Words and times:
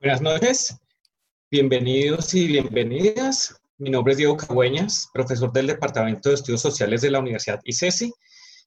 Buenas 0.00 0.20
noches, 0.20 0.78
bienvenidos 1.50 2.32
y 2.32 2.46
bienvenidas. 2.46 3.60
Mi 3.78 3.90
nombre 3.90 4.12
es 4.12 4.18
Diego 4.18 4.36
Cagüeñas, 4.36 5.08
profesor 5.12 5.52
del 5.52 5.66
Departamento 5.66 6.28
de 6.28 6.36
Estudios 6.36 6.62
Sociales 6.62 7.00
de 7.00 7.10
la 7.10 7.18
Universidad 7.18 7.58
ICESI, 7.64 8.12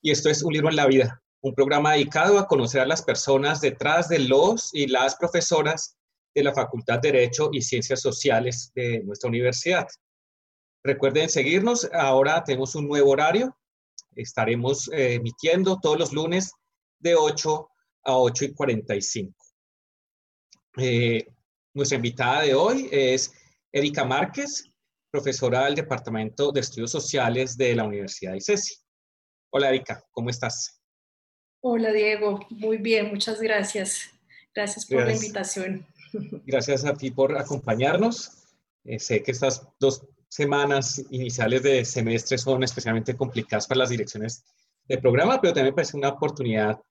y 0.02 0.12
esto 0.12 0.30
es 0.30 0.44
Un 0.44 0.52
libro 0.52 0.68
en 0.68 0.76
la 0.76 0.88
vida, 0.88 1.24
un 1.40 1.56
programa 1.56 1.94
dedicado 1.94 2.38
a 2.38 2.50
conocer 2.50 2.82
a 2.82 2.86
las 2.86 3.02
personas 3.02 3.62
detrás 3.62 4.10
de 4.10 4.20
los 4.20 4.74
y 4.74 4.88
las 4.88 5.16
profesoras 5.16 5.96
de 6.36 6.44
la 6.44 6.54
Facultad 6.54 7.00
de 7.00 7.14
Derecho 7.14 7.50
y 7.54 7.62
Ciencias 7.62 8.02
Sociales 8.02 8.74
de 8.76 9.02
nuestra 9.06 9.30
universidad. 9.30 9.88
Recuerden 10.84 11.30
seguirnos, 11.30 11.90
ahora 11.94 12.44
tenemos 12.44 12.76
un 12.76 12.90
nuevo 12.90 13.10
horario, 13.10 13.58
estaremos 14.18 14.90
eh, 14.92 15.14
emitiendo 15.14 15.80
todos 15.82 15.98
los 15.98 16.12
lunes 16.12 16.52
de 17.00 17.16
8 17.16 17.70
a 18.04 18.18
8 18.18 18.46
y 18.46 18.54
45. 18.54 19.41
Eh, 20.78 21.28
nuestra 21.74 21.98
invitada 21.98 22.44
de 22.44 22.56
hoy 22.56 22.88
es 22.92 23.34
Erika 23.72 24.06
Márquez, 24.06 24.72
profesora 25.12 25.66
del 25.66 25.76
Departamento 25.76 26.52
de 26.52 26.62
Estudios 26.62 26.92
Sociales 26.92 27.58
de 27.58 27.76
la 27.76 27.84
Universidad 27.84 28.32
de 28.32 28.38
ICESI. 28.38 28.76
Hola 29.52 29.70
Erika, 29.70 30.02
¿cómo 30.12 30.30
estás? 30.30 30.82
Hola 31.62 31.92
Diego, 31.92 32.40
muy 32.50 32.78
bien, 32.78 33.10
muchas 33.10 33.42
gracias. 33.42 34.12
Gracias 34.56 34.86
por 34.86 35.06
la 35.06 35.14
invitación. 35.14 35.86
Gracias 36.46 36.84
a 36.84 36.94
ti 36.94 37.12
por 37.12 37.38
acompañarnos. 37.38 38.44
Eh, 38.84 39.00
sé 39.00 39.24
que 39.24 39.32
estas 39.32 39.66
dos 39.80 40.06
semanas 40.28 41.02
iniciales 41.10 41.64
de 41.64 41.86
semestre 41.86 42.38
son 42.38 42.64
especialmente 42.64 43.16
complicadas 43.16 43.68
para 43.68 43.80
las 43.80 43.90
direcciones 43.90 44.44
del 44.88 45.00
programa, 45.00 45.40
pero 45.40 45.54
también 45.54 45.72
me 45.72 45.76
parece 45.76 45.96
una 45.96 46.10
oportunidad 46.10 46.82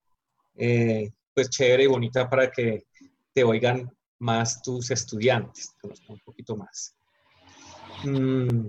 eh, 0.57 1.11
pues 1.35 1.51
chévere 1.51 1.85
y 1.85 1.87
bonita 1.87 2.31
para 2.31 2.51
que 2.51 2.85
te 3.33 3.45
oigan 3.45 3.91
más 4.19 4.63
tus 4.63 4.91
estudiantes, 4.91 5.75
un 6.09 6.19
poquito 6.21 6.57
más. 6.57 6.95
Mm, 8.05 8.69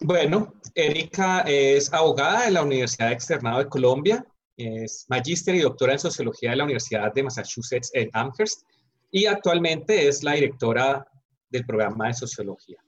bueno, 0.00 0.54
Erika 0.74 1.40
es 1.40 1.92
abogada 1.92 2.44
de 2.44 2.50
la 2.50 2.62
Universidad 2.62 3.12
Externado 3.12 3.58
de 3.58 3.68
Colombia, 3.68 4.26
es 4.56 5.06
magíster 5.08 5.54
y 5.54 5.60
doctora 5.60 5.92
en 5.92 5.98
sociología 5.98 6.50
de 6.50 6.56
la 6.56 6.64
Universidad 6.64 7.12
de 7.12 7.22
Massachusetts 7.22 7.90
en 7.92 8.10
Amherst 8.12 8.62
y 9.10 9.26
actualmente 9.26 10.08
es 10.08 10.22
la 10.22 10.32
directora 10.32 11.06
del 11.50 11.64
programa 11.66 12.08
de 12.08 12.14
sociología. 12.14 12.78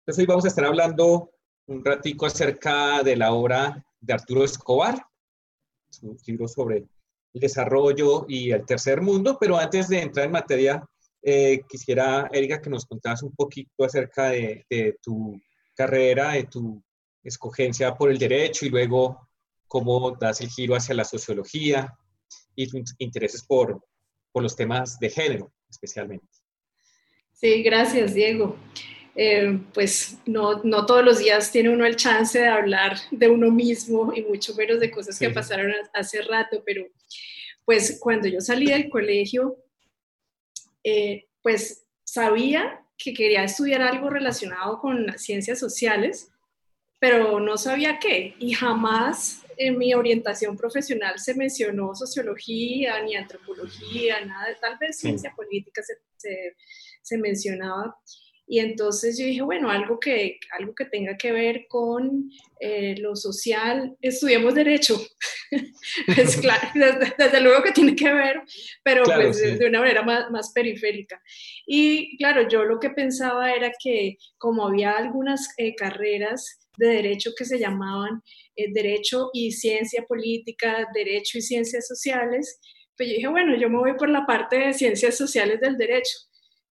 Entonces 0.00 0.22
hoy 0.22 0.26
vamos 0.26 0.44
a 0.44 0.48
estar 0.48 0.64
hablando 0.64 1.30
un 1.66 1.84
ratico 1.84 2.26
acerca 2.26 3.02
de 3.02 3.16
la 3.16 3.32
obra 3.32 3.84
de 4.00 4.12
Arturo 4.12 4.44
Escobar, 4.44 5.06
su 5.90 6.16
libro 6.26 6.48
sobre 6.48 6.86
desarrollo 7.32 8.26
y 8.28 8.50
el 8.52 8.64
tercer 8.66 9.00
mundo, 9.00 9.36
pero 9.40 9.56
antes 9.56 9.88
de 9.88 10.00
entrar 10.00 10.26
en 10.26 10.32
materia, 10.32 10.84
eh, 11.22 11.62
quisiera, 11.68 12.28
Erika, 12.32 12.60
que 12.60 12.70
nos 12.70 12.84
contaras 12.84 13.22
un 13.22 13.32
poquito 13.34 13.84
acerca 13.84 14.30
de, 14.30 14.66
tu 15.02 15.40
carrera, 15.74 16.32
de 16.32 16.44
tu 16.44 16.82
escogencia 17.22 17.94
por 17.94 18.10
el 18.10 18.18
derecho 18.18 18.66
y 18.66 18.70
luego 18.70 19.28
cómo 19.68 20.16
das 20.20 20.40
el 20.40 20.50
giro 20.50 20.74
hacia 20.74 20.94
la 20.94 21.04
sociología 21.04 21.96
y 22.54 22.66
tus 22.68 22.94
intereses 22.98 23.44
por, 23.44 23.82
por 24.32 24.42
los 24.42 24.56
temas 24.56 24.98
de 24.98 25.08
género, 25.08 25.52
especialmente. 25.70 26.26
Sí, 27.32 27.62
gracias, 27.62 28.14
Diego. 28.14 28.56
Eh, 29.14 29.60
pues 29.74 30.16
no, 30.24 30.62
no, 30.64 30.86
todos 30.86 31.04
los 31.04 31.18
días 31.18 31.52
tiene 31.52 31.68
uno 31.68 31.84
el 31.84 31.96
chance 31.96 32.38
de 32.38 32.46
hablar 32.46 32.96
de 33.10 33.28
uno 33.28 33.50
mismo 33.50 34.12
y 34.14 34.22
mucho 34.22 34.54
menos 34.54 34.80
de 34.80 34.90
cosas 34.90 35.18
que 35.18 35.28
pasaron 35.28 35.70
hace 35.92 36.22
rato, 36.22 36.62
pero 36.64 36.86
pues 37.64 37.98
cuando 38.00 38.26
yo 38.28 38.40
salí 38.40 38.66
del 38.66 38.88
colegio, 38.88 39.58
eh, 40.82 41.26
pues 41.42 41.86
sabía 42.04 42.80
que 42.96 43.12
quería 43.12 43.44
estudiar 43.44 43.82
algo 43.82 44.08
relacionado 44.08 44.78
con 44.80 45.06
las 45.06 45.22
ciencias 45.22 45.58
sociales, 45.58 46.30
pero 46.98 47.38
no 47.38 47.58
sabía 47.58 47.98
qué 47.98 48.34
y 48.38 48.52
jamás 48.52 49.42
en 49.58 49.76
mi 49.76 49.92
orientación 49.92 50.56
profesional 50.56 51.18
se 51.18 51.34
mencionó 51.34 51.94
sociología 51.94 53.02
ni 53.02 53.14
antropología, 53.14 54.24
nada, 54.24 54.46
tal 54.60 54.78
vez 54.78 54.98
ciencia 54.98 55.34
política 55.36 55.82
se, 55.82 56.56
se 57.02 57.18
mencionaba. 57.18 57.94
Y 58.52 58.58
entonces 58.58 59.18
yo 59.18 59.24
dije, 59.24 59.40
bueno, 59.40 59.70
algo 59.70 59.98
que, 59.98 60.38
algo 60.58 60.74
que 60.74 60.84
tenga 60.84 61.16
que 61.16 61.32
ver 61.32 61.64
con 61.70 62.30
eh, 62.60 62.94
lo 62.98 63.16
social, 63.16 63.96
estudiemos 64.02 64.54
derecho. 64.54 65.00
pues 66.14 66.36
claro, 66.42 66.68
desde, 67.16 67.40
luego 67.40 67.62
que 67.62 67.72
tiene 67.72 67.96
que 67.96 68.12
ver, 68.12 68.42
pero 68.84 69.04
pues 69.04 69.58
de, 69.58 69.66
una 69.66 69.80
manera 69.80 70.02
más, 70.02 70.30
más, 70.30 70.52
periférica. 70.52 71.18
Y 71.66 72.18
claro, 72.18 72.46
yo 72.46 72.64
lo 72.64 72.78
que 72.78 72.90
pensaba 72.90 73.54
era 73.54 73.72
que 73.82 74.18
como 74.36 74.66
había 74.66 74.98
algunas 74.98 75.48
eh, 75.56 75.74
carreras 75.74 76.68
de 76.76 76.88
derecho 76.88 77.30
que 77.34 77.46
se 77.46 77.58
llamaban 77.58 78.20
eh, 78.54 78.70
derecho 78.74 79.30
y 79.32 79.52
ciencia 79.52 80.04
política, 80.06 80.86
derecho 80.92 81.38
y 81.38 81.40
ciencias 81.40 81.86
sociales, 81.88 82.60
pues 82.98 83.08
yo 83.08 83.14
dije, 83.14 83.28
bueno, 83.28 83.56
yo 83.56 83.70
me 83.70 83.78
voy 83.78 83.94
por 83.94 84.10
la 84.10 84.26
parte 84.26 84.58
de 84.58 84.74
ciencias 84.74 85.16
sociales 85.16 85.58
del 85.58 85.78
derecho, 85.78 86.18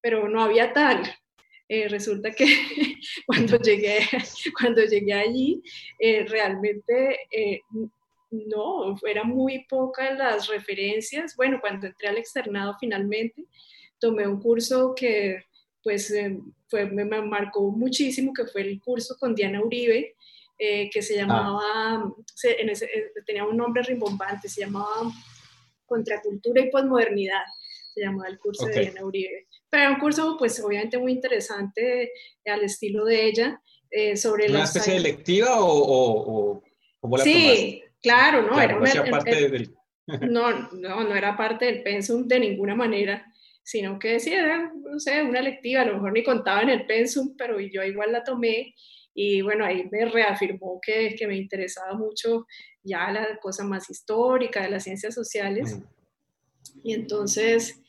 pero 0.03 0.29
no 0.29 0.43
había 0.43 0.75
tal. 0.75 1.11
Eh, 1.73 1.87
resulta 1.89 2.33
que 2.33 2.47
cuando 3.27 3.57
llegué, 3.61 4.01
cuando 4.61 4.83
llegué 4.83 5.13
allí, 5.13 5.63
eh, 6.01 6.27
realmente 6.27 7.21
eh, 7.31 7.61
no, 8.33 8.97
eran 9.07 9.29
muy 9.29 9.67
pocas 9.69 10.19
las 10.19 10.49
referencias. 10.49 11.37
Bueno, 11.37 11.61
cuando 11.61 11.87
entré 11.87 12.09
al 12.09 12.19
externado 12.19 12.75
finalmente, 12.81 13.45
tomé 14.01 14.27
un 14.27 14.41
curso 14.41 14.97
que 14.97 15.45
pues 15.81 16.13
fue, 16.67 16.87
me, 16.87 17.05
marcó 17.05 17.71
muchísimo, 17.71 18.33
que 18.33 18.47
fue 18.47 18.63
el 18.63 18.81
curso 18.81 19.17
con 19.17 19.37
Diana 19.37 19.63
Uribe, 19.63 20.17
que 20.59 21.03
se 21.03 21.15
ah. 21.15 21.17
llamaba, 21.19 22.13
tenía 23.25 23.45
un 23.45 23.57
nombre 23.57 23.83
rimbombante, 23.85 24.49
se 24.49 24.63
llamaba 24.63 25.11
Contracultura 25.87 26.63
y 26.63 26.71
Posmodernidad, 26.71 27.45
se 27.95 28.01
llamaba 28.03 28.29
el 28.29 28.41
curso 28.41 28.67
de 28.67 28.81
Diana 28.81 29.05
Uribe. 29.05 29.47
Pero 29.71 29.93
un 29.93 30.01
curso, 30.01 30.37
pues 30.39 30.63
obviamente 30.63 30.99
muy 30.99 31.13
interesante 31.13 32.11
al 32.45 32.65
estilo 32.65 33.05
de 33.05 33.27
ella. 33.27 33.63
Eh, 33.91 34.17
sobre 34.17 34.49
¿Una 34.49 34.65
especie 34.65 34.95
de 34.95 35.01
lectiva 35.01 35.61
o, 35.61 36.63
o, 37.01 37.17
la 37.17 37.25
Sí, 37.25 37.83
claro, 38.01 38.43
¿no? 38.43 38.61
era 38.61 38.75
no, 38.75 39.11
parte 39.11 39.49
del... 39.49 39.75
no, 40.31 40.71
no, 40.73 41.05
no 41.05 41.17
era 41.17 41.37
parte 41.37 41.65
del 41.67 41.83
pensum 41.83 42.29
de 42.29 42.39
ninguna 42.39 42.77
manera, 42.77 43.27
sino 43.65 43.99
que 43.99 44.21
sí, 44.21 44.33
era, 44.33 44.73
no 44.75 45.01
sé, 45.01 45.23
una 45.23 45.43
lectiva, 45.43 45.83
a 45.83 45.87
lo 45.87 45.95
mejor 45.95 46.13
ni 46.13 46.23
contaba 46.23 46.63
en 46.63 46.71
el 46.71 46.87
pensum, 46.87 47.35
pero 47.37 47.59
yo 47.59 47.83
igual 47.83 48.13
la 48.13 48.23
tomé 48.23 48.75
y 49.15 49.43
bueno, 49.43 49.65
ahí 49.65 49.89
me 49.91 50.05
reafirmó 50.05 50.81
que, 50.81 51.17
que 51.19 51.27
me 51.27 51.37
interesaba 51.37 51.95
mucho 51.95 52.47
ya 52.83 53.11
la 53.11 53.39
cosa 53.39 53.65
más 53.65 53.91
histórica 53.91 54.63
de 54.63 54.71
las 54.71 54.85
ciencias 54.85 55.15
sociales. 55.15 55.79
Y 56.83 56.95
entonces, 56.95 57.81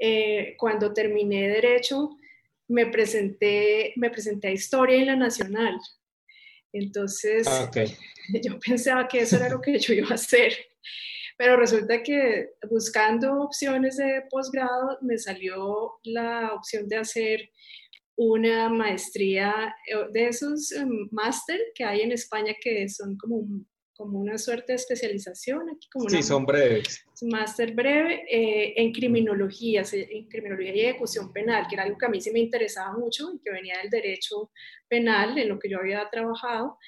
eh, 0.00 0.54
cuando 0.56 0.92
terminé 0.94 1.46
Derecho, 1.48 2.16
me 2.68 2.86
presenté, 2.86 3.92
me 3.96 4.10
presenté 4.10 4.48
a 4.48 4.52
Historia 4.52 4.96
en 4.96 5.06
la 5.06 5.16
Nacional. 5.16 5.78
Entonces, 6.72 7.46
ah, 7.46 7.70
yo 8.42 8.58
pensaba 8.58 9.06
que 9.06 9.20
eso 9.20 9.36
era 9.36 9.50
lo 9.50 9.60
que 9.60 9.78
yo 9.78 9.92
iba 9.92 10.08
a 10.08 10.14
hacer. 10.14 10.54
Pero 11.36 11.56
resulta 11.56 12.02
que 12.02 12.50
buscando 12.68 13.42
opciones 13.42 13.96
de 13.96 14.22
posgrado 14.30 14.98
me 15.02 15.18
salió 15.18 15.98
la 16.04 16.54
opción 16.54 16.88
de 16.88 16.96
hacer 16.96 17.50
una 18.16 18.68
maestría 18.68 19.74
eh, 19.86 19.96
de 20.12 20.28
esos 20.28 20.72
em, 20.72 21.08
máster 21.10 21.58
que 21.74 21.84
hay 21.84 22.02
en 22.02 22.12
España 22.12 22.54
que 22.60 22.88
son 22.88 23.16
como 23.16 23.46
como 24.00 24.18
una 24.18 24.38
suerte 24.38 24.72
de 24.72 24.76
especialización, 24.76 25.68
aquí 25.68 25.86
como 25.92 26.08
sí, 26.08 26.22
son 26.22 26.46
breves. 26.46 27.04
Máster 27.20 27.74
breve 27.74 28.24
eh, 28.30 28.72
en 28.78 28.92
criminología, 28.92 29.84
en 29.92 30.26
criminología 30.26 30.74
y 30.74 30.80
ejecución 30.80 31.30
penal, 31.34 31.66
que 31.68 31.74
era 31.74 31.84
algo 31.84 31.98
que 31.98 32.06
a 32.06 32.08
mí 32.08 32.18
sí 32.18 32.30
me 32.30 32.38
interesaba 32.38 32.96
mucho 32.96 33.30
y 33.34 33.40
que 33.40 33.50
venía 33.50 33.76
del 33.82 33.90
derecho 33.90 34.50
penal, 34.88 35.36
en 35.36 35.50
lo 35.50 35.58
que 35.58 35.68
yo 35.68 35.80
había 35.80 36.08
trabajado. 36.08 36.78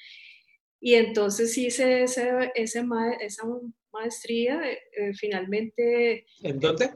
Y 0.79 0.95
entonces 0.95 1.55
hice 1.55 2.01
ese, 2.01 2.51
ese 2.55 2.83
esa 3.21 3.43
maestría, 3.91 4.59
eh, 4.71 5.13
finalmente... 5.13 6.25
¿En 6.41 6.59
dónde? 6.59 6.89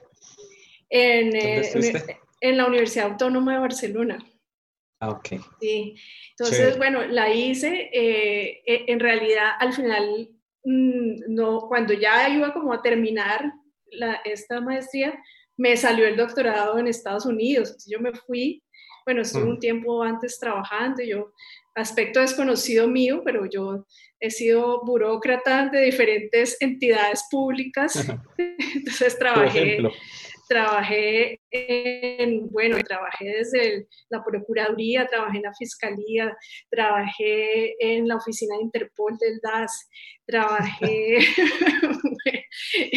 En, 0.89 1.29
¿Dónde 1.29 2.17
en 2.41 2.57
la 2.57 2.65
Universidad 2.65 3.11
Autónoma 3.11 3.53
de 3.53 3.59
Barcelona. 3.59 4.17
Ah, 4.99 5.09
ok. 5.09 5.27
Sí, 5.59 5.95
entonces, 6.31 6.77
bueno, 6.77 7.05
la 7.05 7.31
hice, 7.31 7.89
eh, 7.94 8.61
e, 8.65 8.85
en 8.88 8.99
realidad 8.99 9.51
al 9.59 9.73
final, 9.73 10.29
mm, 10.63 11.33
no, 11.35 11.67
cuando 11.67 11.94
ya 11.94 12.29
iba 12.29 12.53
como 12.53 12.73
a 12.73 12.81
terminar 12.81 13.51
la, 13.91 14.15
esta 14.25 14.59
maestría, 14.59 15.17
me 15.55 15.77
salió 15.77 16.07
el 16.07 16.17
doctorado 16.17 16.77
en 16.79 16.88
Estados 16.88 17.25
Unidos, 17.25 17.69
entonces 17.69 17.91
yo 17.91 17.99
me 17.99 18.13
fui, 18.13 18.63
bueno, 19.05 19.21
estuve 19.21 19.45
mm. 19.45 19.49
un 19.49 19.59
tiempo 19.59 20.03
antes 20.03 20.39
trabajando, 20.39 21.03
yo, 21.03 21.31
aspecto 21.75 22.19
desconocido 22.19 22.88
mío, 22.88 23.21
pero 23.23 23.45
yo 23.45 23.85
he 24.19 24.31
sido 24.31 24.83
burócrata 24.83 25.69
de 25.69 25.81
diferentes 25.81 26.57
entidades 26.59 27.23
públicas, 27.29 27.94
entonces 28.38 29.17
trabajé 29.19 29.79
trabajé 30.47 31.36
en, 31.68 32.50
bueno, 32.50 32.77
trabajé 32.83 33.25
desde 33.25 33.88
la 34.09 34.24
Procuraduría, 34.24 35.07
trabajé 35.07 35.38
en 35.38 35.44
la 35.44 35.54
Fiscalía, 35.54 36.38
trabajé 36.69 37.75
en 37.80 38.07
la 38.07 38.15
oficina 38.15 38.56
de 38.57 38.63
Interpol 38.63 39.18
del 39.18 39.39
DAS, 39.42 39.89
trabajé, 40.25 41.18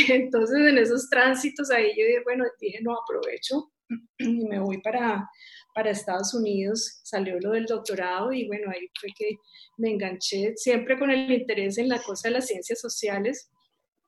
entonces 0.08 0.58
en 0.58 0.78
esos 0.78 1.08
tránsitos 1.08 1.70
ahí 1.70 1.88
yo 1.96 2.04
dije, 2.06 2.22
bueno, 2.24 2.44
dije, 2.60 2.80
no, 2.82 2.96
aprovecho 2.96 3.70
y 4.18 4.44
me 4.46 4.60
voy 4.60 4.80
para, 4.80 5.28
para 5.74 5.90
Estados 5.90 6.34
Unidos, 6.34 7.00
salió 7.04 7.38
lo 7.40 7.52
del 7.52 7.66
doctorado 7.66 8.32
y 8.32 8.46
bueno, 8.46 8.70
ahí 8.70 8.88
fue 9.00 9.10
que 9.16 9.36
me 9.78 9.90
enganché 9.90 10.54
siempre 10.56 10.98
con 10.98 11.10
el 11.10 11.30
interés 11.30 11.78
en 11.78 11.88
la 11.88 12.00
cosa 12.02 12.28
de 12.28 12.34
las 12.34 12.46
ciencias 12.46 12.80
sociales 12.80 13.50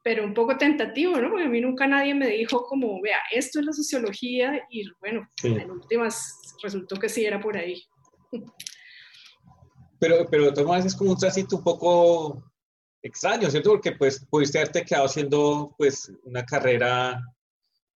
pero 0.03 0.25
un 0.25 0.35
poco 0.35 0.57
tentativo, 0.57 1.17
¿no? 1.19 1.31
Porque 1.31 1.45
a 1.45 1.49
mí 1.49 1.61
nunca 1.61 1.87
nadie 1.87 2.15
me 2.15 2.29
dijo 2.29 2.65
como, 2.65 3.01
vea, 3.01 3.19
esto 3.31 3.61
es 3.61 3.67
la 3.67 3.73
sociología 3.73 4.67
y 4.69 4.85
bueno, 5.01 5.29
en 5.43 5.71
últimas 5.71 6.39
resultó 6.63 6.97
que 6.97 7.09
sí 7.09 7.25
era 7.25 7.41
por 7.41 7.57
ahí. 7.57 7.83
Pero, 9.99 10.27
pero 10.29 10.53
todas 10.53 10.85
es 10.85 10.97
como 10.97 11.13
un 11.13 11.17
tránsito 11.17 11.57
un 11.57 11.63
poco 11.63 12.43
extraño, 13.03 13.49
¿cierto? 13.51 13.71
Porque 13.71 13.93
pues 13.93 14.27
pudiste 14.29 14.59
haberte 14.59 14.85
quedado 14.85 15.07
haciendo 15.07 15.75
pues 15.79 16.13
una 16.25 16.45
carrera 16.45 17.21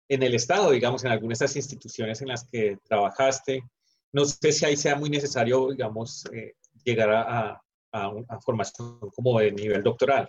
en 0.09 0.23
el 0.23 0.35
Estado, 0.35 0.71
digamos, 0.71 1.05
en 1.05 1.11
algunas 1.11 1.41
de 1.41 1.47
esas 1.47 1.57
instituciones 1.57 2.21
en 2.23 2.29
las 2.29 2.47
que 2.49 2.79
trabajaste. 2.85 3.65
No 4.13 4.25
sé 4.25 4.53
si 4.53 4.65
ahí 4.65 4.77
sea 4.77 4.95
muy 4.95 5.11
necesario, 5.11 5.71
digamos, 5.71 6.25
eh, 6.33 6.55
llegar 6.85 7.11
a, 7.11 7.61
a 7.93 8.09
una 8.09 8.41
formación 8.41 9.01
como 9.15 9.41
de 9.41 9.51
nivel 9.51 9.83
doctoral. 9.83 10.29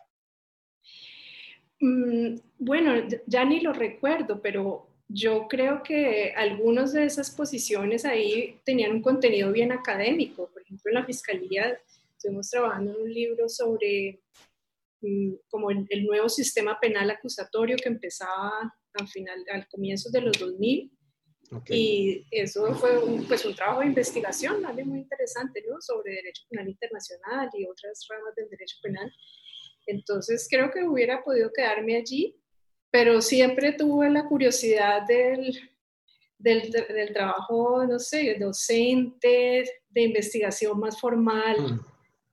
Mm, 1.80 2.36
bueno, 2.58 3.08
ya 3.28 3.46
ni 3.46 3.60
lo 3.62 3.74
recuerdo, 3.74 4.42
pero 4.42 4.88
yo 5.08 5.48
creo 5.48 5.84
que 5.84 6.34
algunas 6.36 6.92
de 6.92 7.06
esas 7.06 7.32
posiciones 7.32 8.04
ahí 8.04 8.60
tenían 8.66 8.92
un 8.92 9.02
contenido 9.02 9.52
bien 9.52 9.72
académico. 9.72 10.50
Por 10.52 10.62
ejemplo, 10.62 10.92
en 10.92 10.96
la 10.96 11.06
Fiscalía 11.06 11.80
estuvimos 12.18 12.50
trabajando 12.50 12.92
en 12.92 13.02
un 13.02 13.14
libro 13.14 13.48
sobre 13.48 14.20
mm, 15.02 15.34
como 15.50 15.72
el, 15.72 16.06
nuevo 16.06 16.28
sistema 16.30 16.80
penal 16.80 17.10
acusatorio 17.10 17.78
que 17.78 17.90
empezaba 17.90 18.74
al 18.94 19.08
final, 19.08 19.46
al 19.52 19.68
comienzo 19.68 20.10
de 20.10 20.22
los 20.22 20.38
2000. 20.40 20.92
Y 21.70 22.26
eso 22.30 22.76
fue 22.76 22.98
un, 22.98 23.26
pues 23.26 23.46
un 23.46 23.56
trabajo 23.56 23.80
de 23.80 23.86
investigación, 23.86 24.64
muy 24.86 25.00
interesante, 25.00 25.64
¿no? 25.66 25.80
Sobre 25.80 26.16
derecho 26.16 26.44
penal 26.50 26.68
internacional 26.68 27.50
y 27.54 27.66
otras 27.66 28.06
ramas 28.10 28.36
del 28.36 28.50
derecho 28.50 28.76
penal. 28.82 29.10
Entonces 29.88 30.48
creo 30.50 30.70
que 30.70 30.84
hubiera 30.84 31.24
podido 31.24 31.50
quedarme 31.56 31.96
allí, 31.96 32.36
pero 32.92 33.22
siempre 33.22 33.74
tuve 33.74 34.10
la 34.10 34.26
curiosidad 34.26 35.08
del, 35.08 35.58
del, 36.38 37.14
trabajo, 37.14 37.86
no 37.86 37.98
sé, 37.98 38.38
docente, 38.40 39.64
de 39.90 40.02
investigación 40.02 40.80
más 40.80 41.00
formal. 41.00 41.58
Mm. 41.60 41.80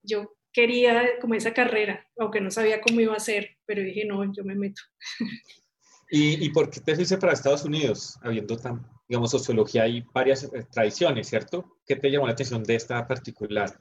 Yo 0.03 0.37
quería 0.53 1.19
como 1.21 1.35
esa 1.35 1.55
carrera, 1.55 2.07
aunque 2.19 2.41
no 2.41 2.51
sabía 2.51 2.81
cómo 2.81 3.01
iba 3.01 3.15
a 3.15 3.21
ser, 3.21 3.57
pero 3.67 3.83
dije, 3.83 4.05
no, 4.05 4.33
yo 4.33 4.45
me 4.45 4.55
meto. 4.55 4.83
¿Y, 6.11 6.45
y 6.45 6.51
por 6.51 6.71
qué 6.71 6.81
te 6.81 6.95
fuiste 6.95 7.19
para 7.19 7.33
Estados 7.33 7.65
Unidos, 7.65 8.19
habiendo 8.23 8.57
tan, 8.57 8.87
digamos, 9.09 9.31
sociología 9.31 9.89
y 9.89 10.05
varias 10.13 10.45
eh, 10.45 10.67
tradiciones, 10.71 11.29
¿cierto? 11.29 11.79
¿Qué 11.87 11.97
te 11.97 12.11
llamó 12.11 12.27
la 12.27 12.33
atención 12.33 12.63
de 12.63 12.77
esta 12.77 13.07
particular? 13.07 13.81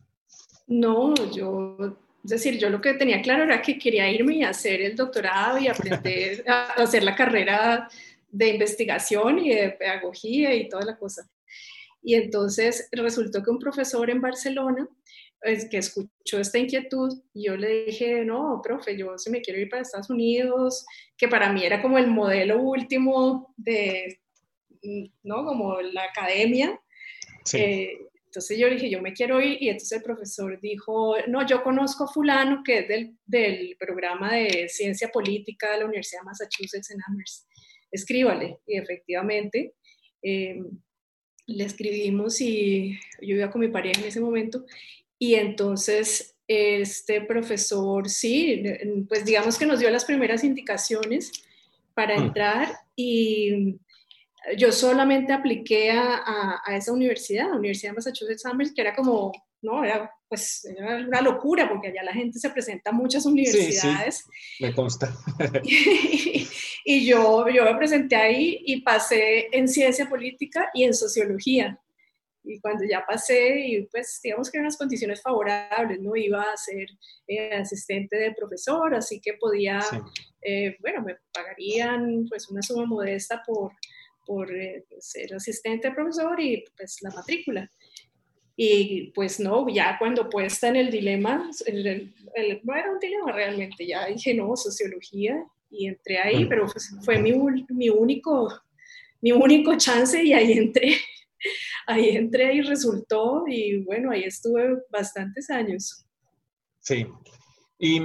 No, 0.67 1.13
yo 1.31 1.97
es 2.23 2.29
decir, 2.29 2.57
yo 2.57 2.69
lo 2.69 2.79
que 2.79 2.93
tenía 2.93 3.21
claro 3.21 3.43
era 3.43 3.61
que 3.61 3.77
quería 3.77 4.09
irme 4.09 4.37
y 4.37 4.43
hacer 4.43 4.81
el 4.81 4.95
doctorado 4.95 5.57
y 5.59 5.67
aprender 5.67 6.43
a 6.47 6.73
hacer 6.73 7.03
la 7.03 7.15
carrera 7.15 7.89
de 8.29 8.49
investigación 8.49 9.39
y 9.39 9.53
de 9.53 9.71
pedagogía 9.71 10.53
y 10.55 10.69
toda 10.69 10.85
la 10.85 10.97
cosa. 10.97 11.29
Y 12.01 12.15
entonces 12.15 12.89
resultó 12.91 13.43
que 13.43 13.51
un 13.51 13.59
profesor 13.59 14.09
en 14.09 14.21
Barcelona, 14.21 14.87
es 15.41 15.67
que 15.69 15.77
escuchó 15.77 16.39
esta 16.39 16.57
inquietud, 16.57 17.21
y 17.33 17.47
yo 17.47 17.57
le 17.57 17.85
dije, 17.85 18.23
no, 18.23 18.61
profe, 18.63 18.97
yo 18.97 19.17
si 19.17 19.29
me 19.29 19.41
quiero 19.41 19.59
ir 19.59 19.69
para 19.69 19.81
Estados 19.81 20.09
Unidos, 20.09 20.85
que 21.17 21.27
para 21.27 21.51
mí 21.51 21.65
era 21.65 21.81
como 21.81 21.97
el 21.97 22.07
modelo 22.07 22.61
último 22.61 23.53
de, 23.57 24.21
¿no? 25.23 25.43
Como 25.45 25.81
la 25.81 26.05
academia. 26.05 26.79
Sí. 27.43 27.57
Eh, 27.57 27.97
entonces 28.33 28.57
yo 28.57 28.67
dije, 28.67 28.89
yo 28.89 28.99
me 28.99 29.13
quiero 29.13 29.39
ir 29.39 29.61
y 29.61 29.69
entonces 29.69 29.91
el 29.99 30.01
profesor 30.01 30.59
dijo, 30.59 31.15
no, 31.27 31.45
yo 31.45 31.61
conozco 31.61 32.05
a 32.05 32.07
fulano 32.07 32.63
que 32.65 32.79
es 32.79 32.87
del, 32.87 33.15
del 33.27 33.77
programa 33.79 34.33
de 34.33 34.67
ciencia 34.69 35.09
política 35.09 35.71
de 35.71 35.77
la 35.77 35.85
Universidad 35.85 36.21
de 36.21 36.25
Massachusetts 36.25 36.89
en 36.89 36.97
Amherst, 37.07 37.47
escríbale. 37.91 38.57
Y 38.65 38.79
efectivamente 38.79 39.75
em, 40.23 40.67
le 41.45 41.63
escribimos 41.63 42.41
y 42.41 42.97
yo 43.21 43.35
iba 43.35 43.51
con 43.51 43.61
mi 43.61 43.67
pareja 43.67 44.01
en 44.01 44.07
ese 44.07 44.19
momento 44.19 44.65
y 45.19 45.35
entonces 45.35 46.35
este 46.47 47.21
profesor, 47.21 48.09
sí, 48.09 48.63
pues 49.07 49.25
digamos 49.25 49.59
que 49.59 49.67
nos 49.67 49.79
dio 49.79 49.91
las 49.91 50.05
primeras 50.05 50.43
indicaciones 50.43 51.31
para 51.93 52.17
mm. 52.17 52.23
entrar 52.23 52.79
y 52.95 53.77
yo 54.57 54.71
solamente 54.71 55.33
apliqué 55.33 55.91
a, 55.91 56.61
a, 56.65 56.75
esa 56.75 56.91
universidad, 56.91 57.49
la 57.49 57.57
Universidad 57.57 57.91
de 57.91 57.95
Massachusetts 57.95 58.45
Amherst, 58.45 58.75
que 58.75 58.81
era 58.81 58.95
como, 58.95 59.31
no, 59.61 59.83
era 59.83 60.11
pues 60.33 60.65
era 60.65 60.95
una 60.95 61.21
locura, 61.21 61.69
porque 61.69 61.89
allá 61.89 62.01
la 62.01 62.11
gente 62.11 62.39
se 62.39 62.49
presenta 62.49 62.89
a 62.89 62.93
muchas 62.93 63.23
universidades. 63.27 64.15
Sí, 64.15 64.23
sí, 64.57 64.63
me 64.63 64.73
consta. 64.73 65.15
y, 65.63 67.05
yo, 67.05 67.47
yo 67.49 67.63
me 67.63 67.75
presenté 67.75 68.15
ahí 68.15 68.63
y 68.65 68.81
pasé 68.81 69.55
en 69.55 69.67
ciencia 69.67 70.09
política 70.09 70.71
y 70.73 70.85
en 70.85 70.95
sociología. 70.95 71.79
Y 72.43 72.59
cuando 72.59 72.83
ya 72.83 73.05
pasé, 73.05 73.59
y 73.59 73.83
pues 73.83 74.19
digamos 74.23 74.49
que 74.49 74.57
eran 74.57 74.65
unas 74.65 74.77
condiciones 74.77 75.21
favorables, 75.21 76.01
¿no? 76.01 76.15
Iba 76.15 76.41
a 76.51 76.57
ser 76.57 76.87
eh, 77.27 77.53
asistente 77.53 78.17
de 78.17 78.33
profesor, 78.33 78.95
así 78.95 79.21
que 79.21 79.33
podía, 79.33 79.81
eh, 80.41 80.75
bueno, 80.79 81.03
me 81.03 81.17
pagarían 81.31 82.25
pues 82.27 82.49
una 82.49 82.63
suma 82.63 82.87
modesta 82.87 83.43
por, 83.45 83.71
por 84.25 84.53
eh, 84.55 84.85
ser 84.99 85.33
asistente 85.33 85.91
profesor 85.91 86.39
y 86.39 86.63
pues 86.77 86.97
la 87.01 87.11
matrícula. 87.11 87.69
Y 88.55 89.11
pues 89.11 89.39
no, 89.39 89.67
ya 89.67 89.97
cuando 89.97 90.29
puesta 90.29 90.67
en 90.67 90.75
el 90.75 90.91
dilema, 90.91 91.49
el, 91.65 92.13
no 92.63 92.75
era 92.75 92.91
un 92.91 92.99
dilema 92.99 93.31
realmente, 93.31 93.87
ya 93.87 94.05
dije 94.05 94.33
no, 94.35 94.55
sociología 94.55 95.43
y 95.71 95.87
entré 95.87 96.19
ahí, 96.19 96.45
pero 96.45 96.67
pues, 96.67 96.95
fue 97.03 97.19
mi, 97.19 97.33
mi, 97.69 97.89
único, 97.89 98.53
mi 99.21 99.31
único 99.31 99.75
chance 99.77 100.23
y 100.23 100.33
ahí 100.33 100.53
entré, 100.53 100.95
ahí 101.87 102.09
entré 102.09 102.53
y 102.53 102.61
resultó 102.61 103.43
y 103.47 103.83
bueno, 103.83 104.11
ahí 104.11 104.23
estuve 104.23 104.83
bastantes 104.91 105.49
años. 105.49 106.05
Sí, 106.79 107.07
y, 107.79 107.99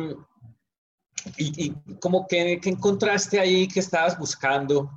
y, 1.37 1.66
y 1.66 1.75
como 2.00 2.26
que, 2.26 2.59
que 2.59 2.71
encontraste 2.71 3.38
ahí 3.38 3.69
que 3.69 3.81
estabas 3.81 4.19
buscando 4.19 4.90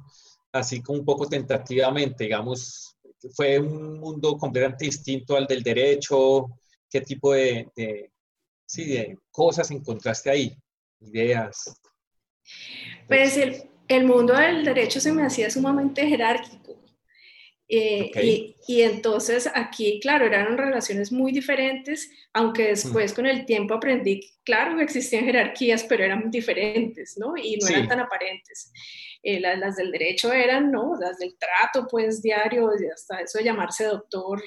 así 0.52 0.82
como 0.82 1.00
un 1.00 1.06
poco 1.06 1.28
tentativamente, 1.28 2.26
digamos, 2.26 2.98
fue 3.36 3.60
un 3.60 4.00
mundo 4.00 4.38
completamente 4.38 4.86
distinto 4.86 5.36
al 5.36 5.46
del 5.46 5.64
derecho, 5.64 6.48
qué 6.90 7.02
tipo 7.02 7.34
de, 7.34 7.68
sí, 8.66 8.86
de 8.86 9.18
cosas 9.32 9.70
encontraste 9.72 10.30
ahí, 10.30 10.56
ideas. 11.00 11.74
Pues 13.08 13.38
el, 13.38 13.64
el, 13.88 14.06
mundo 14.06 14.34
del 14.34 14.66
derecho 14.66 15.00
se 15.00 15.12
me 15.12 15.24
hacía 15.24 15.50
sumamente 15.50 16.08
jerárquico. 16.08 16.78
Eh, 17.74 18.12
y, 18.22 18.56
y, 18.68 18.82
entonces 18.82 19.50
aquí, 19.54 19.98
claro, 20.02 20.26
eran 20.26 20.58
relaciones 20.58 21.10
muy 21.10 21.32
diferentes, 21.32 22.12
aunque 22.34 22.68
después 22.68 23.14
mm. 23.14 23.16
con 23.16 23.26
el 23.28 23.46
tiempo 23.46 23.76
aprendí, 23.76 24.30
claro 24.44 24.76
que 24.76 24.84
existían 24.84 25.24
jerarquías, 25.24 25.86
pero 25.86 26.04
eran 26.04 26.30
diferentes, 26.30 27.18
¿no? 27.18 27.38
Y 27.38 27.56
no 27.58 27.70
eran 27.70 27.88
tan 27.88 28.02
aparentes. 28.02 28.74
Eh, 29.24 29.40
las, 29.40 29.76
del 29.76 29.92
derecho 29.92 30.34
eran, 30.34 30.72
¿no? 30.72 30.96
Las 31.00 31.20
del 31.20 31.36
trato, 31.38 31.88
pues, 31.88 32.22
diario, 32.22 32.72
hasta 32.94 33.22
eso 33.22 33.38
de 33.38 33.44
llamarse 33.44 33.86
doctor 33.86 34.42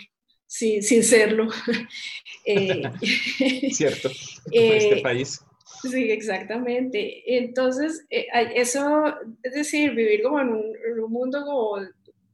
sin, 0.46 0.82
sin 0.82 1.04
serlo. 1.04 1.48
eh, 2.44 2.82
Cierto, 3.70 4.10
este 4.50 5.00
país. 5.00 5.40
Sí, 5.82 6.10
exactamente. 6.10 7.22
Entonces, 7.36 8.04
eh, 8.10 8.26
eso, 8.54 9.14
es 9.42 9.52
decir, 9.52 9.92
vivir 9.92 10.22
como 10.22 10.40
en 10.40 10.48
un, 10.48 10.76
en 10.90 11.00
un, 11.00 11.12
mundo 11.12 11.44
como, 11.44 11.78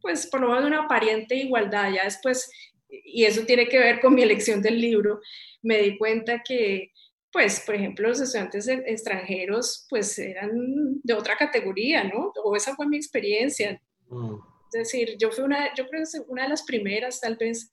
pues, 0.00 0.26
por 0.26 0.40
lo 0.40 0.48
menos 0.48 0.64
una 0.64 0.84
aparente 0.84 1.34
igualdad, 1.34 1.92
ya 1.92 2.04
después, 2.04 2.50
y 2.88 3.24
eso 3.24 3.44
tiene 3.44 3.68
que 3.68 3.78
ver 3.78 4.00
con 4.00 4.14
mi 4.14 4.22
elección 4.22 4.62
del 4.62 4.80
libro, 4.80 5.20
me 5.62 5.78
di 5.82 5.98
cuenta 5.98 6.42
que 6.42 6.92
pues, 7.32 7.60
por 7.60 7.74
ejemplo, 7.74 8.08
los 8.08 8.20
estudiantes 8.20 8.66
e, 8.68 8.82
extranjeros, 8.86 9.86
pues 9.88 10.18
eran 10.18 11.00
de 11.02 11.14
otra 11.14 11.36
categoría, 11.36 12.04
¿no? 12.04 12.32
O 12.44 12.56
esa 12.56 12.74
fue 12.74 12.86
mi 12.86 12.96
experiencia. 12.96 13.80
Mm. 14.08 14.34
Es 14.72 14.78
decir, 14.78 15.16
yo 15.18 15.30
fui 15.30 15.44
una, 15.44 15.74
yo 15.74 15.86
creo 15.88 16.02
que 16.02 16.20
una 16.28 16.44
de 16.44 16.48
las 16.48 16.62
primeras, 16.62 17.20
tal 17.20 17.36
vez, 17.36 17.70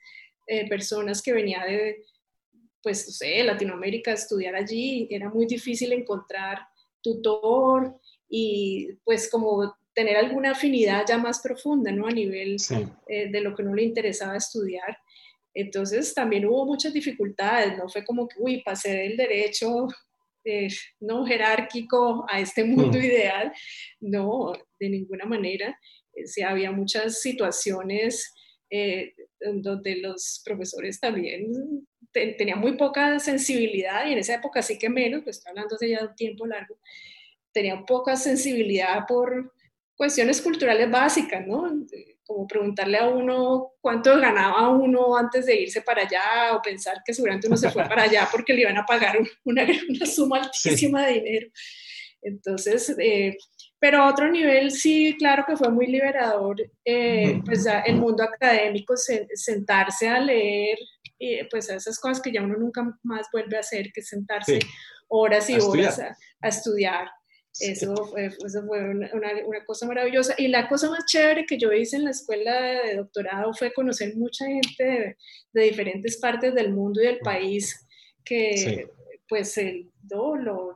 eh, 0.48 0.68
personas 0.70 1.22
que 1.22 1.34
venía 1.34 1.64
de, 1.66 2.04
pues, 2.82 3.08
no 3.08 3.14
sé, 3.14 3.44
Latinoamérica 3.44 4.12
a 4.12 4.16
estudiar 4.16 4.56
allí. 4.56 5.08
Era 5.10 5.30
muy 5.30 5.46
difícil 5.46 5.92
encontrar 5.92 6.60
tutor 7.02 8.00
y, 8.30 8.94
pues, 9.04 9.30
como 9.30 9.76
tener 9.94 10.18
alguna 10.18 10.52
afinidad 10.52 11.06
ya 11.08 11.18
más 11.18 11.42
profunda, 11.42 11.92
¿no? 11.92 12.08
A 12.08 12.12
nivel 12.12 12.58
eh, 13.08 13.32
de 13.32 13.42
lo 13.42 13.56
que 13.56 13.64
no 13.64 13.74
le 13.74 13.84
interesaba 13.84 14.38
estudiar. 14.38 14.98
Entonces 15.60 16.14
también 16.14 16.46
hubo 16.46 16.66
muchas 16.66 16.94
dificultades, 16.94 17.78
no 17.78 17.90
fue 17.90 18.06
como 18.06 18.28
que, 18.28 18.36
uy, 18.40 18.62
pasé 18.64 18.92
del 18.92 19.18
derecho 19.18 19.88
eh, 20.46 20.68
no 21.00 21.26
jerárquico 21.26 22.26
a 22.30 22.40
este 22.40 22.64
mundo 22.64 22.98
mm. 22.98 23.04
ideal, 23.04 23.54
no, 24.00 24.54
de 24.80 24.90
ninguna 24.90 25.26
manera. 25.26 25.78
Sí, 26.26 26.42
había 26.42 26.72
muchas 26.72 27.22
situaciones 27.22 28.34
donde 29.40 29.96
los 29.98 30.42
profesores 30.44 31.00
también 31.00 31.54
tenían 32.12 32.60
muy 32.60 32.76
poca 32.76 33.20
sensibilidad 33.20 34.08
y 34.08 34.14
en 34.14 34.20
esa 34.20 34.36
época 34.36 34.62
sí 34.62 34.78
que 34.78 34.90
menos, 34.90 35.24
pues 35.24 35.38
estoy 35.38 35.52
hablando 35.52 35.78
de 35.80 35.90
ya 35.90 36.06
un 36.06 36.16
tiempo 36.16 36.46
largo, 36.46 36.78
tenía 37.52 37.84
poca 37.86 38.16
sensibilidad 38.16 39.06
por 39.08 39.54
cuestiones 39.96 40.42
culturales 40.42 40.90
básicas, 40.90 41.46
¿no? 41.46 41.68
Como 42.28 42.46
preguntarle 42.46 42.98
a 42.98 43.08
uno 43.08 43.72
cuánto 43.80 44.20
ganaba 44.20 44.70
uno 44.70 45.16
antes 45.16 45.46
de 45.46 45.62
irse 45.62 45.82
para 45.82 46.02
allá 46.02 46.54
o 46.54 46.62
pensar 46.62 47.02
que 47.06 47.14
seguramente 47.14 47.48
uno 47.48 47.56
se 47.56 47.72
fue 47.72 47.86
para 47.86 48.04
allá 48.04 48.28
porque 48.30 48.54
le 48.54 48.62
iban 48.62 48.78
a 48.78 48.86
pagar 48.86 49.18
una, 49.46 49.66
una 49.90 50.06
suma 50.06 50.40
altísima 50.40 51.06
de 51.08 51.14
dinero. 51.14 51.48
Entonces, 52.22 52.94
eh, 53.00 53.38
pero 53.80 54.02
a 54.02 54.10
otro 54.10 54.30
nivel 54.30 54.72
sí, 54.72 55.16
claro 55.18 55.46
que 55.48 55.56
fue 55.56 55.70
muy 55.70 55.88
liberador, 55.88 56.58
eh, 56.84 57.40
pues 57.46 57.66
el 57.86 57.96
mundo 57.96 58.24
académico, 58.24 58.96
sentarse 58.98 60.10
a 60.10 60.20
leer, 60.20 60.78
eh, 61.20 61.48
pues 61.50 61.70
esas 61.70 62.00
cosas 62.00 62.22
que 62.22 62.32
ya 62.32 62.42
uno 62.42 62.58
nunca 62.58 62.84
más 63.04 63.28
vuelve 63.32 63.58
a 63.58 63.62
hacer, 63.62 63.92
que 63.94 64.02
sentarse 64.02 64.60
horas 65.08 65.50
y 65.50 65.60
horas 65.60 66.00
a 66.00 66.48
estudiar. 66.48 67.08
Eso 67.60 67.96
fue, 68.06 68.30
una, 68.90 69.10
una, 69.14 69.66
cosa 69.66 69.88
maravillosa. 69.88 70.36
Y 70.38 70.48
la 70.48 70.68
cosa 70.68 70.90
más 70.90 71.06
chévere 71.06 71.46
que 71.46 71.58
yo 71.58 71.72
hice 71.72 71.98
en 71.98 72.06
la 72.06 72.12
escuela 72.12 72.62
de 72.62 72.96
doctorado 72.96 73.54
fue 73.54 73.74
conocer 73.74 74.16
mucha 74.16 74.46
gente 74.46 75.18
de, 75.54 75.62
diferentes 75.62 76.18
partes 76.18 76.54
del 76.54 76.72
mundo 76.72 77.02
y 77.02 77.06
del 77.06 77.20
país 77.20 77.86
que, 78.24 78.88
pues, 79.28 79.58
el, 79.58 79.90
dolor 80.02 80.76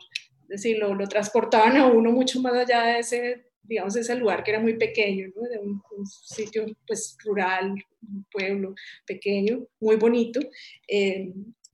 es 0.51 0.63
decir, 0.63 0.79
lo, 0.79 0.93
lo, 0.93 1.07
transportaban 1.07 1.77
a 1.77 1.87
uno 1.87 2.11
mucho 2.11 2.41
más 2.41 2.53
allá 2.53 2.83
de 2.83 2.99
ese, 2.99 3.45
digamos, 3.63 3.95
ese 3.95 4.15
lugar 4.15 4.43
que 4.43 4.51
era 4.51 4.59
muy 4.59 4.77
pequeño, 4.77 5.29
¿no? 5.33 5.47
de 5.47 5.59
un, 5.59 5.81
sitio, 6.05 6.65
pues, 6.85 7.15
rural, 7.23 7.73
un 8.01 8.25
pueblo 8.29 8.75
pequeño, 9.05 9.65
muy 9.79 9.95
bonito. 9.95 10.41
Eh, 10.89 11.31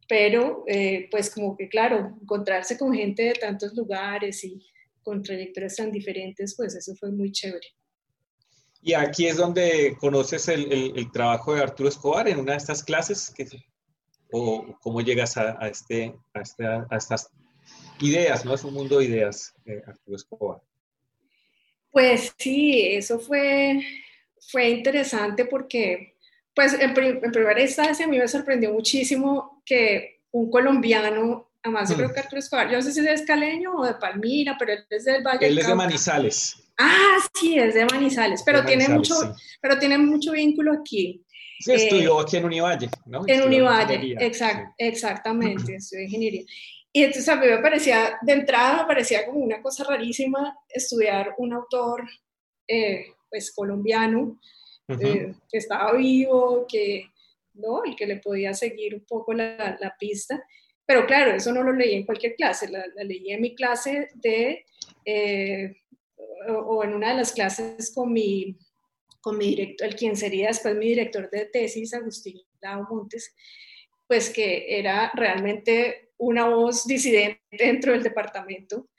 pero, 0.07 0.63
eh, 0.67 1.07
pues, 1.09 1.33
como 1.33 1.57
que, 1.57 1.67
claro, 1.67 2.15
encontrarse 2.21 2.77
con 2.77 2.93
gente 2.93 3.23
de 3.23 3.33
tantos 3.33 3.73
lugares 3.75 4.43
y 4.43 4.63
con 5.07 5.23
trayectorias 5.23 5.77
tan 5.77 5.89
diferentes, 5.89 6.53
pues 6.57 6.75
eso 6.75 6.93
fue 6.93 7.09
muy 7.11 7.31
chévere. 7.31 7.65
Y 8.81 8.93
aquí 8.93 9.25
es 9.25 9.37
donde 9.37 9.95
conoces 10.01 10.49
el, 10.49 10.69
el, 10.69 11.11
trabajo 11.13 11.55
de 11.55 11.61
Arturo 11.61 11.87
Escobar 11.87 12.27
en 12.27 12.39
una 12.39 12.51
de 12.51 12.57
estas 12.57 12.83
clases, 12.83 13.33
que, 13.33 13.47
o 14.33 14.77
cómo 14.81 14.99
llegas 14.99 15.37
a, 15.37 15.57
a, 15.61 15.69
este, 15.69 16.13
a, 16.33 16.41
este, 16.41 16.65
a, 16.65 16.97
estas 16.97 17.29
ideas, 18.01 18.43
¿no? 18.43 18.53
Es 18.53 18.65
un 18.65 18.73
mundo 18.73 18.99
de 18.99 19.05
ideas, 19.05 19.53
eh, 19.65 19.81
Arturo 19.87 20.17
Escobar. 20.17 20.61
Pues 21.89 22.33
sí, 22.37 22.89
eso 22.89 23.17
fue, 23.17 23.79
fue 24.51 24.71
interesante 24.71 25.45
porque, 25.45 26.17
pues 26.53 26.73
en, 26.73 26.89
en 26.97 27.31
primera 27.31 27.61
instancia 27.61 28.05
a 28.05 28.09
mí 28.09 28.17
me 28.17 28.27
sorprendió 28.27 28.73
muchísimo 28.73 29.63
que 29.65 30.19
un 30.31 30.51
colombiano 30.51 31.46
Además, 31.67 31.89
yo 31.89 31.97
creo 31.97 32.13
que 32.13 32.19
Arturo 32.21 32.39
Escobar, 32.39 32.69
yo 32.69 32.77
no 32.77 32.81
sé 32.81 32.93
si 32.93 32.99
es 32.99 33.05
de 33.05 33.13
Escaleño 33.13 33.75
o 33.75 33.85
de 33.85 33.95
Palmira, 33.95 34.55
pero 34.57 34.71
él 34.71 34.85
es 34.89 35.03
del 35.03 35.21
Valle. 35.21 35.47
Él 35.47 35.57
es 35.57 35.67
de 35.67 35.75
Manizales. 35.75 36.55
Ah, 36.77 37.17
sí, 37.33 37.59
es 37.59 37.73
de 37.73 37.85
Manizales, 37.85 38.41
pero, 38.45 38.63
tiene, 38.63 38.87
mucho, 38.87 39.15
pero 39.61 39.77
tiene 39.77 39.97
mucho 39.97 40.31
vínculo 40.31 40.71
aquí. 40.71 41.25
Sí, 41.59 41.73
estudió 41.73 42.19
eh, 42.19 42.23
aquí 42.23 42.37
en 42.37 42.45
Univalle, 42.45 42.89
¿no? 43.05 43.23
En 43.27 43.41
Univalle, 43.41 44.15
exact, 44.19 44.75
exactamente, 44.77 45.75
estudió 45.75 46.05
ingeniería. 46.05 46.43
Y 46.93 47.03
entonces 47.03 47.27
a 47.27 47.35
mí 47.35 47.47
me 47.47 47.57
parecía, 47.57 48.17
de 48.21 48.31
entrada 48.31 48.83
me 48.83 48.87
parecía 48.87 49.25
como 49.25 49.39
una 49.39 49.61
cosa 49.61 49.83
rarísima 49.83 50.57
estudiar 50.69 51.35
un 51.37 51.51
autor, 51.51 52.07
eh, 52.65 53.07
pues, 53.29 53.51
colombiano, 53.53 54.39
eh, 54.87 55.33
que 55.51 55.57
estaba 55.57 55.91
vivo, 55.97 56.65
que, 56.65 57.11
¿no? 57.55 57.83
El 57.83 57.93
que 57.95 58.07
le 58.07 58.17
podía 58.17 58.53
seguir 58.53 58.95
un 58.95 59.03
poco 59.05 59.33
la, 59.33 59.77
la 59.81 59.95
pista. 59.99 60.41
Pero 60.87 61.05
claro, 61.05 61.35
eso 61.35 61.51
no 61.51 61.63
lo 61.63 61.73
leí 61.73 61.95
en 61.95 62.05
cualquier 62.05 62.35
clase, 62.35 62.69
la, 62.69 62.85
leí 63.03 63.31
en 63.31 63.41
mi 63.41 63.53
clase 63.53 64.09
de, 64.15 64.65
eh, 65.03 65.75
o, 66.47 66.81
en 66.81 66.93
una 66.93 67.09
de 67.09 67.17
las 67.17 67.33
clases 67.33 67.91
con 67.93 68.13
mi, 68.13 68.57
con 69.19 69.37
mi 69.37 69.49
director, 69.49 69.89
el 69.89 69.95
quien 69.95 70.15
sería 70.15 70.47
después 70.47 70.75
mi 70.75 70.87
director 70.87 71.29
de 71.29 71.45
tesis, 71.45 71.93
Agustín 71.93 72.41
Lau 72.61 72.87
Montes, 72.89 73.35
pues 74.07 74.29
que 74.29 74.79
era 74.79 75.11
realmente 75.13 76.11
una 76.17 76.47
voz 76.47 76.87
disidente 76.87 77.41
dentro 77.51 77.91
del 77.91 78.01
departamento. 78.01 78.87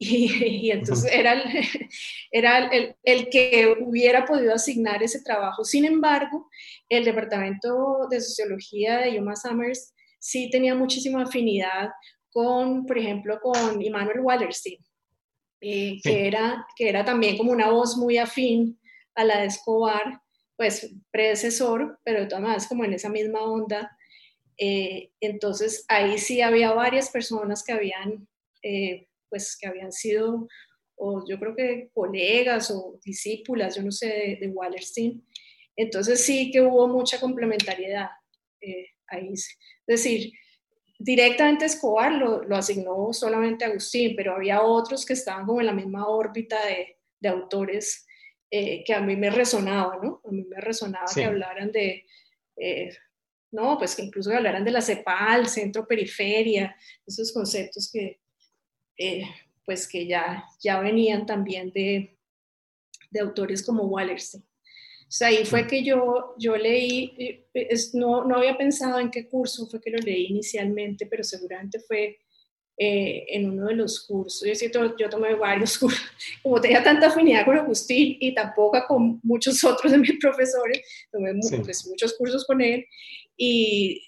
Y, 0.00 0.70
entonces 0.70 1.10
era, 1.12 1.32
el, 1.32 1.42
era 2.30 2.68
el, 2.68 2.94
el, 3.02 3.28
que 3.30 3.76
hubiera 3.80 4.24
podido 4.24 4.54
asignar 4.54 5.02
ese 5.02 5.22
trabajo. 5.22 5.64
Sin 5.64 5.84
embargo, 5.84 6.48
el 6.88 7.04
Departamento 7.04 8.06
de 8.08 8.20
Sociología 8.20 8.98
de 8.98 9.16
Yuma 9.16 9.34
Summers 9.34 9.92
sí 10.18 10.50
tenía 10.50 10.74
muchísima 10.74 11.22
afinidad 11.22 11.90
con, 12.30 12.86
por 12.86 12.98
ejemplo, 12.98 13.40
con 13.40 13.80
Immanuel 13.80 14.20
Wallerstein, 14.20 14.78
eh, 15.60 15.98
que, 16.02 16.26
era, 16.26 16.66
que 16.76 16.88
era 16.88 17.04
también 17.04 17.36
como 17.36 17.52
una 17.52 17.70
voz 17.70 17.96
muy 17.96 18.18
afín 18.18 18.78
a 19.14 19.24
la 19.24 19.40
de 19.40 19.46
Escobar, 19.46 20.20
pues 20.56 20.94
predecesor, 21.10 21.98
pero 22.04 22.20
de 22.20 22.26
todas 22.26 22.42
maneras 22.42 22.66
como 22.68 22.84
en 22.84 22.92
esa 22.92 23.08
misma 23.08 23.42
onda. 23.42 23.96
Eh, 24.56 25.10
entonces 25.20 25.84
ahí 25.88 26.18
sí 26.18 26.40
había 26.42 26.72
varias 26.72 27.10
personas 27.10 27.62
que 27.64 27.72
habían, 27.72 28.28
eh, 28.62 29.08
pues 29.28 29.56
que 29.56 29.68
habían 29.68 29.92
sido, 29.92 30.48
o 30.96 31.24
yo 31.28 31.38
creo 31.38 31.54
que 31.54 31.90
colegas 31.94 32.70
o 32.72 32.98
discípulas, 33.04 33.76
yo 33.76 33.82
no 33.82 33.92
sé, 33.92 34.06
de, 34.06 34.38
de 34.40 34.48
Wallerstein. 34.48 35.24
Entonces 35.76 36.24
sí 36.24 36.50
que 36.50 36.60
hubo 36.60 36.88
mucha 36.88 37.20
complementariedad 37.20 38.10
ahí. 39.08 39.32
Es 39.32 39.56
decir, 39.86 40.32
directamente 40.98 41.64
Escobar 41.64 42.12
lo, 42.12 42.42
lo, 42.42 42.56
asignó 42.56 43.12
solamente 43.12 43.64
Agustín, 43.64 44.14
pero 44.16 44.34
había 44.34 44.62
otros 44.62 45.06
que 45.06 45.12
estaban 45.12 45.46
como 45.46 45.60
en 45.60 45.66
la 45.66 45.72
misma 45.72 46.06
órbita 46.08 46.64
de, 46.66 46.98
de 47.20 47.28
autores 47.28 48.06
eh, 48.50 48.82
que 48.84 48.94
a 48.94 49.00
mí 49.00 49.14
me 49.14 49.30
resonaba, 49.30 49.98
¿no? 50.02 50.22
A 50.24 50.30
mí 50.30 50.44
me 50.44 50.60
resonaba 50.60 51.06
que 51.14 51.24
hablaran 51.24 51.70
de, 51.70 52.06
eh, 52.56 52.96
no, 53.52 53.76
pues 53.76 53.94
que 53.94 54.02
incluso 54.02 54.30
que 54.30 54.36
hablaran 54.36 54.64
de 54.64 54.70
la 54.70 54.80
CEPAL, 54.80 55.48
centro-periferia, 55.48 56.74
esos 57.06 57.30
conceptos 57.32 57.90
que, 57.92 58.20
eh, 58.96 59.24
pues 59.66 59.86
que 59.86 60.06
ya, 60.06 60.44
ya 60.62 60.80
venían 60.80 61.26
también 61.26 61.70
de, 61.72 62.18
de 63.10 63.20
autores 63.20 63.62
como 63.62 63.84
Wallerstein. 63.84 64.47
O 65.08 65.10
sea, 65.10 65.28
ahí 65.28 65.46
fue 65.46 65.66
que 65.66 65.82
yo, 65.82 66.34
yo 66.38 66.54
leí, 66.54 67.14
eh, 67.54 67.74
no, 67.94 68.24
no 68.24 68.36
había 68.36 68.58
pensado 68.58 68.98
en 69.00 69.10
qué 69.10 69.26
curso 69.26 69.66
fue 69.66 69.80
que 69.80 69.90
lo 69.90 69.98
leí 69.98 70.26
inicialmente, 70.26 71.06
pero 71.06 71.24
seguramente 71.24 71.80
fue 71.80 72.18
eh, 72.76 73.24
en 73.30 73.50
uno 73.50 73.68
de 73.68 73.74
los 73.74 74.06
cursos. 74.06 74.46
Yo, 74.46 74.54
siento, 74.54 74.96
yo 74.98 75.08
tomé 75.08 75.34
varios 75.34 75.78
cursos, 75.80 76.04
como 76.42 76.60
tenía 76.60 76.84
tanta 76.84 77.06
afinidad 77.06 77.46
con 77.46 77.56
Agustín 77.56 78.18
y 78.20 78.34
tampoco 78.34 78.78
con 78.86 79.18
muchos 79.22 79.64
otros 79.64 79.90
de 79.92 79.98
mis 79.98 80.18
profesores, 80.20 80.82
tomé 81.10 81.32
pues, 81.64 81.86
muchos 81.88 82.12
cursos 82.12 82.44
con 82.44 82.60
él 82.60 82.84
y 83.34 84.02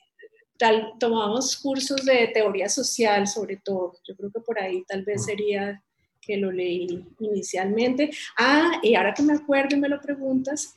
tal, 0.59 0.93
tomamos 1.01 1.57
cursos 1.57 2.05
de 2.05 2.29
teoría 2.29 2.69
social 2.69 3.27
sobre 3.27 3.57
todo. 3.57 3.99
Yo 4.07 4.15
creo 4.15 4.31
que 4.31 4.41
por 4.41 4.61
ahí 4.61 4.85
tal 4.87 5.03
vez 5.03 5.25
sería 5.25 5.83
que 6.21 6.37
lo 6.37 6.53
leí 6.53 6.87
inicialmente. 7.19 8.11
Ah, 8.39 8.79
y 8.83 8.95
ahora 8.95 9.15
que 9.15 9.23
me 9.23 9.33
acuerdo 9.33 9.75
y 9.75 9.81
me 9.81 9.89
lo 9.89 10.01
preguntas, 10.01 10.77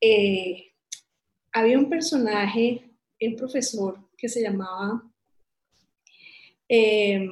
eh, 0.00 0.72
había 1.52 1.78
un 1.78 1.88
personaje, 1.88 2.90
el 3.18 3.34
profesor, 3.34 3.98
que 4.16 4.28
se 4.28 4.42
llamaba 4.42 5.02
eh, 6.68 7.28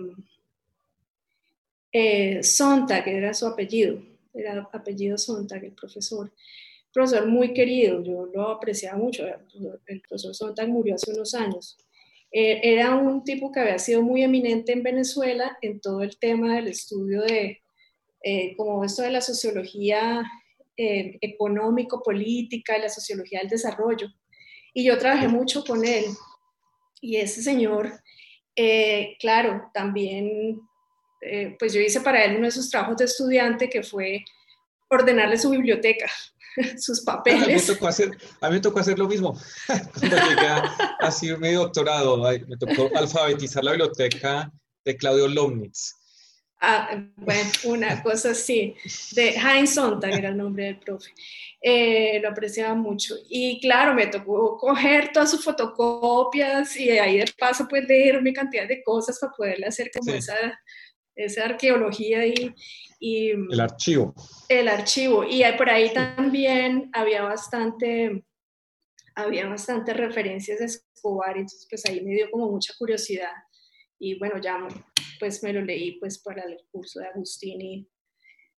eh, 1.92 2.42
Sontag, 2.42 3.06
era 3.08 3.34
su 3.34 3.46
apellido, 3.46 4.02
era 4.32 4.68
apellido 4.72 5.18
Sontag, 5.18 5.64
el 5.64 5.72
profesor. 5.72 6.32
Profesor 6.92 7.26
muy 7.26 7.52
querido, 7.52 8.02
yo 8.02 8.26
lo 8.32 8.48
apreciaba 8.48 8.96
mucho. 8.96 9.24
El 9.86 10.00
profesor 10.00 10.34
Sontag 10.34 10.68
murió 10.68 10.94
hace 10.94 11.12
unos 11.12 11.34
años. 11.34 11.76
Eh, 12.30 12.60
era 12.62 12.94
un 12.96 13.24
tipo 13.24 13.52
que 13.52 13.60
había 13.60 13.78
sido 13.78 14.02
muy 14.02 14.22
eminente 14.22 14.72
en 14.72 14.82
Venezuela 14.82 15.56
en 15.60 15.80
todo 15.80 16.02
el 16.02 16.16
tema 16.18 16.56
del 16.56 16.68
estudio 16.68 17.22
de, 17.22 17.62
como 18.56 18.84
esto 18.84 19.02
de 19.02 19.10
la 19.10 19.20
sociología 19.20 20.24
eh, 20.76 21.18
económico, 21.20 22.02
política, 22.02 22.76
la 22.78 22.88
sociología 22.88 23.40
del 23.40 23.48
desarrollo. 23.48 24.08
Y 24.72 24.84
yo 24.84 24.98
trabajé 24.98 25.28
mucho 25.28 25.64
con 25.64 25.84
él. 25.84 26.04
Y 27.00 27.16
ese 27.16 27.42
señor, 27.42 27.92
eh, 28.56 29.16
claro, 29.20 29.70
también, 29.72 30.60
eh, 31.20 31.54
pues 31.58 31.72
yo 31.72 31.80
hice 31.80 32.00
para 32.00 32.24
él 32.24 32.36
uno 32.36 32.46
de 32.46 32.50
sus 32.50 32.70
trabajos 32.70 32.96
de 32.96 33.04
estudiante 33.04 33.68
que 33.68 33.82
fue 33.82 34.24
ordenarle 34.90 35.38
su 35.38 35.50
biblioteca, 35.50 36.10
sus 36.78 37.02
papeles. 37.02 37.42
a, 37.42 37.46
mí 37.46 37.54
me 37.54 37.62
tocó 37.62 37.86
hacer, 37.86 38.10
a 38.40 38.48
mí 38.48 38.54
me 38.54 38.60
tocó 38.60 38.80
hacer 38.80 38.98
lo 38.98 39.06
mismo. 39.06 39.38
Cuando 39.66 40.16
llegué 40.16 40.46
a 40.46 40.96
hacer 41.00 41.38
mi 41.38 41.52
doctorado, 41.52 42.16
me 42.16 42.56
tocó 42.56 42.90
alfabetizar 42.96 43.62
la 43.62 43.72
biblioteca 43.72 44.50
de 44.84 44.96
Claudio 44.96 45.28
Lomnitz. 45.28 45.94
Ah, 46.66 47.04
bueno, 47.16 47.50
una 47.64 48.02
cosa 48.02 48.30
así, 48.30 48.74
de 49.12 49.34
Heinz 49.34 49.74
Sontag 49.74 50.14
era 50.14 50.30
el 50.30 50.36
nombre 50.38 50.64
del 50.64 50.78
profe. 50.78 51.10
Eh, 51.60 52.20
lo 52.22 52.30
apreciaba 52.30 52.74
mucho. 52.74 53.16
Y 53.28 53.60
claro, 53.60 53.92
me 53.92 54.06
tocó 54.06 54.56
coger 54.56 55.12
todas 55.12 55.30
sus 55.30 55.44
fotocopias 55.44 56.74
y 56.78 56.90
ahí 56.90 57.18
de 57.18 57.30
paso 57.38 57.66
pues 57.68 57.86
leer 57.86 58.16
una 58.16 58.32
cantidad 58.32 58.66
de 58.66 58.82
cosas 58.82 59.18
para 59.20 59.32
poderle 59.32 59.66
hacer 59.66 59.90
como 59.92 60.12
esa, 60.12 60.34
esa 61.14 61.44
arqueología 61.44 62.26
y, 62.26 62.54
y... 62.98 63.30
El 63.30 63.60
archivo. 63.60 64.14
El 64.48 64.68
archivo. 64.68 65.22
Y 65.22 65.42
por 65.58 65.68
ahí 65.68 65.92
también 65.92 66.88
había 66.94 67.22
bastante, 67.22 68.24
había 69.14 69.46
bastantes 69.48 69.94
referencias 69.94 70.60
de 70.60 70.64
Escobar, 70.64 71.36
entonces 71.36 71.66
pues 71.68 71.84
ahí 71.84 72.00
me 72.00 72.14
dio 72.14 72.30
como 72.30 72.50
mucha 72.50 72.72
curiosidad. 72.78 73.32
Y 73.98 74.18
bueno, 74.18 74.40
ya 74.40 74.58
pues 75.24 75.42
me 75.42 75.54
lo 75.54 75.62
leí 75.62 75.92
pues 75.92 76.18
para 76.18 76.42
el 76.42 76.58
curso 76.70 77.00
de 77.00 77.06
Agustini. 77.06 77.88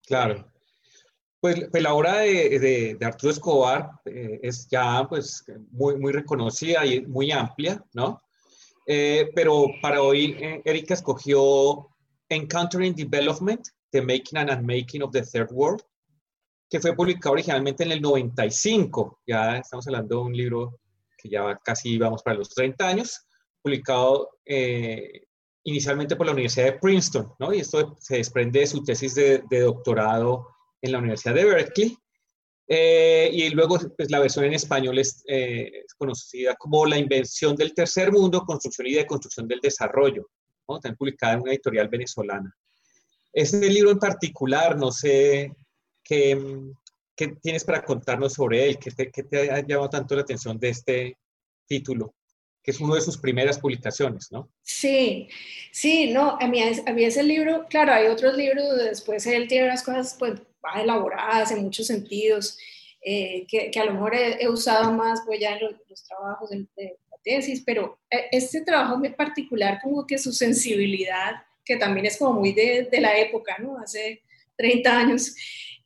Claro. 0.06 0.50
Pues, 1.38 1.68
pues, 1.71 1.83
la 1.83 1.92
obra 1.92 2.21
de, 2.21 2.97
de, 2.99 3.04
Arturo 3.04 3.33
Escobar 3.33 3.90
eh, 4.06 4.40
es 4.42 4.66
ya 4.71 5.06
pues 5.06 5.44
muy, 5.73 5.97
muy 5.97 6.11
reconocida 6.11 6.87
y 6.87 7.02
muy 7.02 7.30
amplia, 7.33 7.85
¿no? 7.92 8.23
Eh, 8.87 9.30
pero 9.35 9.66
para 9.83 10.00
hoy 10.00 10.38
eh, 10.40 10.62
Erika 10.64 10.94
escogió 10.94 11.90
Encountering 12.30 12.94
Development, 12.94 13.61
The 13.90 14.00
Making 14.00 14.38
and 14.38 14.50
Unmaking 14.50 15.02
of 15.02 15.11
the 15.11 15.21
Third 15.21 15.52
World, 15.52 15.83
que 16.71 16.80
fue 16.80 16.97
publicado 16.97 17.35
originalmente 17.35 17.85
en 17.85 17.92
el 17.92 18.00
95. 18.00 19.21
Ya 19.26 19.59
estamos 19.59 19.87
hablando 19.87 20.16
de 20.16 20.23
un 20.23 20.33
libro 20.35 20.80
que 21.18 21.28
ya 21.28 21.61
casi 21.62 21.99
vamos 21.99 22.23
para 22.23 22.38
los 22.38 22.49
30 22.54 22.88
años, 22.88 23.26
publicado 23.61 24.30
inicialmente 25.64 26.14
por 26.14 26.26
la 26.26 26.33
Universidad 26.33 26.66
de 26.66 26.78
Princeton, 26.78 27.33
¿no? 27.38 27.52
Y 27.52 27.61
esto 27.61 27.97
se 27.99 28.18
desprende 28.18 28.61
de 28.61 28.66
su 28.66 28.85
tesis 28.85 29.14
de, 29.14 29.42
doctorado 29.50 30.49
en 30.80 30.92
la 30.92 30.99
Universidad 30.99 31.35
de 31.35 31.44
Berkeley. 31.44 31.99
Eh, 32.66 33.30
y 33.33 33.50
luego 33.50 33.78
pues, 33.97 34.11
la 34.11 34.21
versión 34.21 34.44
en 34.44 34.54
español 34.54 34.99
es, 34.99 35.23
eh, 35.26 35.83
es, 35.85 35.94
conocida 35.94 36.54
como 36.56 36.87
La 36.87 36.99
invención 36.99 37.56
del 37.56 37.75
tercer 37.75 38.11
mundo, 38.12 38.44
construcción 38.44 38.87
y 38.87 38.94
deconstrucción 38.94 39.49
del 39.49 39.61
desarrollo, 39.61 40.28
¿no? 40.68 40.80
también 40.80 40.97
publicada 40.97 41.35
en 41.35 41.42
una 41.42 41.52
editorial 41.52 41.88
venezolana. 41.88 42.54
Este 43.33 43.68
libro 43.68 43.90
en 43.90 43.99
particular, 43.99 44.78
no 44.78 44.90
sé 44.92 45.52
qué, 46.02 46.38
qué 47.16 47.28
tienes 47.42 47.64
para 47.64 47.85
contarnos 47.85 48.35
sobre 48.35 48.68
él, 48.68 48.78
qué 48.78 48.90
te, 48.90 49.11
qué 49.11 49.25
te 49.25 49.50
ha 49.50 49.61
llamado 49.61 49.90
tanto 49.90 50.14
la 50.14 50.23
atención 50.23 50.59
de 50.59 50.68
este 50.68 51.18
título 51.66 52.14
que 52.64 52.71
es 52.71 52.80
una 52.80 52.94
de 52.94 53.02
sus 53.02 53.18
primeras 53.18 53.59
publicaciones, 53.59 54.33
¿no? 54.33 54.49
Sí, 54.62 55.28
sí, 55.71 56.11
no, 56.11 56.38
a 56.40 56.49
mí, 56.49 56.62
a 56.62 56.92
mí 56.92 57.04
ese 57.04 57.23
libro, 57.23 57.66
claro, 57.68 57.92
hay 57.92 58.06
otros 58.06 58.35
libros, 58.37 58.64
después 58.78 59.26
él 59.26 59.47
tiene 59.47 59.66
unas 59.66 59.83
cosas 59.83 60.16
pues 60.18 60.40
más 60.62 60.83
elaboradas 60.83 61.50
en 61.52 61.62
muchos 61.62 61.87
sentidos, 61.87 62.59
eh, 63.02 63.44
que, 63.49 63.71
que, 63.71 63.78
a 63.78 63.85
lo 63.85 63.92
mejor 63.92 64.14
he, 64.14 64.49
usado 64.49 64.90
más 64.92 65.21
pues 65.26 65.38
ya 65.38 65.56
en 65.56 65.61
los, 65.62 66.04
trabajos 66.04 66.49
de, 66.49 66.66
la 67.11 67.18
tesis, 67.23 67.62
pero 67.66 67.99
eh, 68.11 68.28
este 68.33 68.62
trabajo 68.62 68.99
en 69.04 69.12
particular 69.12 69.78
como 69.83 70.06
que 70.06 70.16
su 70.16 70.33
sensibilidad, 70.33 71.42
que 71.66 71.76
también 71.76 72.06
es 72.06 72.16
como 72.16 72.40
muy 72.40 72.52
de, 72.52 72.88
de 72.90 73.00
la 73.02 73.18
época, 73.18 73.56
¿no? 73.59 73.78
Hace 73.78 74.23
30 74.56 74.99
años, 74.99 75.37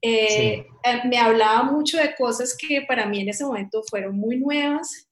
eh, 0.00 0.64
me 1.06 1.18
hablaba 1.18 1.64
mucho 1.64 1.98
de 1.98 2.14
cosas 2.14 2.56
que 2.56 2.82
para 2.82 3.04
mí 3.06 3.20
en 3.20 3.30
ese 3.30 3.44
momento 3.44 3.82
fueron 3.82 4.16
muy 4.16 4.36
nuevas. 4.36 5.08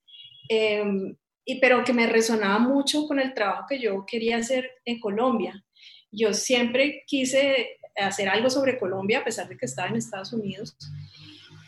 Em, 0.48 1.16
y, 1.46 1.61
pero 1.61 1.85
que 1.85 1.92
me 1.92 2.09
resonaba 2.09 2.59
mucho 2.59 3.06
con 3.06 3.20
el 3.20 3.32
trabajo 3.32 3.66
que 3.68 3.78
yo 3.78 4.04
quería 4.04 4.38
hacer 4.38 4.68
en 4.85 4.98
Colombia. 5.00 5.64
Yo 6.11 6.35
siempre 6.35 7.04
quise 7.06 7.78
hacer 7.94 8.28
algo 8.28 8.50
sobre 8.50 8.78
Colombia, 8.78 9.20
a 9.20 9.24
pesar 9.24 9.48
de 9.48 9.56
que 9.56 9.66
estaba 9.66 9.88
en 9.88 9.96
Estados 9.96 10.32
Unidos. 10.32 10.76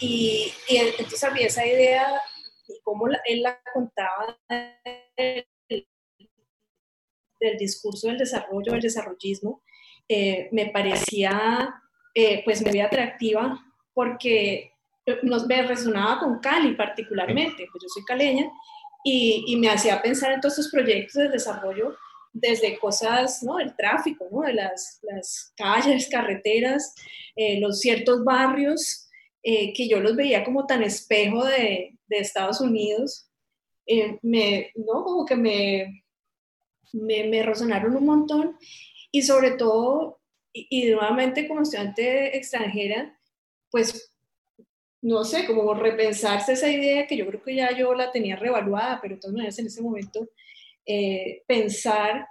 Y, 0.01 0.53
y 0.69 0.77
entonces 0.77 1.23
había 1.25 1.47
esa 1.47 1.65
idea 1.65 2.21
y 2.69 2.81
cómo 2.83 3.07
él 3.07 3.43
la 3.43 3.61
contaba 3.73 4.37
del, 5.17 5.47
discurso 7.59 8.09
del 8.09 8.19
desarrollo, 8.19 8.73
del 8.73 8.81
desarrollismo, 8.81 9.63
eh, 10.09 10.49
me 10.51 10.67
parecía 10.67 11.73
eh, 12.15 12.43
pues 12.45 12.65
muy 12.67 12.81
atractiva 12.81 13.65
porque 13.95 14.73
nos, 15.23 15.47
me 15.47 15.63
resonaba 15.63 16.21
con 16.21 16.41
Cali 16.41 16.75
particularmente, 16.75 17.67
pues 17.71 17.83
yo 17.83 17.89
soy 17.89 18.05
caleña, 18.05 18.51
y, 19.05 19.57
me 19.57 19.71
hacía 19.71 20.03
pensar 20.03 20.33
en 20.33 20.41
todos 20.41 20.59
estos 20.59 20.73
proyectos 20.73 21.15
de 21.15 21.29
desarrollo 21.29 21.97
desde 22.33 22.79
cosas, 22.79 23.43
¿no? 23.43 23.59
El 23.59 23.75
tráfico, 23.77 24.27
¿no? 24.31 24.43
De 24.43 24.53
las, 24.55 24.99
las 25.03 25.53
calles, 25.57 26.09
carreteras, 26.11 26.95
eh, 27.37 27.61
los 27.61 27.81
ciertos 27.81 28.25
barrios, 28.25 29.09
eh, 29.43 29.73
que 29.73 29.89
yo 29.89 30.01
los 30.01 30.17
veía 30.17 30.45
como 30.45 30.67
tan 30.67 30.83
espejo 30.83 31.45
de, 31.45 31.97
de 32.07 32.19
Estados 32.19 32.61
Unidos, 32.61 33.31
eh, 33.87 34.19
me, 34.23 34.73
¿no? 34.75 35.05
Como 35.05 35.25
que 35.25 35.37
me, 35.37 36.05
me, 36.93 37.25
me, 37.25 37.43
resonaron 37.43 37.97
un 37.97 38.05
montón 38.05 38.59
y 39.11 39.23
sobre 39.23 39.53
todo, 39.53 40.21
y, 40.53 40.67
y 40.71 40.91
nuevamente 40.91 41.49
como 41.49 41.63
estudiante 41.63 42.37
extranjera, 42.37 43.19
pues 43.71 44.08
no 45.03 45.25
sé, 45.25 45.47
como 45.47 45.75
repensarse 45.75 46.53
esa 46.53 46.71
idea 46.71 47.07
que 47.07 47.17
yo 47.17 47.27
creo 47.27 47.43
que 47.43 47.55
ya 47.55 47.77
yo 47.77 47.95
la 47.95 48.11
tenía 48.11 48.37
revaluada, 48.37 48.99
pero 49.01 49.15
de 49.15 49.21
todas 49.21 49.35
maneras 49.35 49.59
en 49.59 49.67
ese 49.67 49.83
momento 49.83 50.29
eh, 50.85 51.43
pensar 51.47 52.27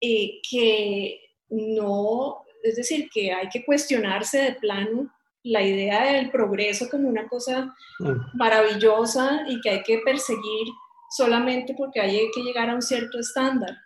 eh, 0.00 0.40
que 0.48 1.20
no, 1.50 2.44
es 2.62 2.76
decir, 2.76 3.08
que 3.12 3.32
hay 3.32 3.48
que 3.48 3.64
cuestionarse 3.64 4.38
de 4.38 4.52
plano 4.54 5.12
la 5.42 5.62
idea 5.62 6.12
del 6.12 6.30
progreso 6.30 6.88
como 6.90 7.08
una 7.08 7.28
cosa 7.28 7.74
mm. 7.98 8.36
maravillosa 8.36 9.44
y 9.48 9.60
que 9.60 9.70
hay 9.70 9.82
que 9.82 9.98
perseguir 9.98 10.68
solamente 11.10 11.74
porque 11.76 12.00
hay 12.00 12.30
que 12.34 12.42
llegar 12.42 12.70
a 12.70 12.74
un 12.74 12.82
cierto 12.82 13.18
estándar. 13.18 13.76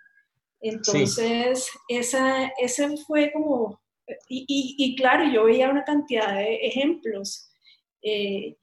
Entonces, 0.61 1.69
esa, 1.89 2.47
ese 2.59 2.97
fue 3.07 3.31
como, 3.33 3.81
y, 4.29 4.77
y, 4.79 4.97
claro, 4.97 5.25
yo 5.31 5.45
veía 5.45 5.69
una 5.69 5.85
cantidad 5.85 6.35
de 6.35 6.57
ejemplos 6.57 7.51
eh, 8.05 8.59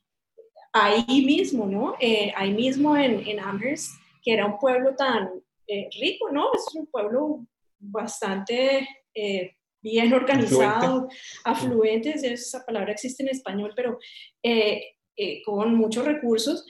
ahí 0.71 1.25
mismo, 1.25 1.65
¿no? 1.65 1.95
Eh, 1.99 2.31
ahí 2.35 2.53
mismo 2.53 2.95
en, 2.95 3.27
en, 3.27 3.39
Amherst, 3.39 3.95
que 4.23 4.33
era 4.33 4.45
un 4.45 4.59
pueblo 4.59 4.95
tan 4.95 5.31
eh, 5.67 5.89
rico, 5.99 6.31
¿no? 6.31 6.53
Es 6.53 6.73
un 6.75 6.85
pueblo 6.85 7.45
bastante 7.79 8.87
bien 9.81 10.13
organizado, 10.13 11.09
afluente, 11.43 12.11
esa 12.11 12.63
palabra 12.63 12.93
existe 12.93 13.23
en 13.23 13.29
español, 13.29 13.73
pero 13.75 13.97
con 15.43 15.75
muchos 15.75 16.05
recursos. 16.05 16.63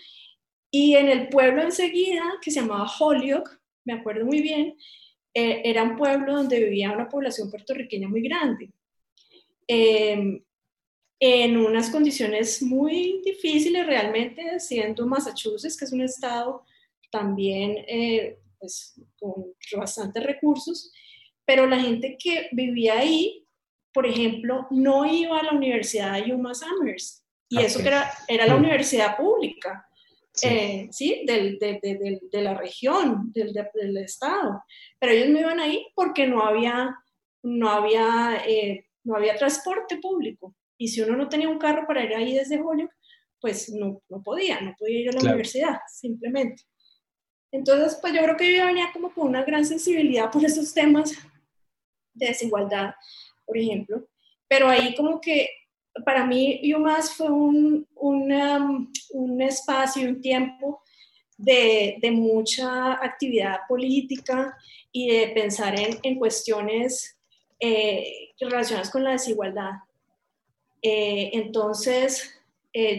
Y 0.71 0.95
en 0.95 1.10
el 1.10 1.27
pueblo 1.27 1.62
enseguida, 1.62 2.23
que 2.41 2.49
se 2.49 2.62
llamaba 2.62 2.89
Holyoke, 2.99 3.60
me 3.84 3.93
acuerdo 3.93 4.25
muy 4.25 4.41
bien, 4.41 4.77
era 5.34 5.84
un 5.84 5.97
pueblo 5.97 6.34
donde 6.38 6.63
vivía 6.63 6.93
una 6.93 7.10
población 7.10 7.51
puertorriqueña 7.51 8.07
muy 8.07 8.21
grande 8.21 8.71
en 11.23 11.55
unas 11.55 11.91
condiciones 11.91 12.63
muy 12.63 13.21
difíciles 13.23 13.86
realmente, 13.86 14.60
siendo 14.60 15.05
Massachusetts, 15.05 15.77
que 15.77 15.86
es 15.86 15.93
un 15.93 16.01
estado 16.01 16.65
también 17.12 17.77
eh, 17.88 18.39
pues, 18.60 18.99
con 19.19 19.53
bastantes 19.77 20.23
recursos, 20.23 20.91
pero 21.45 21.67
la 21.67 21.79
gente 21.79 22.17
que 22.17 22.49
vivía 22.53 22.97
ahí, 22.97 23.45
por 23.93 24.07
ejemplo, 24.07 24.65
no 24.71 25.05
iba 25.05 25.39
a 25.39 25.43
la 25.43 25.51
Universidad 25.51 26.25
de 26.25 26.34
UMass 26.34 26.63
Amherst, 26.63 27.23
y 27.49 27.60
eso 27.60 27.81
que 27.81 27.89
era, 27.89 28.12
era 28.27 28.47
la 28.47 28.55
mm. 28.55 28.60
universidad 28.60 29.15
pública, 29.15 29.86
sí, 30.34 30.47
eh, 30.47 30.88
¿sí? 30.91 31.23
Del, 31.27 31.60
de, 31.60 31.79
de, 31.84 32.19
de, 32.31 32.41
la 32.41 32.55
región, 32.55 33.31
del, 33.31 33.53
del, 33.53 33.97
estado, 33.97 34.63
pero 34.97 35.12
ellos 35.12 35.29
no 35.29 35.39
iban 35.39 35.60
ahí 35.60 35.86
porque 35.93 36.25
no 36.25 36.41
había, 36.41 36.95
no 37.43 37.69
había, 37.69 38.41
eh, 38.47 38.88
no 39.03 39.17
había 39.17 39.36
transporte 39.36 39.97
público. 39.97 40.55
Y 40.82 40.88
si 40.88 41.00
uno 41.00 41.15
no 41.15 41.30
tenía 41.30 41.48
un 41.48 41.60
carro 41.60 41.86
para 41.86 42.04
ir 42.04 42.15
ahí 42.15 42.34
desde 42.34 42.58
julio, 42.58 42.89
pues 43.39 43.70
no, 43.70 44.02
no 44.10 44.24
podía, 44.24 44.60
no 44.62 44.74
podía 44.80 45.02
ir 45.02 45.10
a 45.10 45.12
la 45.12 45.22
universidad, 45.22 45.78
simplemente. 45.88 46.63
Entonces, 47.52 48.00
pues 48.02 48.13
yo 48.13 48.24
creo 48.24 48.36
que 48.36 48.58
yo 48.58 48.65
venía 48.65 48.89
como 48.91 49.13
con 49.13 49.28
una 49.28 49.44
gran 49.44 49.63
sensibilidad 49.63 50.32
por 50.32 50.44
esos 50.44 50.74
temas 50.74 51.15
de 52.15 52.26
desigualdad, 52.26 52.96
por 53.46 53.60
ejemplo. 53.60 54.08
Pero 54.48 54.70
ahí 54.70 54.96
como 54.96 55.22
que 55.22 55.52
para 56.04 56.26
mí 56.26 56.60
más 56.80 57.13
fue 57.13 57.30
un, 57.30 57.88
un 57.94 59.41
espacio, 59.44 60.10
un 60.10 60.20
tiempo 60.20 60.82
de, 61.38 61.98
de, 62.02 62.10
mucha 62.10 62.94
actividad 62.94 63.60
política 63.70 64.58
y 64.91 65.12
de 65.12 65.28
pensar 65.28 65.80
en, 65.80 66.00
en 66.02 66.17
cuestiones 66.17 67.20
eh, 67.60 68.32
relacionadas 68.39 68.89
con 68.89 69.04
la 69.04 69.12
desigualdad. 69.12 69.74
Entonces, 70.82 72.39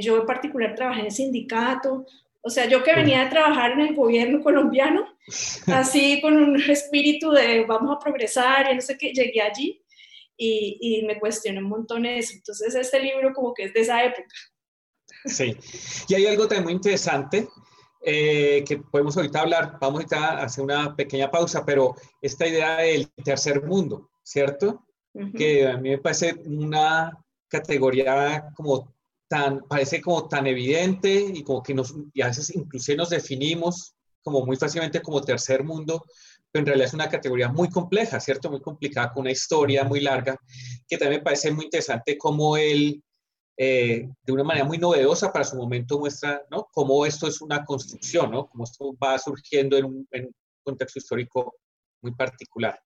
yo 0.01 0.19
en 0.19 0.27
particular 0.27 0.75
trabajé 0.75 1.03
en 1.03 1.11
sindicato, 1.11 2.07
o 2.43 2.51
sea, 2.51 2.69
yo 2.69 2.83
que 2.83 2.95
venía 2.95 3.23
a 3.23 3.31
trabajar 3.31 3.73
en 3.73 3.81
el 3.81 3.95
gobierno 3.95 4.43
colombiano, 4.43 5.07
así 5.69 6.21
con 6.21 6.37
un 6.37 6.61
espíritu 6.61 7.31
de 7.31 7.65
vamos 7.65 7.97
a 7.97 8.01
progresar 8.01 8.71
y 8.71 8.75
no 8.75 8.81
sé 8.81 8.99
qué, 8.99 9.13
llegué 9.13 9.41
allí 9.41 9.81
y, 10.37 10.79
y 10.81 11.03
me 11.05 11.19
cuestioné 11.19 11.59
un 11.59 11.69
montón 11.69 12.05
eso. 12.05 12.35
Entonces, 12.35 12.75
este 12.75 13.01
libro 13.01 13.33
como 13.33 13.55
que 13.55 13.65
es 13.65 13.75
de 13.75 13.81
esa 13.81 14.05
época. 14.05 14.35
Sí, 15.25 15.57
y 16.09 16.15
hay 16.15 16.27
algo 16.27 16.49
también 16.49 16.65
muy 16.65 16.73
interesante 16.73 17.49
eh, 18.05 18.65
que 18.67 18.79
podemos 18.79 19.17
ahorita 19.17 19.41
hablar, 19.41 19.79
vamos 19.81 20.01
ahorita 20.01 20.41
a 20.41 20.45
hacer 20.45 20.65
una 20.65 20.97
pequeña 20.97 21.31
pausa, 21.31 21.65
pero 21.65 21.95
esta 22.21 22.47
idea 22.49 22.79
del 22.79 23.09
tercer 23.25 23.63
mundo, 23.63 24.11
¿cierto? 24.23 24.85
Que 25.37 25.69
a 25.69 25.77
mí 25.77 25.91
me 25.91 25.99
parece 25.99 26.35
una 26.47 27.13
categoría 27.53 28.51
como 28.55 28.95
tan, 29.29 29.61
parece 29.69 30.01
como 30.01 30.27
tan 30.27 30.47
evidente 30.47 31.13
y 31.35 31.43
como 31.43 31.63
que 31.63 31.75
nos, 31.75 31.95
y 32.15 32.23
a 32.23 32.29
veces 32.29 32.55
inclusive 32.57 32.97
nos 32.97 33.11
definimos 33.11 33.95
como 34.23 34.47
muy 34.47 34.57
fácilmente 34.57 35.03
como 35.03 35.21
tercer 35.21 35.63
mundo, 35.63 36.03
pero 36.51 36.61
en 36.63 36.67
realidad 36.67 36.89
es 36.89 36.95
una 36.95 37.11
categoría 37.11 37.49
muy 37.49 37.69
compleja, 37.69 38.21
¿cierto? 38.21 38.51
Muy 38.51 38.61
complicada, 38.61 39.13
con 39.13 39.23
una 39.23 39.33
historia 39.33 39.85
muy 39.85 40.01
larga, 40.01 40.39
que 40.89 40.97
también 40.97 41.21
me 41.21 41.25
parece 41.25 41.51
muy 41.51 41.65
interesante 41.65 42.17
cómo 42.17 42.57
él, 42.57 43.03
eh, 43.57 44.09
de 44.23 44.33
una 44.33 44.45
manera 44.45 44.65
muy 44.65 44.79
novedosa 44.79 45.31
para 45.33 45.45
su 45.45 45.57
momento, 45.57 45.99
muestra, 45.99 46.43
¿no? 46.51 46.69
Cómo 46.73 47.05
esto 47.05 47.27
es 47.27 47.41
una 47.43 47.65
construcción, 47.65 48.31
¿no? 48.31 48.47
Cómo 48.47 48.65
esto 48.65 48.97
va 49.03 49.19
surgiendo 49.19 49.77
en 49.77 49.85
un, 49.85 50.09
contexto 50.65 51.01
histórico 51.01 51.57
muy 52.03 52.15
particular. 52.15 52.81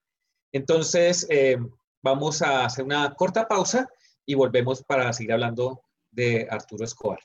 Entonces, 0.51 1.27
eh, 1.29 1.59
vamos 2.03 2.41
a 2.41 2.65
hacer 2.65 2.85
una 2.85 3.15
corta 3.15 3.47
pausa 3.47 3.87
y 4.27 4.35
volvemos 4.35 4.83
para 4.83 5.13
seguir 5.13 5.33
hablando 5.33 5.83
de 6.11 6.47
Arturo 6.51 6.85
Escobar. 6.85 7.21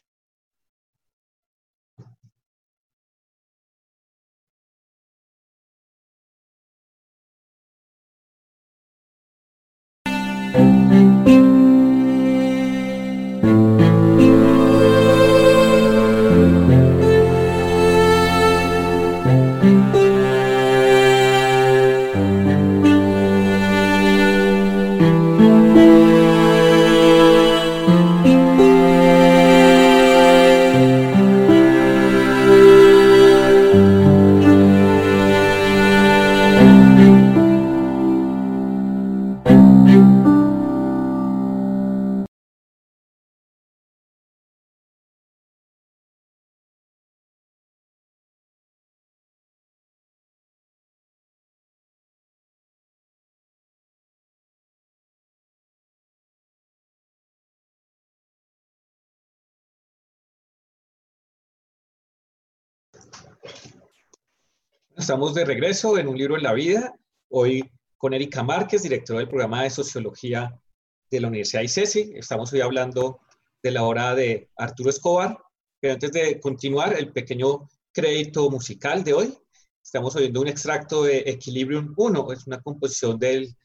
Estamos 64.95 65.33
de 65.33 65.45
regreso 65.45 65.97
en 65.97 66.07
un 66.07 66.17
libro 66.17 66.37
en 66.37 66.43
la 66.43 66.53
vida, 66.53 66.93
hoy 67.29 67.71
con 67.97 68.13
Erika 68.13 68.43
Márquez, 68.43 68.83
directora 68.83 69.19
del 69.19 69.29
programa 69.29 69.63
de 69.63 69.69
Sociología 69.69 70.59
de 71.09 71.19
la 71.19 71.27
Universidad 71.27 71.63
ICESI. 71.63 72.13
Estamos 72.15 72.53
hoy 72.53 72.61
hablando 72.61 73.19
de 73.63 73.71
la 73.71 73.83
obra 73.83 74.15
de 74.15 74.49
Arturo 74.57 74.89
Escobar, 74.89 75.37
pero 75.79 75.93
antes 75.93 76.11
de 76.11 76.39
continuar, 76.39 76.93
el 76.93 77.11
pequeño 77.11 77.67
crédito 77.91 78.49
musical 78.49 79.03
de 79.03 79.13
hoy, 79.13 79.37
estamos 79.83 80.15
oyendo 80.15 80.41
un 80.41 80.47
extracto 80.47 81.03
de 81.03 81.19
Equilibrium 81.25 81.93
1, 81.97 82.31
es 82.33 82.47
una 82.47 82.61
composición 82.61 83.17
del 83.17 83.55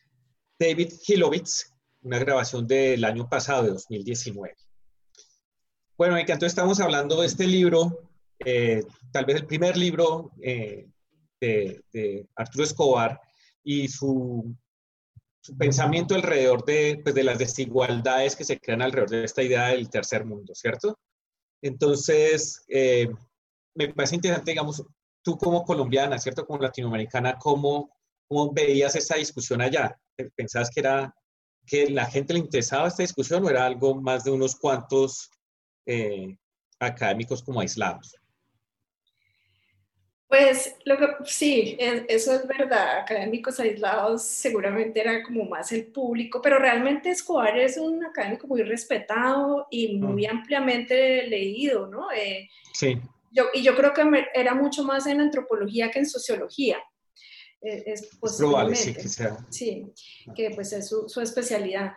David 0.59 0.93
Hilovitz, 1.07 1.73
una 2.03 2.19
grabación 2.19 2.67
del 2.67 3.05
año 3.05 3.29
pasado, 3.29 3.65
de 3.65 3.71
2019. 3.71 4.55
Bueno, 5.99 6.17
entonces 6.17 6.49
estamos 6.49 6.81
hablando 6.81 7.21
de 7.21 7.27
este 7.27 7.47
libro 7.47 8.06
eh, 8.45 8.85
tal 9.13 9.25
vez 9.25 9.37
el 9.37 9.47
primer 9.47 9.77
libro 9.77 10.33
eh, 10.43 10.89
de, 11.41 12.27
Arturo 12.35 12.65
Escobar 12.65 13.21
y 13.63 13.89
su, 13.89 14.55
pensamiento 15.59 16.15
alrededor 16.15 16.65
de, 16.65 17.01
pues, 17.03 17.15
de 17.15 17.25
las 17.25 17.39
desigualdades 17.39 18.37
que 18.37 18.45
se 18.45 18.59
crean 18.61 18.83
alrededor 18.83 19.11
de 19.11 19.25
esta 19.25 19.43
idea 19.43 19.69
del 19.69 19.89
tercer 19.89 20.25
mundo, 20.25 20.55
¿cierto? 20.55 20.99
Entonces, 21.63 22.65
eh, 22.69 23.09
me 23.75 23.93
parece 23.95 24.17
interesante, 24.17 24.51
digamos, 24.51 24.85
tú 25.23 25.39
como 25.39 25.65
colombiana, 25.65 26.19
¿cierto? 26.19 26.45
Como 26.45 26.63
latinoamericana, 26.63 27.39
¿cómo, 27.39 27.91
cómo 28.29 28.53
veías 28.53 28.97
esa 28.97 29.17
discusión 29.17 29.61
allá? 29.61 29.99
¿Pensabas 30.35 30.71
que 30.71 30.81
era 30.81 31.15
que 31.65 31.91
la 31.91 32.07
gente 32.07 32.33
le 32.33 32.41
interesaba 32.41 32.89
esta 32.89 33.03
discusión 33.03 33.45
o 33.45 33.51
era 33.51 33.67
algo 33.67 34.01
más 34.01 34.25
de 34.25 34.31
unos 34.31 34.57
cuantos 34.57 35.31
académicos 36.79 37.43
como 37.43 37.61
aislados? 37.61 38.17
Pues 40.29 40.75
lo 40.85 40.99
que 40.99 41.07
sí, 41.25 41.77
eso 41.79 42.35
es 42.35 42.49
verdad. 42.49 42.99
Académicos 42.99 43.61
aislados 43.61 44.25
seguramente 44.25 45.01
era 45.01 45.23
como 45.23 45.45
más 45.45 45.71
el 45.71 45.87
público, 45.87 46.43
pero 46.43 46.59
realmente 46.59 47.11
Escobar 47.11 47.57
es 47.57 47.77
un 47.77 48.05
académico 48.05 48.49
muy 48.49 48.63
respetado 48.63 49.69
y 49.71 49.97
muy 49.97 50.27
mm. 50.27 50.31
ampliamente 50.31 51.27
leído, 51.29 51.87
¿no? 51.87 52.11
Eh, 52.11 52.49
sí. 52.73 52.99
Yo, 53.31 53.45
y 53.55 53.63
yo 53.63 53.77
creo 53.77 53.93
que 53.93 54.03
era 54.35 54.55
mucho 54.55 54.83
más 54.83 55.07
en 55.07 55.21
antropología 55.21 55.93
que 55.93 56.01
en 56.01 56.07
sociología. 56.07 56.79
Eh, 57.63 57.85
es, 57.87 58.09
probable, 58.37 58.75
sí, 58.75 58.95
que 58.95 59.09
sea. 59.09 59.37
Sí, 59.51 59.87
que 60.35 60.51
pues 60.51 60.73
es 60.73 60.89
su, 60.89 61.09
su 61.09 61.21
especialidad. 61.21 61.93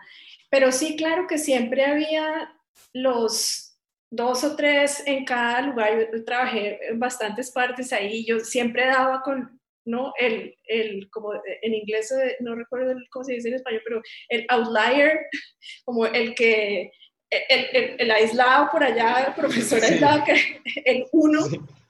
Pero 0.52 0.72
sí, 0.72 0.96
claro 0.96 1.26
que 1.28 1.40
siempre 1.40 1.86
había 1.86 2.54
los 2.94 3.69
dos 4.10 4.44
o 4.44 4.56
tres 4.56 5.04
en 5.06 5.26
cada 5.26 5.62
lugar. 5.62 6.10
Yo 6.12 6.24
trabajé 6.24 6.80
en 6.90 7.00
bastantes 7.00 7.52
partes 7.52 7.94
ahí. 7.94 8.26
Yo 8.26 8.40
siempre 8.40 8.86
daba 8.86 9.22
con, 9.22 9.60
¿no? 9.86 10.14
El, 10.20 10.56
el 10.66 11.10
como 11.10 11.34
en 11.34 11.74
inglés, 11.74 12.12
eh, 12.12 12.38
no 12.40 12.56
recuerdo 12.56 12.96
cómo 13.12 13.24
se 13.26 13.34
dice 13.34 13.50
en 13.50 13.56
español, 13.56 13.82
pero 13.86 14.02
el 14.30 14.46
outlier, 14.50 15.20
como 15.86 16.06
el 16.06 16.34
que, 16.36 16.92
el, 17.30 17.96
el, 18.00 18.12
aislado 18.12 18.70
por 18.72 18.84
allá, 18.84 19.26
el 19.28 19.34
profesor 19.34 19.80
aislado, 19.84 20.24
que, 20.24 20.62
el 20.86 21.06
uno, 21.12 21.46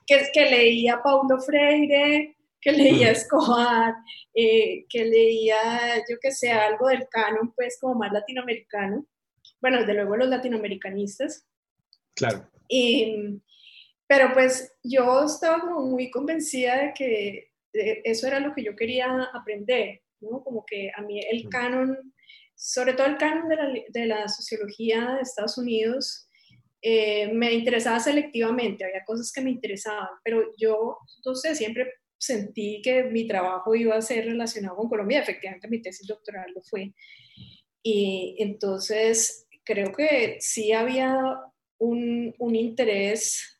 que, 0.05 0.29
que 0.33 0.49
leía 0.49 1.01
Paulo 1.03 1.39
Freire, 1.39 2.35
que 2.61 2.71
leía 2.71 3.11
Escobar, 3.11 3.93
eh, 4.33 4.85
que 4.89 5.05
leía, 5.05 5.97
yo 6.09 6.17
que 6.21 6.31
sé, 6.31 6.51
algo 6.51 6.87
del 6.87 7.07
canon, 7.09 7.53
pues 7.55 7.77
como 7.79 7.95
más 7.95 8.11
latinoamericano. 8.11 9.05
Bueno, 9.61 9.79
desde 9.79 9.93
luego 9.93 10.17
los 10.17 10.29
latinoamericanistas. 10.29 11.48
Claro. 12.19 12.49
pero 14.07 14.33
pues 14.33 14.73
yo 14.83 15.25
estaba 15.25 15.61
como 15.61 15.87
muy 15.87 16.11
convencida 16.11 16.77
de 16.77 16.93
que 16.93 17.49
eso 17.73 18.27
era 18.27 18.39
lo 18.39 18.53
que 18.53 18.63
yo 18.63 18.75
quería 18.75 19.29
aprender, 19.33 20.01
¿no? 20.19 20.43
Como 20.43 20.65
que 20.65 20.91
a 20.95 21.01
mí 21.01 21.19
el 21.19 21.47
canon, 21.49 22.13
sobre 22.55 22.93
todo 22.93 23.07
el 23.07 23.17
canon 23.17 23.47
de 23.47 23.55
la, 23.55 23.73
de 23.89 24.05
la 24.05 24.27
sociología 24.27 25.15
de 25.15 25.21
Estados 25.21 25.57
Unidos, 25.57 26.29
eh, 26.81 27.31
me 27.33 27.53
interesaba 27.53 27.99
selectivamente, 27.99 28.85
había 28.85 29.03
cosas 29.03 29.31
que 29.31 29.41
me 29.41 29.51
interesaban, 29.51 30.07
pero 30.23 30.53
yo, 30.57 30.97
no 31.25 31.35
sé, 31.35 31.53
siempre 31.53 31.91
sentí 32.17 32.81
que 32.81 33.03
mi 33.03 33.27
trabajo 33.27 33.75
iba 33.75 33.95
a 33.95 34.01
ser 34.01 34.25
relacionado 34.25 34.77
con 34.77 34.89
Colombia, 34.89 35.21
efectivamente 35.21 35.67
mi 35.67 35.81
tesis 35.81 36.07
doctoral 36.07 36.51
lo 36.53 36.61
fue. 36.61 36.93
Y 37.83 38.37
entonces 38.39 39.47
creo 39.63 39.91
que 39.93 40.37
sí 40.39 40.71
había 40.71 41.17
un, 41.79 42.35
un 42.37 42.55
interés 42.55 43.59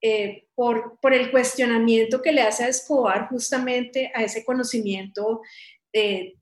eh, 0.00 0.44
por, 0.54 0.98
por, 1.00 1.12
el 1.12 1.30
cuestionamiento 1.30 2.22
que 2.22 2.32
le 2.32 2.42
hace 2.42 2.64
a 2.64 2.68
Escobar 2.68 3.28
justamente 3.28 4.12
a 4.14 4.22
ese 4.22 4.44
conocimiento 4.44 5.42
eh, 5.92 6.34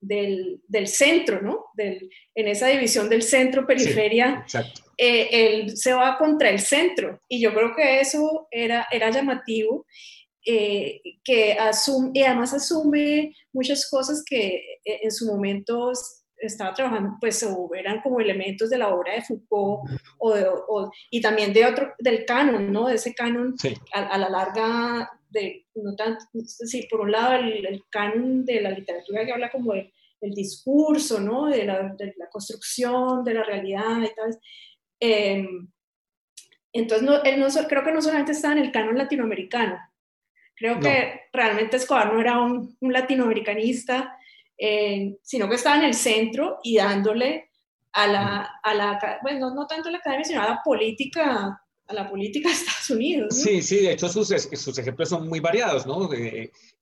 del, 0.00 0.60
del, 0.66 0.88
centro, 0.88 1.40
¿no? 1.40 1.66
Del, 1.74 2.10
en 2.34 2.48
esa 2.48 2.66
división 2.66 3.08
del 3.08 3.22
centro-periferia, 3.22 4.44
eh, 4.98 5.28
él 5.30 5.76
se 5.76 5.92
va 5.92 6.18
contra 6.18 6.50
el 6.50 6.58
centro 6.58 7.20
y 7.28 7.40
yo 7.40 7.54
creo 7.54 7.74
que 7.76 8.00
eso 8.00 8.48
era, 8.50 8.88
era 8.90 9.10
llamativo. 9.10 9.86
que 10.44 11.52
asume, 11.52 12.10
y 12.14 12.22
además 12.24 12.52
asume 12.52 13.32
muchas 13.52 13.88
cosas 13.88 14.24
que 14.26 14.80
en 14.84 15.12
su 15.12 15.26
momento 15.26 15.92
estaba 16.46 16.74
trabajando, 16.74 17.16
pues 17.20 17.46
eran 17.74 18.00
como 18.00 18.20
elementos 18.20 18.70
de 18.70 18.78
la 18.78 18.88
obra 18.88 19.14
de 19.14 19.22
Foucault 19.22 19.88
o, 20.18 20.90
y 21.10 21.20
también 21.20 21.52
de 21.52 21.66
otro, 21.66 21.94
del 21.98 22.24
canon, 22.24 22.72
¿no? 22.72 22.88
De 22.88 22.96
ese 22.96 23.14
canon 23.14 23.54
a, 23.92 24.18
la 24.18 24.28
larga, 24.28 25.10
de, 25.28 25.66
no 25.74 25.94
tanto, 25.94 26.24
sí, 26.44 26.86
por 26.90 27.00
un 27.00 27.12
lado 27.12 27.34
el, 27.34 27.82
canon 27.90 28.44
de 28.44 28.60
la 28.60 28.70
literatura 28.70 29.24
que 29.24 29.32
habla 29.32 29.50
como 29.50 29.72
del, 29.72 29.92
discurso, 30.20 31.18
¿no? 31.18 31.46
De 31.46 31.64
la, 31.64 31.94
de 31.98 32.14
la, 32.16 32.28
construcción 32.28 33.24
de 33.24 33.34
la 33.34 33.42
realidad 33.42 34.02
y 34.02 34.14
tal. 34.14 34.38
Em, 35.00 35.68
entonces, 36.72 37.06
no, 37.06 37.22
él 37.24 37.40
no, 37.40 37.48
creo 37.68 37.82
que 37.82 37.92
no 37.92 38.00
solamente 38.00 38.32
está 38.32 38.52
en 38.52 38.58
el 38.58 38.70
canon 38.70 38.96
latinoamericano, 38.96 39.78
creo 40.54 40.78
que 40.78 41.22
realmente 41.32 41.76
Escobar 41.76 42.12
no 42.12 42.20
era 42.20 42.40
un, 42.40 42.76
un 42.80 42.92
latinoamericanista, 42.92 44.16
eh, 44.64 45.16
sino 45.22 45.48
que 45.48 45.56
estaba 45.56 45.76
en 45.76 45.82
el 45.82 45.94
centro 45.94 46.60
y 46.62 46.76
dándole 46.76 47.50
a 47.94 48.06
la, 48.06 48.50
a 48.62 48.74
la 48.74 49.18
bueno, 49.20 49.52
no 49.52 49.66
tanto 49.66 49.88
a 49.88 49.92
la 49.92 49.98
academia, 49.98 50.24
sino 50.24 50.40
a 50.40 50.50
la 50.50 50.60
política, 50.64 51.60
a 51.88 51.92
la 51.92 52.08
política 52.08 52.48
de 52.48 52.54
Estados 52.54 52.90
Unidos. 52.90 53.34
Sí, 53.34 53.60
sí, 53.60 53.80
de 53.80 53.90
hecho 53.90 54.08
sus, 54.08 54.28
sus 54.28 54.78
ejemplos 54.78 55.08
son 55.08 55.28
muy 55.28 55.40
variados, 55.40 55.84
¿no? 55.84 56.08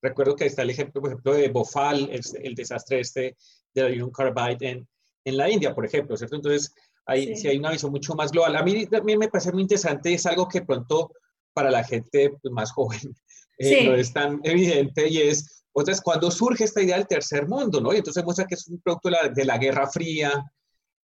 recuerdo 0.02 0.36
que 0.36 0.44
está 0.44 0.60
el 0.60 0.68
ejemplo, 0.68 1.00
por 1.00 1.10
ejemplo, 1.10 1.32
de 1.32 1.48
Bofal, 1.48 2.10
el, 2.12 2.20
el 2.42 2.54
desastre 2.54 3.00
este 3.00 3.36
de 3.72 3.82
la 3.82 3.88
Union 3.88 4.10
Carbide 4.10 4.68
en, 4.68 4.88
en 5.24 5.36
la 5.38 5.48
India, 5.48 5.74
por 5.74 5.86
ejemplo, 5.86 6.18
¿cierto? 6.18 6.36
Entonces, 6.36 6.74
hay, 7.06 7.34
sí. 7.34 7.48
hay 7.48 7.56
una 7.56 7.70
visión 7.70 7.92
mucho 7.92 8.14
más 8.14 8.30
global. 8.30 8.56
A 8.56 8.62
mí 8.62 8.84
también 8.84 9.18
me 9.18 9.28
parece 9.28 9.52
muy 9.52 9.62
interesante, 9.62 10.12
es 10.12 10.26
algo 10.26 10.46
que 10.46 10.60
pronto 10.60 11.12
para 11.54 11.70
la 11.70 11.82
gente 11.82 12.30
pues, 12.42 12.52
más 12.52 12.72
joven 12.72 13.00
eh, 13.58 13.84
no 13.86 13.94
es 13.94 14.12
tan 14.12 14.38
evidente 14.44 15.08
y 15.08 15.22
es, 15.22 15.59
entonces, 15.74 16.02
cuando 16.02 16.30
surge 16.30 16.64
esta 16.64 16.82
idea 16.82 16.96
del 16.96 17.06
tercer 17.06 17.46
mundo, 17.46 17.80
¿no? 17.80 17.92
Y 17.92 17.98
entonces 17.98 18.24
muestra 18.24 18.46
que 18.46 18.54
es 18.54 18.66
un 18.68 18.80
producto 18.80 19.08
de 19.08 19.12
la, 19.12 19.28
de 19.28 19.44
la 19.44 19.58
Guerra 19.58 19.88
Fría, 19.88 20.52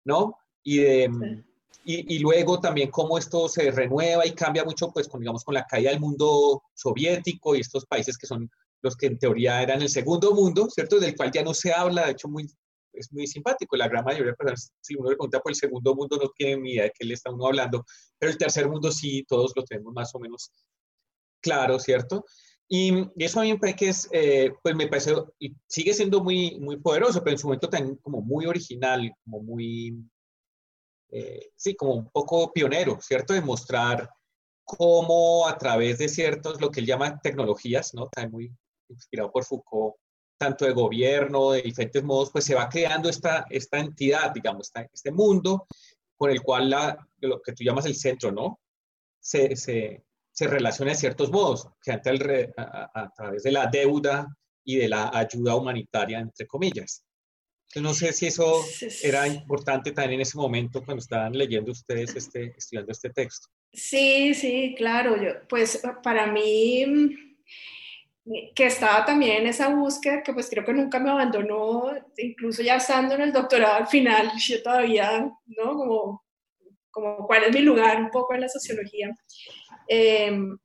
¿no? 0.05 0.38
Y, 0.62 0.79
de, 0.79 1.42
y, 1.85 2.16
y, 2.16 2.18
luego 2.20 2.59
también 2.61 2.90
cómo 2.90 3.18
esto 3.18 3.48
se 3.48 3.70
renueva 3.70 4.27
y 4.27 4.33
cambia 4.33 4.64
mucho, 4.64 4.90
pues, 4.90 5.09
con, 5.09 5.20
digamos, 5.20 5.44
con 5.44 5.55
la 5.55 5.66
caída 5.66 5.90
del 5.90 6.00
mundo 6.00 6.62
soviético 6.74 7.55
y 7.55 7.61
estos 7.61 7.85
países 7.85 8.16
que 8.16 8.27
son 8.27 8.50
los 8.81 8.96
que 8.96 9.07
en 9.07 9.18
teoría 9.18 9.62
eran 9.62 9.83
el 9.83 9.88
segundo 9.88 10.35
mundo, 10.35 10.68
¿cierto? 10.70 10.98
Del 10.98 11.16
cual 11.16 11.31
ya 11.33 11.42
no 11.42 11.53
se 11.53 11.72
habla, 11.72 12.07
de 12.07 12.12
hecho, 12.12 12.29
muy, 12.29 12.46
es 12.92 13.12
muy 13.12 13.27
simpático. 13.27 13.77
La 13.77 13.88
gran 13.88 14.05
mayoría 14.05 14.33
de 14.33 14.37
personas, 14.37 14.72
si 14.81 14.94
uno 14.94 15.11
le 15.11 15.16
pregunta 15.16 15.40
por 15.40 15.53
el 15.53 15.57
segundo 15.57 15.94
mundo, 15.94 16.18
no 16.20 16.31
tienen 16.37 16.62
ni 16.62 16.72
idea 16.72 16.85
de 16.85 16.92
qué 16.98 17.05
le 17.05 17.14
está 17.14 17.31
uno 17.31 17.46
hablando, 17.46 17.85
pero 18.18 18.33
el 18.33 18.38
tercer 18.38 18.68
mundo 18.68 18.90
sí, 18.90 19.24
todos 19.29 19.53
lo 19.57 19.64
tenemos 19.64 19.92
más 19.92 20.14
o 20.14 20.18
menos 20.18 20.50
claro, 21.40 21.79
¿cierto? 21.79 22.24
Y, 22.68 23.09
eso 23.16 23.40
a 23.40 23.42
mí 23.42 23.53
me 23.53 23.59
parece 23.59 23.77
que 23.77 23.88
es, 23.88 24.09
eh, 24.12 24.53
pues 24.62 24.74
me 24.74 24.87
parece, 24.87 25.14
sigue 25.66 25.94
siendo 25.94 26.22
muy, 26.22 26.59
muy 26.59 26.79
poderoso, 26.79 27.22
pero 27.22 27.33
en 27.33 27.38
su 27.38 27.46
momento 27.46 27.68
también 27.68 27.96
como 27.96 28.22
muy 28.22 28.46
original, 28.46 29.12
como 29.24 29.42
muy, 29.42 29.96
eh, 31.11 31.50
sí, 31.57 31.77
como 31.77 31.94
un 31.94 32.11
poco 32.11 32.53
pionero, 32.53 32.98
¿cierto? 33.00 33.35
De 33.35 33.40
mostrar 33.40 34.09
cómo 34.64 35.46
a 35.46 35.59
través 35.59 35.98
de 35.98 36.09
ciertos, 36.09 36.61
lo 36.61 36.70
que 36.70 36.81
él 36.81 36.87
llama 36.87 37.20
tecnologías, 37.20 37.94
¿no? 37.94 38.09
También 38.09 38.33
muy 38.33 38.53
inspirado 38.88 39.31
por 39.31 39.44
Foucault, 39.44 39.96
tanto 40.38 40.64
de 40.64 40.72
gobierno, 40.72 41.53
de 41.53 41.62
diferentes 41.62 42.03
modos, 42.03 42.31
pues 42.33 42.44
se 42.44 42.55
va 42.55 42.68
creando 42.68 43.09
esta, 43.09 43.46
esta 43.50 43.79
entidad, 43.79 44.33
digamos, 44.33 44.70
este 44.92 45.12
mundo 45.12 45.66
con 46.16 46.31
el 46.31 46.42
cual 46.42 46.70
la, 46.70 47.09
lo 47.18 47.40
que 47.42 47.53
tú 47.53 47.64
llamas 47.64 47.87
el 47.87 47.96
centro, 47.96 48.33
¿no? 48.33 48.61
Se, 49.20 49.57
se, 49.57 50.04
se 50.35 50.49
relaciona 50.49 50.90
de 50.90 50.97
ciertos 50.97 51.31
modos, 51.31 51.68
que 51.81 51.92
a, 51.92 52.03
través 52.03 53.44
de 53.44 53.53
la 53.53 53.66
deuda 53.66 54.27
y 54.64 54.77
de 54.77 54.88
la 54.88 55.11
ayuda 55.14 55.55
humanitaria, 55.55 56.18
entre 56.18 56.47
comillas. 56.47 57.05
no 57.77 57.94
sé 57.94 58.12
si 58.12 58.27
eso 58.27 58.61
era 59.03 59.29
importante 59.29 59.92
también 59.92 60.14
en 60.14 60.23
ese 60.23 60.37
momento 60.37 60.85
cuando 60.85 61.01
estaban 61.01 61.33
leyendo 61.38 61.70
ustedes, 61.70 62.16
este, 62.16 62.53
estudiando 62.57 62.90
este 62.90 63.11
texto. 63.11 63.49
Sí, 63.73 64.35
sí, 64.35 64.75
claro. 64.77 65.23
Yo, 65.23 65.47
pues 65.49 65.81
para 66.03 66.27
mí, 66.27 66.85
que 68.57 68.66
estaba 68.66 69.05
también 69.05 69.42
en 69.42 69.47
esa 69.47 69.68
búsqueda, 69.68 70.25
que 70.25 70.33
pues 70.33 70.51
creo 70.51 70.64
que 70.64 70.73
nunca 70.73 70.99
me 70.99 71.11
abandonó, 71.11 71.92
incluso 72.16 72.61
ya 72.61 72.77
estando 72.77 73.14
en 73.14 73.20
el 73.20 73.33
doctorado 73.33 73.75
al 73.75 73.87
final, 73.87 74.33
yo 74.37 74.62
todavía, 74.64 75.31
¿no? 75.47 75.77
Como, 75.77 76.25
como 76.90 77.27
cuál 77.29 77.44
es 77.44 77.55
mi 77.55 77.61
lugar 77.61 78.01
un 78.01 78.11
poco 78.11 78.35
en 78.35 78.40
la 78.40 78.49
sociología. 78.49 79.14
Em, 79.88 80.57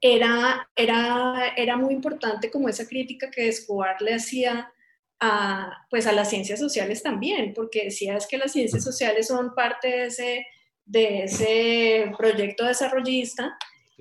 era, 0.00 0.68
era, 0.74 1.52
era 1.56 1.76
muy 1.76 1.92
importante 1.92 2.50
como 2.50 2.68
esa 2.68 2.86
crítica 2.86 3.30
que 3.30 3.48
Escobar 3.48 4.00
le 4.00 4.14
hacía 4.14 4.72
a, 5.20 5.86
pues 5.90 6.06
a 6.06 6.12
las 6.12 6.30
ciencias 6.30 6.58
sociales 6.58 7.02
también, 7.02 7.52
porque 7.54 7.84
decía 7.84 8.16
es 8.16 8.26
que 8.26 8.38
las 8.38 8.52
ciencias 8.52 8.82
sociales 8.82 9.26
son 9.26 9.54
parte 9.54 9.88
de 9.88 10.06
ese, 10.06 10.46
de 10.86 11.24
ese 11.24 12.12
proyecto 12.16 12.64
desarrollista 12.64 13.56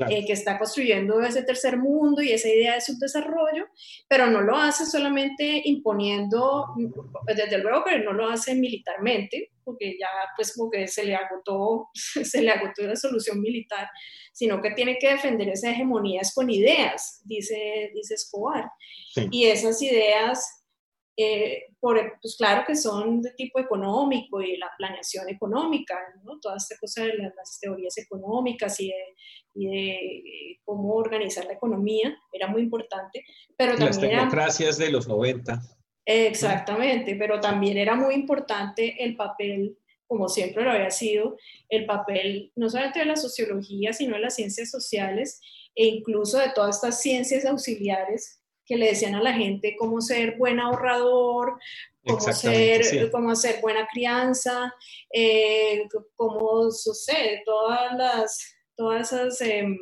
eh, 0.07 0.25
que 0.25 0.33
está 0.33 0.57
construyendo 0.57 1.21
ese 1.21 1.43
tercer 1.43 1.77
mundo 1.77 2.21
y 2.21 2.31
esa 2.31 2.47
idea 2.47 2.75
de 2.75 2.81
subdesarrollo, 2.81 3.67
pero 4.07 4.27
no 4.27 4.41
lo 4.41 4.55
hace 4.55 4.85
solamente 4.85 5.61
imponiendo, 5.65 6.67
desde 7.25 7.57
luego 7.57 7.83
que 7.83 7.99
no 7.99 8.13
lo 8.13 8.29
hace 8.29 8.55
militarmente, 8.55 9.51
porque 9.63 9.97
ya 9.99 10.07
pues 10.35 10.55
como 10.55 10.69
que 10.69 10.87
se 10.87 11.03
le 11.03 11.15
agotó, 11.15 11.89
se 11.93 12.41
le 12.41 12.51
agotó 12.51 12.83
la 12.83 12.95
solución 12.95 13.41
militar, 13.41 13.87
sino 14.31 14.61
que 14.61 14.71
tiene 14.71 14.97
que 14.99 15.11
defender 15.11 15.49
esas 15.49 15.71
hegemonías 15.71 16.33
con 16.33 16.49
ideas, 16.49 17.21
dice, 17.25 17.91
dice 17.93 18.13
Escobar. 18.13 18.69
Y 19.31 19.45
esas 19.47 19.81
ideas 19.81 20.58
eh, 21.21 21.65
por, 21.81 21.99
pues 22.21 22.37
claro 22.37 22.63
que 22.65 22.75
son 22.75 23.21
de 23.21 23.31
tipo 23.31 23.59
económico 23.59 24.41
y 24.41 24.55
la 24.55 24.71
planeación 24.77 25.27
económica, 25.27 25.97
¿no? 26.23 26.39
Toda 26.39 26.55
esta 26.55 26.75
cosa 26.79 27.03
de 27.03 27.17
las, 27.17 27.59
teorías 27.59 27.97
económicas 27.97 28.79
y 28.79 28.87
de, 28.87 29.03
y 29.53 29.67
de, 29.67 29.91
eh, 29.91 30.59
cómo 30.63 30.93
organizar 30.93 31.45
la 31.45 31.53
economía 31.53 32.17
era 32.31 32.47
muy 32.47 32.61
importante, 32.61 33.25
pero 33.57 33.71
también... 33.73 33.89
Las 33.89 34.01
democracias 34.01 34.77
de 34.77 34.91
los 34.91 35.09
90. 35.09 35.61
Exactamente, 36.05 37.15
pero 37.15 37.41
también 37.41 37.77
era 37.77 37.95
muy 37.95 38.15
importante 38.15 39.03
el 39.03 39.17
papel, 39.17 39.77
como 40.07 40.29
siempre 40.29 40.63
lo 40.63 40.71
había 40.71 40.89
sido, 40.89 41.35
el 41.67 41.85
papel 41.85 42.53
no 42.55 42.69
solamente 42.69 42.99
de 42.99 43.05
la 43.05 43.17
sociología, 43.17 43.91
sino 43.91 44.15
de 44.15 44.21
las 44.21 44.35
ciencias 44.35 44.71
sociales 44.71 45.41
e 45.75 45.85
incluso 45.85 46.37
de 46.37 46.51
todas 46.55 46.77
estas 46.77 47.01
ciencias 47.01 47.45
auxiliares 47.45 48.38
que 48.69 48.77
le 48.77 48.89
decían 48.89 49.15
a 49.15 49.23
la 49.23 49.33
gente 49.33 49.75
cómo 49.75 49.99
ser 49.99 50.37
buen 50.37 50.59
ahorrador, 50.59 51.59
cómo, 52.05 52.19
ser, 52.19 53.09
cómo 53.11 53.31
hacer 53.31 53.59
buena 53.61 53.87
crianza, 53.91 54.71
eh, 55.11 55.87
cómo 56.15 56.69
sucede, 56.69 57.41
todas 57.43 57.97
las, 57.97 58.55
todas 58.75 59.11
esas, 59.11 59.41
em, 59.41 59.75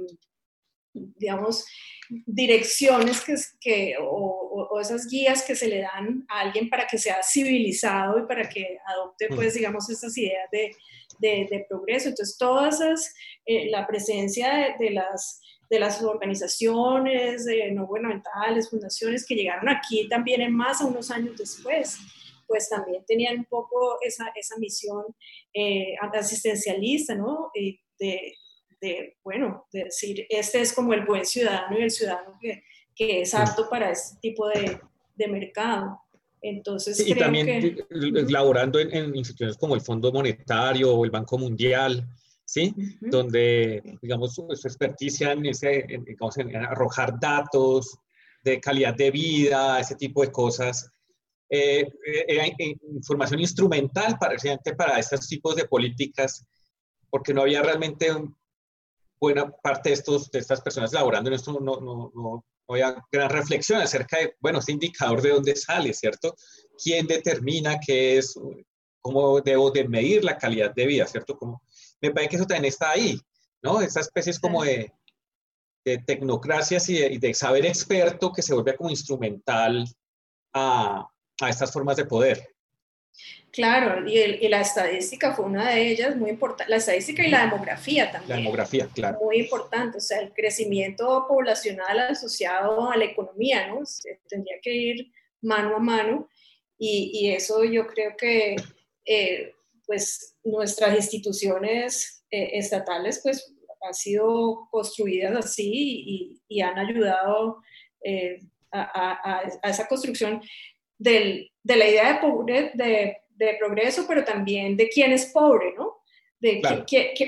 digamos, 0.93 1.65
direcciones 2.09 3.19
que, 3.19 3.35
que 3.59 3.95
o, 4.01 4.79
esas 4.79 5.07
guías 5.07 5.43
que 5.43 5.55
se 5.55 5.67
le 5.67 5.81
dan 5.81 6.25
a 6.29 6.39
alguien 6.39 6.69
para 6.69 6.87
que 6.87 6.97
sea 6.97 7.21
civilizado 7.21 8.19
y 8.19 8.25
para 8.25 8.47
que 8.47 8.77
adopte, 8.85 9.27
pues, 9.27 9.53
digamos, 9.53 9.89
estas 9.89 10.17
ideas 10.17 10.49
de, 10.49 10.71
de, 11.19 11.65
progreso. 11.67 12.07
Entonces, 12.07 12.37
todas 12.37 12.75
esas, 12.75 13.13
eh, 13.45 13.69
la 13.69 13.85
presencia 13.85 14.77
de 14.79 14.91
las 14.91 15.41
de 15.69 15.79
las 15.79 16.01
organizaciones 16.01 17.45
no 17.73 17.85
gubernamentales, 17.85 18.69
fundaciones 18.69 19.25
que 19.25 19.35
llegaron 19.35 19.69
aquí 19.69 20.07
también 20.07 20.41
en 20.41 20.53
más 20.53 20.81
a 20.81 20.85
unos 20.85 21.11
años 21.11 21.37
después, 21.37 21.97
pues 22.47 22.69
también 22.69 23.03
tenían 23.05 23.39
un 23.39 23.45
poco 23.45 23.97
esa, 24.01 24.31
esa 24.35 24.57
misión 24.57 25.03
eh, 25.53 25.95
asistencialista, 26.13 27.15
¿no? 27.15 27.51
de, 27.99 28.33
de, 28.79 29.17
bueno, 29.23 29.67
de 29.71 29.85
decir, 29.85 30.25
este 30.29 30.61
es 30.61 30.73
como 30.73 30.93
el 30.93 31.05
buen 31.05 31.25
ciudadano 31.25 31.77
y 31.77 31.83
el 31.83 31.91
ciudadano 31.91 32.37
que, 32.39 32.63
que 32.95 33.21
es 33.21 33.33
apto 33.33 33.69
para 33.69 33.91
este 33.91 34.17
tipo 34.21 34.47
de, 34.47 34.79
de 35.15 35.27
mercado. 35.27 35.99
Entonces, 36.41 36.99
y 37.05 37.15
también 37.15 37.77
laborando 38.29 38.79
en, 38.79 38.95
en, 38.95 39.15
instituciones 39.15 39.57
como 39.57 39.73
el 39.73 39.81
Fondo 39.81 40.11
Monetario 40.11 40.93
o 40.93 41.03
el 41.03 41.11
Banco 41.11 41.37
Mundial, 41.37 42.07
¿sí? 42.47 42.73
Donde, 43.01 43.99
digamos, 44.01 44.33
su, 44.33 44.47
experticia 44.51 45.33
en, 45.33 45.45
ese, 45.45 45.85
en, 45.89 46.55
arrojar 46.55 47.19
datos 47.19 47.99
de 48.41 48.59
calidad 48.59 48.95
de 48.95 49.11
vida, 49.11 49.79
ese 49.79 49.95
tipo 49.95 50.21
de 50.21 50.31
cosas. 50.31 50.89
Eh, 51.49 51.81
eh 51.81 52.25
era 52.27 52.45
información 52.93 53.41
instrumental 53.41 54.17
para, 54.17 54.37
para 54.77 54.99
estos 54.99 55.27
tipos 55.27 55.55
de 55.55 55.65
políticas, 55.65 56.45
porque 57.09 57.33
no 57.33 57.41
había 57.41 57.61
realmente 57.61 58.07
buena 59.19 59.51
parte 59.51 59.89
de, 59.89 59.95
estos, 59.95 60.31
de 60.31 60.39
estas 60.39 60.61
personas 60.61 60.93
laborando 60.93 61.29
en 61.29 61.35
esto, 61.35 61.59
no, 61.59 61.81
no, 61.81 62.11
no, 62.15 62.45
había 62.69 62.95
gran 63.11 63.29
reflexión 63.29 63.81
acerca 63.81 64.19
de, 64.19 64.35
bueno, 64.39 64.59
este 64.59 64.71
indicador 64.71 65.21
de 65.21 65.31
dónde 65.31 65.55
sale, 65.55 65.93
¿cierto? 65.93 66.35
¿Quién 66.81 67.07
determina 67.07 67.79
qué 67.79 68.17
es, 68.17 68.39
cómo 69.01 69.41
debo 69.41 69.71
de 69.71 69.87
medir 69.87 70.23
la 70.23 70.37
calidad 70.37 70.73
de 70.75 70.85
vida, 70.85 71.07
¿cierto? 71.07 71.37
Como, 71.37 71.61
me 72.01 72.11
parece 72.11 72.29
que 72.29 72.35
eso 72.37 72.45
también 72.45 72.65
está 72.65 72.91
ahí, 72.91 73.19
¿no? 73.63 73.81
Esa 73.81 74.01
especie 74.01 74.31
es 74.31 74.39
como 74.39 74.63
de, 74.63 74.91
de 75.85 75.97
tecnocracias 75.99 76.89
y 76.89 77.17
de, 77.17 77.33
saber 77.33 77.65
experto 77.65 78.31
que 78.31 78.41
se 78.41 78.53
vuelve 78.53 78.75
como 78.75 78.89
instrumental 78.89 79.85
a, 80.53 81.07
a 81.41 81.49
estas 81.49 81.71
formas 81.71 81.97
de 81.97 82.05
poder. 82.05 82.55
Claro, 83.51 84.07
y, 84.07 84.47
la 84.49 84.61
estadística 84.61 85.33
fue 85.33 85.45
una 85.45 85.71
de 85.71 85.89
ellas 85.89 86.15
muy 86.15 86.29
importante, 86.29 86.69
la 86.69 86.77
estadística 86.77 87.23
y 87.25 87.31
la 87.31 87.45
demografía 87.45 88.11
también. 88.11 88.29
La 88.29 88.35
demografía, 88.35 88.87
claro. 88.93 89.17
Muy 89.21 89.39
importante, 89.39 89.97
o 89.97 90.01
sea, 90.01 90.19
el 90.19 90.31
crecimiento 90.33 91.25
poblacional 91.27 91.99
asociado 91.99 92.91
a 92.91 92.97
la 92.97 93.05
economía, 93.05 93.67
¿no? 93.67 93.81
tendría 94.27 94.57
que 94.61 94.75
ir 94.75 95.11
mano 95.41 95.75
a 95.75 95.79
mano 95.79 96.29
y, 96.77 97.31
eso 97.31 97.63
yo 97.63 97.87
creo 97.87 98.15
que, 98.15 98.57
eh, 99.05 99.55
pues, 99.87 100.35
nuestras 100.43 100.95
instituciones 100.95 102.23
eh, 102.29 102.51
estatales, 102.53 103.21
pues, 103.23 103.53
han 103.81 103.93
sido 103.93 104.67
construidas 104.69 105.45
así 105.45 106.39
y, 106.49 106.61
han 106.61 106.77
ayudado 106.77 107.61
eh, 108.03 108.39
a, 108.71 109.43
esa 109.63 109.87
construcción 109.87 110.41
del, 110.97 111.51
de 111.63 111.75
la 111.75 111.87
idea 111.87 112.13
de, 112.13 112.19
pobre, 112.19 112.71
de 112.73 113.17
de 113.37 113.55
progreso, 113.59 114.05
pero 114.07 114.23
también 114.23 114.75
de 114.75 114.89
quién 114.89 115.11
es 115.11 115.27
pobre, 115.27 115.73
¿no? 115.77 115.97
De 116.39 116.61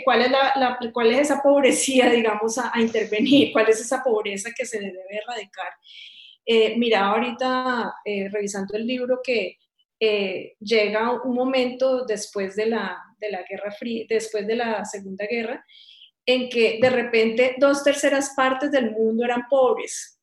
cuál, 0.03 0.21
es 0.21 0.31
la, 0.31 0.77
cuál 0.93 1.11
es 1.11 1.19
esa 1.21 1.41
pobrecía, 1.41 2.09
digamos, 2.11 2.57
a, 2.57 2.71
intervenir, 2.79 3.51
cuál 3.51 3.69
es 3.69 3.79
esa 3.79 4.03
pobreza 4.03 4.51
que 4.55 4.65
se 4.65 4.79
debe 4.79 4.99
erradicar. 5.09 5.71
Eh, 6.45 6.75
mira, 6.77 7.05
ahorita 7.07 7.95
eh, 8.05 8.29
revisando 8.29 8.75
el 8.75 8.85
libro 8.85 9.19
que 9.23 9.57
eh, 9.99 10.55
llega 10.59 11.21
un 11.23 11.35
momento 11.35 12.05
después 12.05 12.55
de 12.55 12.67
la, 12.67 12.97
de 13.19 13.31
la 13.31 13.43
Guerra 13.43 13.71
Fría, 13.71 14.05
después 14.07 14.47
de 14.47 14.55
la 14.55 14.85
Segunda 14.85 15.25
Guerra, 15.25 15.65
en 16.25 16.49
que 16.49 16.79
de 16.81 16.89
repente 16.89 17.55
dos 17.57 17.83
terceras 17.83 18.33
partes 18.35 18.71
del 18.71 18.91
mundo 18.91 19.25
eran 19.25 19.47
pobres. 19.49 20.19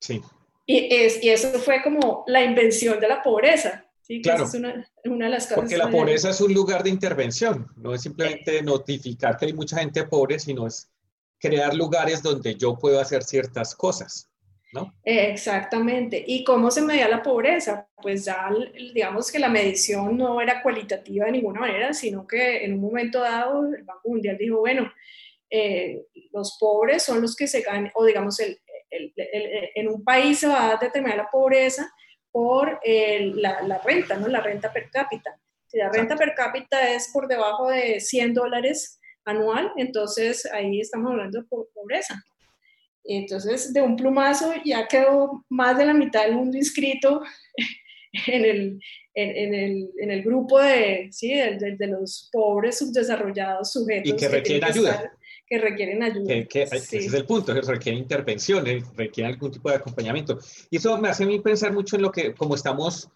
Sí. 0.00 0.20
Y, 0.66 0.94
es, 0.94 1.22
y 1.22 1.30
eso 1.30 1.58
fue 1.58 1.82
como 1.82 2.24
la 2.26 2.42
invención 2.42 3.00
de 3.00 3.08
la 3.08 3.22
pobreza. 3.22 3.84
Sí, 4.02 4.20
claro. 4.20 4.44
Es 4.44 4.54
una, 4.54 4.88
una, 5.04 5.24
de 5.24 5.30
las 5.32 5.44
cosas. 5.44 5.56
Porque 5.56 5.76
la 5.76 5.90
pobreza 5.90 6.30
es 6.30 6.40
un 6.40 6.54
lugar 6.54 6.84
de 6.84 6.90
intervención, 6.90 7.66
no 7.76 7.92
es 7.92 8.02
simplemente 8.02 8.62
notificar 8.62 9.36
que 9.36 9.46
hay 9.46 9.52
mucha 9.52 9.78
gente 9.78 10.04
pobre, 10.04 10.38
sino 10.38 10.66
es 10.66 10.88
crear 11.40 11.74
lugares 11.74 12.22
donde 12.22 12.54
yo 12.54 12.78
puedo 12.78 13.00
hacer 13.00 13.24
ciertas 13.24 13.74
cosas, 13.74 14.30
¿no? 14.72 14.94
Exactamente. 15.04 16.22
¿Y 16.26 16.44
cómo 16.44 16.70
se 16.70 16.82
medía 16.82 17.08
la 17.08 17.22
pobreza? 17.22 17.88
Pues 18.02 18.24
ya, 18.24 18.48
digamos 18.94 19.30
que 19.30 19.38
la 19.38 19.48
medición 19.48 20.16
no 20.16 20.40
era 20.40 20.62
cualitativa 20.62 21.26
de 21.26 21.32
ninguna 21.32 21.60
manera, 21.60 21.92
sino 21.94 22.26
que 22.26 22.64
en 22.64 22.74
un 22.74 22.80
momento 22.80 23.20
dado 23.20 23.66
el 23.74 23.84
Banco 23.84 24.08
Mundial 24.08 24.36
dijo, 24.38 24.58
bueno, 24.58 24.92
eh, 25.50 26.02
los 26.32 26.56
pobres 26.58 27.02
son 27.02 27.22
los 27.22 27.36
que 27.36 27.46
se 27.46 27.60
ganan, 27.60 27.90
o 27.94 28.04
digamos, 28.04 28.40
el, 28.40 28.60
el, 28.90 29.12
en 29.74 29.88
un 29.88 30.04
país 30.04 30.40
se 30.40 30.48
va 30.48 30.72
a 30.72 30.76
determinar 30.76 31.16
la 31.16 31.30
pobreza 31.30 31.88
por 32.36 32.80
la, 32.84 33.80
renta, 33.82 34.16
¿no? 34.16 34.28
La 34.28 34.40
renta 34.40 34.72
per 34.72 34.90
cápita. 34.90 35.38
Si 35.66 35.78
la 35.78 35.88
renta 35.88 36.16
per 36.16 36.34
cápita 36.34 36.92
es 36.92 37.10
por 37.12 37.28
debajo 37.28 37.70
de 37.70 38.00
100 38.00 38.34
dólares 38.34 39.00
anual, 39.24 39.72
entonces 39.76 40.44
ahí 40.52 40.80
estamos 40.80 41.12
hablando 41.12 41.40
de 41.40 41.46
pobreza. 41.74 42.22
Entonces, 43.08 43.72
de 43.72 43.82
un 43.82 43.96
plumazo 43.96 44.52
ya 44.64 44.86
quedó 44.88 45.44
más 45.48 45.78
de 45.78 45.86
la 45.86 45.94
mitad 45.94 46.24
del 46.24 46.34
mundo 46.34 46.56
inscrito 46.56 47.22
en 48.26 48.44
el, 48.44 48.80
en, 49.14 49.54
el, 49.54 49.90
en 50.00 50.10
el 50.10 50.22
grupo 50.22 50.60
de, 50.60 51.08
¿sí? 51.12 51.34
de, 51.34 51.76
de, 51.78 51.86
los 51.86 52.28
pobres 52.32 52.78
subdesarrollados 52.78 53.72
sujetos. 53.72 54.12
Y 54.12 54.16
que 54.16 54.28
requieren 54.28 54.64
ayuda 54.64 55.12
que 55.46 55.58
requieren 55.58 56.02
ayuda. 56.02 56.34
Ese 56.34 56.98
es 56.98 57.14
el 57.14 57.24
punto, 57.24 57.54
que 57.54 57.60
requieren 57.60 58.00
intervención, 58.00 58.64
requieren 58.96 59.32
algún 59.32 59.52
tipo 59.52 59.70
de 59.70 59.76
acompañamiento. 59.76 60.38
Y 60.70 60.78
eso 60.78 60.98
me 60.98 61.08
hace 61.08 61.24
a 61.24 61.26
mí 61.26 61.38
pensar 61.38 61.72
mucho 61.72 61.96
en 61.96 62.02
lo 62.02 62.10
que, 62.10 62.34
como 62.34 62.54
estamos, 62.56 63.08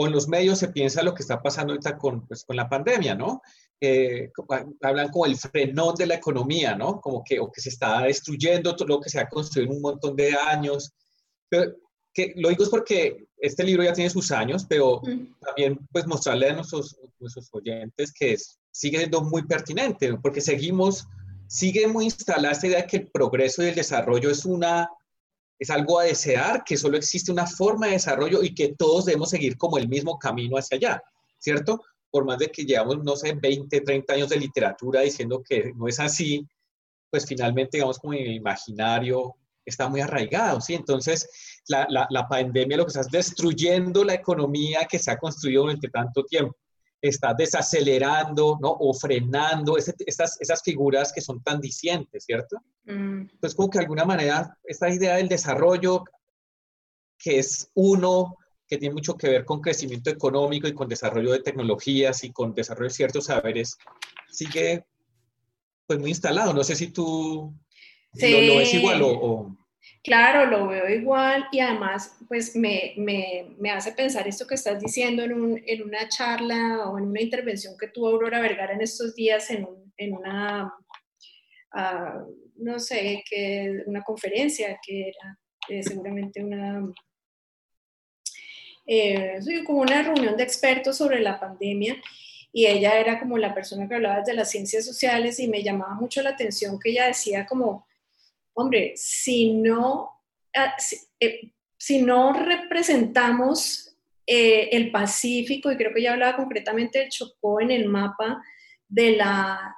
o 0.00 0.06
en 0.06 0.12
los 0.12 0.28
medios 0.28 0.60
se 0.60 0.68
piensa 0.68 1.02
lo 1.02 1.12
que 1.12 1.22
está 1.22 1.42
pasando 1.42 1.72
ahorita 1.72 1.98
con, 1.98 2.24
pues, 2.28 2.44
con 2.44 2.54
la 2.54 2.68
pandemia, 2.68 3.16
¿no? 3.16 3.42
Eh, 3.80 4.30
hablan 4.80 5.08
como 5.08 5.26
el 5.26 5.36
frenón 5.36 5.96
de 5.96 6.06
la 6.06 6.14
economía, 6.14 6.76
¿no? 6.76 7.00
Como 7.00 7.24
que, 7.24 7.40
o 7.40 7.50
que 7.50 7.60
se 7.60 7.70
está 7.70 8.02
destruyendo 8.02 8.76
todo 8.76 8.86
lo 8.86 9.00
que 9.00 9.10
se 9.10 9.18
ha 9.18 9.28
construido 9.28 9.72
en 9.72 9.76
un 9.76 9.82
montón 9.82 10.14
de 10.14 10.34
años. 10.34 10.92
Pero 11.48 11.72
que 12.14 12.32
lo 12.36 12.48
digo 12.48 12.62
es 12.62 12.70
porque 12.70 13.26
este 13.38 13.64
libro 13.64 13.82
ya 13.82 13.92
tiene 13.92 14.08
sus 14.08 14.30
años, 14.30 14.66
pero 14.68 15.02
también 15.40 15.76
pues 15.90 16.06
mostrarle 16.06 16.50
a 16.50 16.54
nuestros, 16.54 16.96
nuestros 17.18 17.48
oyentes 17.50 18.12
que 18.12 18.36
sigue 18.70 18.98
siendo 18.98 19.22
muy 19.22 19.42
pertinente, 19.46 20.16
porque 20.18 20.40
seguimos 20.40 21.08
sigue 21.48 21.88
muy 21.88 22.04
instalada 22.04 22.52
esta 22.52 22.68
idea 22.68 22.82
de 22.82 22.86
que 22.86 22.96
el 22.98 23.10
progreso 23.10 23.64
y 23.64 23.70
el 23.70 23.74
desarrollo 23.74 24.30
es 24.30 24.44
una 24.44 24.88
es 25.58 25.70
algo 25.70 25.98
a 25.98 26.04
desear, 26.04 26.62
que 26.64 26.76
solo 26.76 26.96
existe 26.96 27.32
una 27.32 27.46
forma 27.46 27.86
de 27.86 27.94
desarrollo 27.94 28.42
y 28.42 28.54
que 28.54 28.74
todos 28.76 29.06
debemos 29.06 29.30
seguir 29.30 29.56
como 29.56 29.78
el 29.78 29.88
mismo 29.88 30.18
camino 30.18 30.56
hacia 30.56 30.76
allá, 30.76 31.02
¿cierto? 31.38 31.82
Por 32.10 32.24
más 32.24 32.38
de 32.38 32.50
que 32.50 32.64
llevamos, 32.64 33.02
no 33.02 33.16
sé, 33.16 33.32
20, 33.32 33.80
30 33.80 34.14
años 34.14 34.28
de 34.28 34.36
literatura 34.36 35.00
diciendo 35.00 35.42
que 35.46 35.72
no 35.74 35.88
es 35.88 35.98
así, 35.98 36.46
pues 37.10 37.26
finalmente, 37.26 37.78
digamos, 37.78 37.98
como 37.98 38.14
en 38.14 38.26
el 38.26 38.34
imaginario 38.34 39.34
está 39.64 39.88
muy 39.88 40.00
arraigado, 40.00 40.60
¿sí? 40.60 40.74
Entonces, 40.74 41.28
la, 41.66 41.86
la, 41.90 42.06
la 42.10 42.28
pandemia 42.28 42.76
lo 42.76 42.84
que 42.84 42.90
está 42.90 43.00
es 43.00 43.10
destruyendo 43.10 44.04
la 44.04 44.14
economía 44.14 44.86
que 44.88 44.98
se 44.98 45.10
ha 45.10 45.18
construido 45.18 45.62
durante 45.62 45.88
tanto 45.88 46.24
tiempo 46.24 46.56
está 47.00 47.34
desacelerando, 47.34 48.58
¿no? 48.60 48.70
O 48.80 48.92
frenando, 48.92 49.76
esas, 49.76 50.40
esas 50.40 50.62
figuras 50.62 51.12
que 51.12 51.20
son 51.20 51.42
tan 51.42 51.60
dicientes, 51.60 52.24
¿cierto? 52.24 52.58
Mm. 52.84 53.22
Entonces, 53.32 53.54
como 53.54 53.70
que 53.70 53.78
de 53.78 53.84
alguna 53.84 54.04
manera, 54.04 54.56
esta 54.64 54.88
idea 54.88 55.16
del 55.16 55.28
desarrollo, 55.28 56.04
que 57.18 57.38
es 57.38 57.70
uno, 57.74 58.36
que 58.66 58.78
tiene 58.78 58.94
mucho 58.94 59.16
que 59.16 59.28
ver 59.28 59.44
con 59.44 59.60
crecimiento 59.60 60.10
económico 60.10 60.68
y 60.68 60.74
con 60.74 60.88
desarrollo 60.88 61.32
de 61.32 61.40
tecnologías 61.40 62.22
y 62.24 62.32
con 62.32 62.54
desarrollo 62.54 62.88
de 62.88 62.94
ciertos 62.94 63.24
saberes, 63.26 63.78
sigue 64.30 64.84
pues 65.86 65.98
muy 65.98 66.10
instalado. 66.10 66.52
No 66.52 66.62
sé 66.62 66.76
si 66.76 66.88
tú 66.88 67.54
lo, 68.14 68.40
lo, 68.40 68.56
ves 68.56 68.74
igual 68.74 69.02
o... 69.02 69.56
Claro, 70.02 70.46
lo 70.46 70.68
veo 70.68 70.88
igual 70.88 71.46
y 71.52 71.60
además 71.60 72.16
pues 72.28 72.54
me, 72.56 72.94
me, 72.96 73.54
me 73.58 73.70
hace 73.70 73.92
pensar 73.92 74.26
esto 74.28 74.46
que 74.46 74.54
estás 74.54 74.80
diciendo 74.80 75.22
en, 75.22 75.32
un, 75.32 75.62
en, 75.66 75.82
una 75.82 76.08
charla 76.08 76.88
o 76.88 76.98
en 76.98 77.06
una 77.06 77.20
intervención 77.20 77.76
que 77.76 77.88
tuvo 77.88 78.08
Aurora 78.08 78.40
Vergara 78.40 78.72
en 78.72 78.80
estos 78.80 79.14
días 79.14 79.50
en, 79.50 79.68
en 79.96 80.14
una, 80.14 80.72
uh, 81.74 82.34
no 82.56 82.78
sé, 82.78 83.24
que 83.28 83.82
una 83.86 84.02
conferencia 84.02 84.78
que 84.84 85.08
era 85.08 85.38
eh, 85.68 85.82
seguramente 85.82 86.42
una, 86.42 86.92
eh, 88.86 89.40
como 89.66 89.80
una 89.80 90.02
reunión 90.02 90.36
de 90.36 90.44
expertos 90.44 90.96
sobre 90.96 91.20
la 91.20 91.38
pandemia 91.38 91.96
y 92.52 92.66
ella 92.66 92.98
era 92.98 93.20
como 93.20 93.36
la 93.36 93.54
persona 93.54 93.86
que 93.88 93.96
hablaba 93.96 94.22
de 94.22 94.34
las 94.34 94.50
ciencias 94.50 94.86
sociales 94.86 95.38
y 95.40 95.48
me 95.48 95.62
llamaba 95.62 95.94
mucho 95.94 96.22
la 96.22 96.30
atención 96.30 96.78
que 96.78 96.90
ella 96.90 97.06
decía 97.06 97.44
como 97.44 97.87
hombre, 98.58 98.92
si 98.96 99.52
no, 99.52 100.10
ah, 100.54 100.74
eh, 101.20 101.52
si, 101.76 102.02
no 102.02 102.32
representamos 102.32 103.96
eh, 104.26 104.70
el 104.72 104.90
Pacífico, 104.90 105.70
y 105.70 105.76
creo 105.76 105.94
que 105.94 106.02
ya 106.02 106.12
hablaba 106.12 106.36
concretamente 106.36 106.98
del 106.98 107.08
Chocó 107.08 107.60
en 107.60 107.70
el 107.70 107.88
mapa 107.88 108.42
de 108.88 109.12
la, 109.16 109.76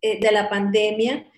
eh, 0.00 0.18
de 0.20 0.32
la 0.32 0.48
pandemia, 0.48 1.30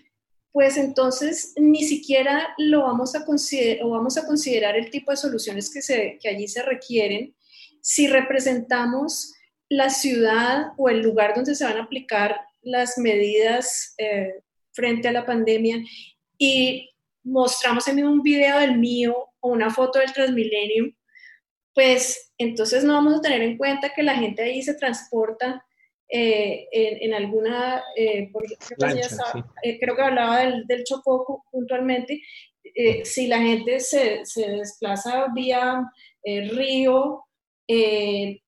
pues 0.52 0.76
entonces 0.76 1.54
ni 1.56 1.82
siquiera 1.82 2.54
lo 2.56 2.82
vamos 2.82 3.16
a, 3.16 3.26
considerar, 3.26 3.84
o 3.84 3.90
vamos 3.90 4.16
a 4.16 4.24
considerar 4.24 4.76
el 4.76 4.88
tipo 4.88 5.10
de 5.10 5.16
soluciones 5.16 5.72
que, 5.72 5.82
se, 5.82 6.18
que 6.22 6.28
allí 6.28 6.46
se 6.46 6.62
requieren 6.62 7.34
si 7.82 8.06
representamos 8.06 9.34
la 9.68 9.90
ciudad 9.90 10.68
o 10.78 10.88
el 10.88 11.02
lugar 11.02 11.34
donde 11.34 11.56
se 11.56 11.64
van 11.64 11.78
a 11.78 11.82
aplicar 11.82 12.40
las 12.62 12.96
medidas 12.96 13.94
frente 14.72 15.08
a 15.08 15.12
la 15.12 15.26
pandemia 15.26 15.82
y 16.38 16.90
mostramos 17.24 17.88
en 17.88 18.04
un 18.04 18.22
video 18.22 18.60
del 18.60 18.78
mío 18.78 19.14
o 19.40 19.50
una 19.50 19.70
foto 19.70 19.98
del 19.98 20.12
Transmilenio, 20.12 20.92
pues 21.74 22.32
entonces 22.38 22.84
no 22.84 22.94
vamos 22.94 23.18
a 23.18 23.20
tener 23.20 23.42
en 23.42 23.58
cuenta 23.58 23.92
que 23.94 24.02
la 24.02 24.14
gente 24.14 24.42
ahí 24.42 24.62
se 24.62 24.74
transporta 24.74 25.66
eh, 26.08 26.68
en, 26.70 27.14
alguna, 27.14 27.82
eh, 27.96 28.30
eh, 29.62 29.78
creo 29.80 29.96
que 29.96 30.02
hablaba 30.02 30.38
del, 30.40 30.64
del 30.66 30.84
Chocó 30.84 31.44
puntualmente, 31.50 32.22
si 33.04 33.26
la 33.26 33.38
gente 33.38 33.80
se, 33.80 34.24
se 34.24 34.50
desplaza 34.50 35.26
vía 35.34 35.82
río, 36.24 37.24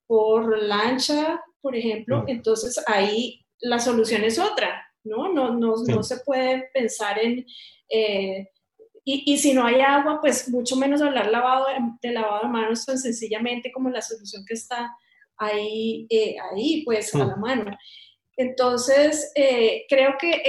por 0.07 0.63
lancha, 0.63 1.41
por 1.61 1.75
ejemplo, 1.75 2.25
entonces 2.29 2.83
ahí 2.87 3.45
la 3.61 3.79
solución 3.79 4.25
es 4.25 4.39
otra, 4.39 4.88
¿no? 5.09 5.33
No, 5.33 5.55
no, 5.55 5.75
no 5.77 6.03
se 6.03 6.19
puede 6.19 6.71
pensar 6.73 7.19
en 7.19 7.47
eh, 7.89 8.49
y, 9.05 9.33
y, 9.33 9.39
si 9.39 9.55
no 9.55 9.65
hay 9.65 9.81
agua, 9.81 10.21
pues 10.21 10.51
mucho 10.51 10.77
menos 10.77 11.01
hablar 11.01 11.31
lavado 11.31 11.67
de, 12.03 12.13
lavado 12.13 12.43
de 12.43 12.49
manos 12.49 12.85
tan 12.85 12.99
sencillamente 12.99 13.73
como 13.73 13.89
la 13.89 14.03
solución 14.03 14.45
que 14.47 14.53
está 14.53 14.95
ahí, 15.39 16.07
eh, 16.11 16.37
ahí 16.53 16.83
pues 16.85 17.15
a 17.15 17.19
la 17.25 17.37
mm. 17.37 17.41
mano. 17.41 17.79
Entonces, 18.37 19.33
eh, 19.35 19.87
creo 19.89 20.15
que 20.21 20.43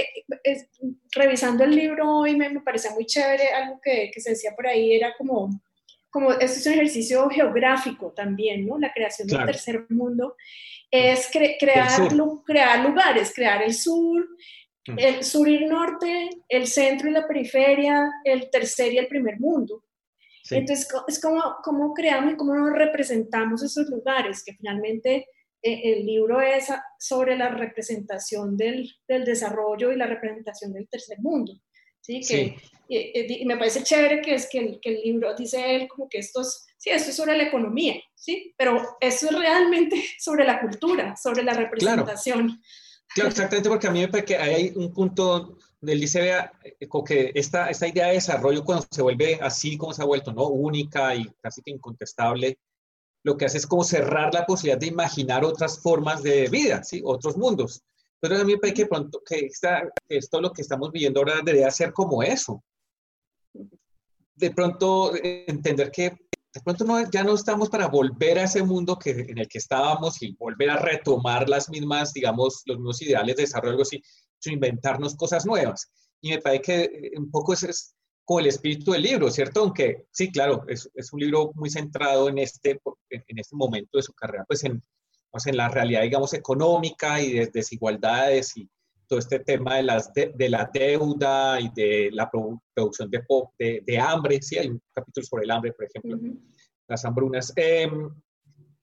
revisando 1.12 1.64
el 1.64 1.74
libro 1.74 2.18
hoy 2.18 2.36
me, 2.36 2.50
me 2.50 2.60
parecía 2.60 2.90
muy 2.90 3.06
chévere, 3.06 3.48
algo 3.48 3.80
que, 3.82 4.10
que, 4.12 4.20
se 4.20 4.30
decía 4.30 4.54
por 4.54 4.66
ahí 4.66 4.92
era 4.92 5.14
como, 5.16 5.48
como 6.10 6.32
esto 6.32 6.58
es 6.58 6.66
un 6.66 6.74
ejercicio 6.74 7.30
geográfico 7.30 8.12
también, 8.12 8.66
¿no? 8.66 8.78
La 8.78 8.92
creación 8.92 9.26
del 9.26 9.46
tercer 9.46 9.86
mundo 9.88 10.36
es 10.90 11.28
crear, 11.30 11.88
crear 12.44 12.84
lugares, 12.84 13.32
crear 13.34 13.62
el 13.62 13.74
sur, 13.74 14.28
mm. 14.86 14.98
el 14.98 15.24
sur 15.24 15.48
y 15.48 15.56
el 15.56 15.68
norte, 15.68 16.30
el 16.48 16.66
centro 16.66 17.08
y 17.08 17.12
la 17.12 17.26
periferia, 17.26 18.10
el 18.24 18.50
tercer 18.50 18.92
y 18.92 18.98
el 18.98 19.08
primer 19.08 19.38
mundo. 19.38 19.84
Entonces, 20.50 20.88
es 21.06 21.20
como, 21.20 21.42
cómo 21.62 21.94
creamos 21.94 22.32
y 22.32 22.36
cómo 22.36 22.54
nos 22.54 22.72
representamos 22.72 23.62
esos 23.62 23.88
lugares, 23.88 24.42
que 24.44 24.54
finalmente 24.54 25.28
eh, 25.62 25.80
el 25.92 26.06
libro 26.06 26.40
es 26.40 26.68
sobre 26.98 27.36
la 27.36 27.50
representación 27.50 28.56
del, 28.56 28.90
del, 29.06 29.24
desarrollo 29.24 29.92
y 29.92 29.96
la 29.96 30.06
representación 30.06 30.72
del 30.72 30.88
tercer 30.88 31.18
mundo. 31.20 31.52
¿sí? 32.00 32.20
Que, 32.20 32.56
Y, 32.88 33.44
me 33.44 33.56
parece 33.56 33.82
chévere 33.82 34.22
que 34.22 34.34
es 34.34 34.48
que 34.48 34.58
el, 34.58 34.80
que 34.80 34.90
el, 34.90 35.02
libro 35.02 35.34
dice 35.34 35.76
él 35.76 35.86
como 35.86 36.08
que 36.08 36.18
esto 36.18 36.40
es, 36.40 36.66
sí, 36.80 36.90
esto 36.90 37.10
es 37.10 37.16
sobre 37.16 37.36
la 37.36 37.44
economía, 37.44 38.02
¿sí? 38.14 38.54
pero 38.56 38.96
eso 39.00 39.26
es 39.26 39.38
realmente 39.38 40.02
sobre 40.18 40.44
la 40.44 40.60
cultura, 40.60 41.14
sobre 41.14 41.42
la 41.42 41.52
representación. 41.52 42.60
Claro, 43.14 43.30
exactamente, 43.30 43.68
porque 43.68 43.86
a 43.86 43.90
mí 43.90 44.00
me 44.00 44.08
parece 44.08 44.26
que 44.26 44.36
hay 44.36 44.72
un 44.76 44.92
punto 44.92 45.58
donde 45.80 45.92
él 45.92 46.00
dice, 46.00 46.20
vea, 46.20 46.52
eh, 46.62 46.88
como 46.88 47.04
que 47.04 47.32
esta, 47.34 47.68
esta 47.68 47.86
idea 47.86 48.06
de 48.06 48.14
desarrollo 48.14 48.64
cuando 48.64 48.86
se 48.90 49.02
vuelve 49.02 49.38
así 49.42 49.76
como 49.76 49.92
se 49.92 50.02
ha 50.02 50.06
vuelto, 50.06 50.32
¿no? 50.32 50.46
Única 50.46 51.14
y 51.14 51.30
casi 51.42 51.60
que 51.60 51.70
incontestable, 51.70 52.58
lo 53.24 53.36
que 53.36 53.44
hace 53.44 53.58
es 53.58 53.66
como 53.66 53.84
cerrar 53.84 54.32
la 54.32 54.46
posibilidad 54.46 54.78
de 54.78 54.86
imaginar 54.86 55.44
otras 55.44 55.80
formas 55.80 56.22
de 56.22 56.48
vida, 56.48 56.82
¿sí? 56.82 57.02
Otros 57.04 57.36
mundos. 57.36 57.82
Pero 58.20 58.36
a 58.36 58.44
mí 58.44 58.52
me 58.52 58.58
parece 58.58 58.82
que 58.82 58.86
pronto 58.86 59.22
que, 59.26 59.40
esta, 59.40 59.82
esto 60.08 60.40
lo 60.40 60.52
que 60.52 60.62
estamos 60.62 60.90
viviendo 60.92 61.20
ahora 61.20 61.40
debería 61.44 61.70
ser 61.70 61.92
como 61.92 62.22
eso. 62.22 62.62
De 64.34 64.50
pronto 64.52 65.14
eh, 65.16 65.44
entender 65.46 65.90
que 65.90 66.29
de 66.52 66.60
pronto 66.62 66.84
no, 66.84 67.10
ya 67.10 67.22
no 67.22 67.34
estamos 67.34 67.68
para 67.68 67.86
volver 67.86 68.38
a 68.38 68.44
ese 68.44 68.62
mundo 68.62 68.98
que, 68.98 69.10
en 69.10 69.38
el 69.38 69.48
que 69.48 69.58
estábamos 69.58 70.20
y 70.22 70.34
volver 70.34 70.70
a 70.70 70.76
retomar 70.76 71.48
las 71.48 71.68
mismas, 71.70 72.12
digamos, 72.12 72.62
los 72.66 72.78
mismos 72.78 73.02
ideales 73.02 73.36
de 73.36 73.42
desarrollo, 73.42 73.72
algo 73.72 73.82
así, 73.82 74.02
sino 74.38 74.54
inventarnos 74.54 75.14
cosas 75.14 75.46
nuevas. 75.46 75.90
Y 76.20 76.30
me 76.30 76.38
parece 76.38 76.62
que 76.62 76.82
eh, 76.82 77.12
un 77.16 77.30
poco 77.30 77.52
ese 77.52 77.70
es 77.70 77.94
como 78.24 78.40
el 78.40 78.46
espíritu 78.46 78.92
del 78.92 79.02
libro, 79.02 79.30
¿cierto? 79.30 79.60
Aunque 79.60 80.06
sí, 80.10 80.30
claro, 80.30 80.64
es, 80.68 80.90
es 80.94 81.12
un 81.12 81.20
libro 81.20 81.52
muy 81.54 81.70
centrado 81.70 82.28
en 82.28 82.38
este, 82.38 82.80
en 83.10 83.38
este 83.38 83.56
momento 83.56 83.98
de 83.98 84.02
su 84.02 84.12
carrera, 84.12 84.44
pues 84.46 84.64
en, 84.64 84.82
pues 85.30 85.46
en 85.46 85.56
la 85.56 85.68
realidad, 85.68 86.02
digamos, 86.02 86.34
económica 86.34 87.20
y 87.20 87.32
de 87.32 87.46
desigualdades 87.46 88.56
y 88.56 88.68
todo 89.10 89.18
este 89.18 89.40
tema 89.40 89.74
de, 89.74 89.82
las 89.82 90.14
de, 90.14 90.48
la 90.48 90.70
deuda 90.72 91.60
y 91.60 91.68
de 91.74 92.10
la 92.12 92.30
producción 92.30 93.10
de, 93.10 93.20
de, 93.58 93.82
de, 93.84 93.98
hambre, 93.98 94.40
sí, 94.40 94.56
hay 94.56 94.68
un 94.68 94.80
capítulo 94.94 95.26
sobre 95.26 95.44
el 95.44 95.50
hambre, 95.50 95.72
por 95.72 95.84
ejemplo, 95.84 96.16
las 96.86 97.04
hambrunas. 97.04 97.52
Em, 97.56 98.08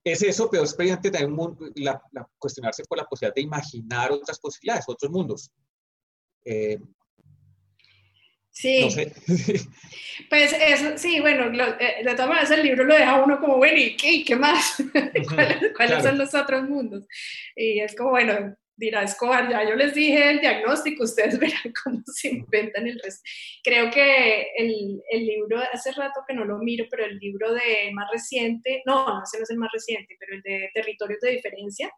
es 0.03 0.21
eso, 0.23 0.49
pero 0.51 0.63
es 0.63 0.73
precisamente 0.73 1.11
también 1.11 1.57
la, 1.75 2.01
cuestionarse 2.38 2.84
por 2.84 2.97
la 2.97 3.05
posibilidad 3.05 3.36
de 3.36 3.41
imaginar 3.41 4.11
otras 4.11 4.38
posibilidades, 4.38 4.84
otros 4.89 5.09
mundos. 5.09 5.49
Eh, 6.43 6.78
sí. 8.51 8.82
No 8.82 8.91
sé. 8.91 9.13
pues 10.30 10.53
eso, 10.59 10.97
sí, 10.97 11.21
bueno, 11.21 11.45
eh, 11.80 12.03
de 12.03 12.11
todas 12.15 12.28
maneras 12.28 12.51
el 12.51 12.63
libro 12.63 12.84
lo 12.84 12.95
deja 12.95 13.23
uno 13.23 13.39
como, 13.39 13.55
bueno, 13.55 13.80
¿y 13.80 13.95
qué, 13.95 14.25
qué 14.25 14.36
más? 14.36 14.75
¿Cuáles, 15.78 16.03
son 16.03 16.17
los 16.17 16.36
otros 16.36 16.67
mundos? 16.67 17.05
Y 17.55 17.80
es 17.80 17.95
como, 17.95 18.09
bueno, 18.09 18.57
dirá 18.78 19.03
Escobar, 19.03 19.49
ya 19.49 19.67
yo 19.67 19.75
les 19.75 19.93
dije 19.93 20.30
el 20.30 20.39
diagnóstico, 20.39 21.03
ustedes 21.03 21.38
verán 21.39 21.73
cómo 21.84 22.01
se 22.05 22.30
inventan 22.30 22.88
el 22.88 22.99
resto. 23.03 23.21
Creo 23.63 23.91
que 23.91 24.47
el, 24.55 25.01
el, 25.09 25.25
libro, 25.25 25.59
hace 25.73 25.91
rato 25.91 26.21
que 26.28 26.36
no 26.36 26.45
lo 26.45 26.59
miro, 26.59 26.86
pero 26.89 27.05
el 27.05 27.17
libro 27.17 27.53
de 27.53 27.91
más 27.93 28.09
reciente, 28.11 28.84
no, 28.86 29.07
no, 29.07 29.23
ese 29.23 29.38
no 29.38 29.43
es 29.43 29.49
el 29.49 29.57
más 29.57 29.71
reciente, 29.73 30.15
pero 30.19 30.36
el 30.36 30.41
de 30.43 30.69
Territorios 30.73 31.19
de 31.21 31.32
Diferencia, 31.32 31.91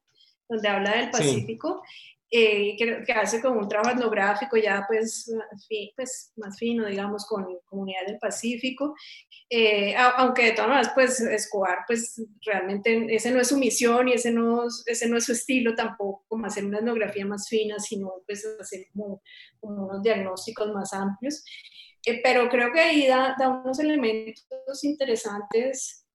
donde 0.48 0.68
habla 0.68 0.96
del 0.96 1.12
Pacífico, 1.12 1.84
eh, 2.32 2.76
que, 2.78 3.04
que, 3.04 3.12
hace 3.12 3.42
como 3.42 3.60
un 3.60 3.68
trabajo 3.68 3.96
etnográfico 3.96 4.56
ya 4.56 4.86
pues, 4.88 5.32
pues 5.96 6.32
más 6.38 6.60
fino, 6.60 6.86
digamos, 6.86 7.26
con 7.26 7.44
comunidades 7.66 8.08
del 8.08 8.20
Pacífico, 8.20 8.94
eh, 9.50 9.96
aunque 9.96 10.46
de 10.46 10.52
todas 10.52 10.70
maneras, 10.70 10.92
pues 10.94 11.20
Escobar, 11.22 11.80
pues 11.88 12.22
realmente 12.46 13.08
ese 13.10 13.32
no 13.32 13.42
es 13.42 13.48
su 13.48 13.58
misión 13.58 14.08
y 14.10 14.14
ese 14.14 14.32
no, 14.32 14.68
ese 14.86 15.10
no 15.10 15.18
es 15.18 15.26
su 15.26 15.32
estilo 15.32 15.74
tampoco, 15.74 16.24
como 16.28 16.46
hacer 16.46 16.66
una 16.66 16.78
etnografía 16.78 17.26
más 17.26 17.50
fina, 17.50 17.80
sino 17.80 18.12
pues 18.28 18.46
hacer 18.60 18.86
como, 18.94 19.24
como 19.60 19.88
unos 19.88 20.04
diagnósticos 20.04 20.72
más 20.72 20.94
amplios. 20.94 21.44
Eh, 22.06 22.22
pero 22.24 22.48
creo 22.48 22.72
que 22.72 22.80
ahí 22.80 23.08
da, 23.08 23.36
da 23.40 23.50
unos 23.50 23.80
elementos 23.80 24.84
interesantes 24.84 26.06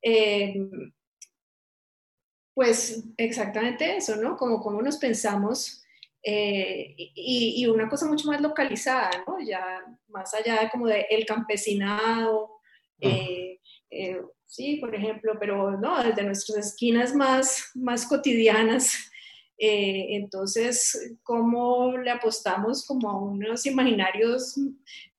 pues 2.55 3.03
exactamente 3.17 3.97
eso, 3.97 4.15
¿no? 4.17 4.37
Como 4.37 4.61
cómo 4.61 4.81
nos 4.81 4.99
pensamos 4.99 5.84
eh, 6.27 6.95
y, 6.97 7.67
una 7.67 7.89
cosa 7.89 8.07
mucho 8.07 8.27
más 8.29 8.41
localizada, 8.41 9.11
¿no? 9.27 9.37
Ya 9.47 9.85
más 10.09 10.33
allá 10.33 10.63
de 10.63 10.71
como 10.71 10.87
de 10.87 11.07
el 11.11 11.27
campesinado, 11.27 12.61
eh, 12.99 13.61
eh, 13.91 14.23
sí, 14.47 14.77
por 14.77 14.95
ejemplo, 14.95 15.35
pero 15.39 15.79
no, 15.79 16.03
desde 16.03 16.23
nuestras 16.23 16.67
esquinas 16.69 17.15
más, 17.15 17.71
más 17.75 18.07
cotidianas. 18.07 19.11
entonces, 19.59 21.15
¿cómo 21.23 21.97
le 21.99 22.11
apostamos 22.11 22.87
como 22.87 23.11
a 23.11 23.23
unos 23.23 23.67
imaginarios 23.67 24.59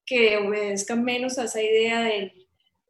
que 0.06 0.38
obedezcan 0.38 1.04
menos 1.04 1.38
a 1.38 1.46
esa 1.46 1.62
idea 1.62 2.02
del 2.02 2.45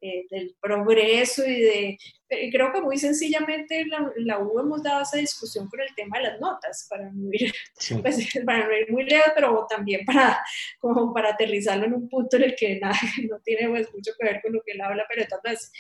eh, 0.05 0.27
del 0.29 0.55
progreso 0.61 1.43
y 1.43 1.61
de... 1.61 1.97
Eh, 2.29 2.51
creo 2.51 2.71
que 2.71 2.79
muy 2.79 2.97
sencillamente 2.97 3.85
la, 3.85 4.11
la, 4.17 4.39
U 4.39 4.59
hemos 4.59 4.83
dado 4.83 5.01
esa 5.01 5.17
discusión 5.17 5.67
con 5.67 5.79
el 5.79 5.95
tema 5.95 6.19
de 6.19 6.25
las 6.25 6.39
notas, 6.39 6.85
para 6.87 7.09
no 7.11 7.29
ir, 7.31 7.51
pues, 8.03 8.39
para 8.45 8.67
no 8.67 8.77
ir 8.77 8.91
muy 8.91 9.03
lejos, 9.05 9.31
pero 9.33 9.65
también 9.67 10.05
para, 10.05 10.39
como 10.79 11.11
para 11.11 11.31
aterrizarlo 11.31 11.85
en 11.85 11.95
un 11.95 12.07
punto 12.07 12.37
en 12.37 12.43
el 12.43 12.55
que 12.55 12.79
nada, 12.79 12.95
no 13.29 13.39
tiene 13.39 13.67
pues, 13.67 13.91
mucho 13.91 14.11
que 14.19 14.25
ver 14.25 14.41
con 14.43 14.53
lo 14.53 14.61
que 14.61 14.73
él 14.73 14.81
habla, 14.81 15.05
pero 15.09 15.23
entonces 15.23 15.71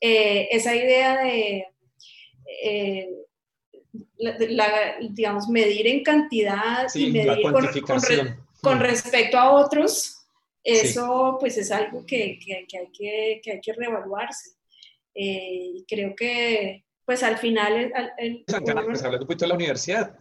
eh, 0.00 0.48
esa 0.50 0.74
idea 0.74 1.22
de... 1.22 1.66
la, 4.18 4.96
digamos, 5.10 5.48
medir 5.48 5.86
en 5.88 6.02
cantidad 6.02 6.86
y 6.94 7.10
medir 7.10 7.42
con, 7.42 8.00
con, 8.62 8.80
respecto 8.80 9.38
a 9.38 9.52
otros, 9.52 10.23
eso 10.64 11.36
pues 11.38 11.58
es 11.58 11.70
algo 11.70 12.04
que, 12.06 12.38
que, 12.44 12.56
hay, 12.56 12.66
que, 12.66 13.40
que 13.42 13.52
hay 13.52 13.60
que 13.60 13.72
reevaluarse. 13.74 14.56
Eh, 15.14 15.72
y 15.74 15.84
creo 15.86 16.14
que 16.16 16.84
pues 17.04 17.22
al 17.22 17.36
final... 17.38 17.92
El, 18.18 18.44
pues, 18.46 18.58
hablando 18.58 19.20
un 19.20 19.26
poquito 19.26 19.44
de 19.44 19.48
la 19.48 19.54
universidad. 19.54 20.18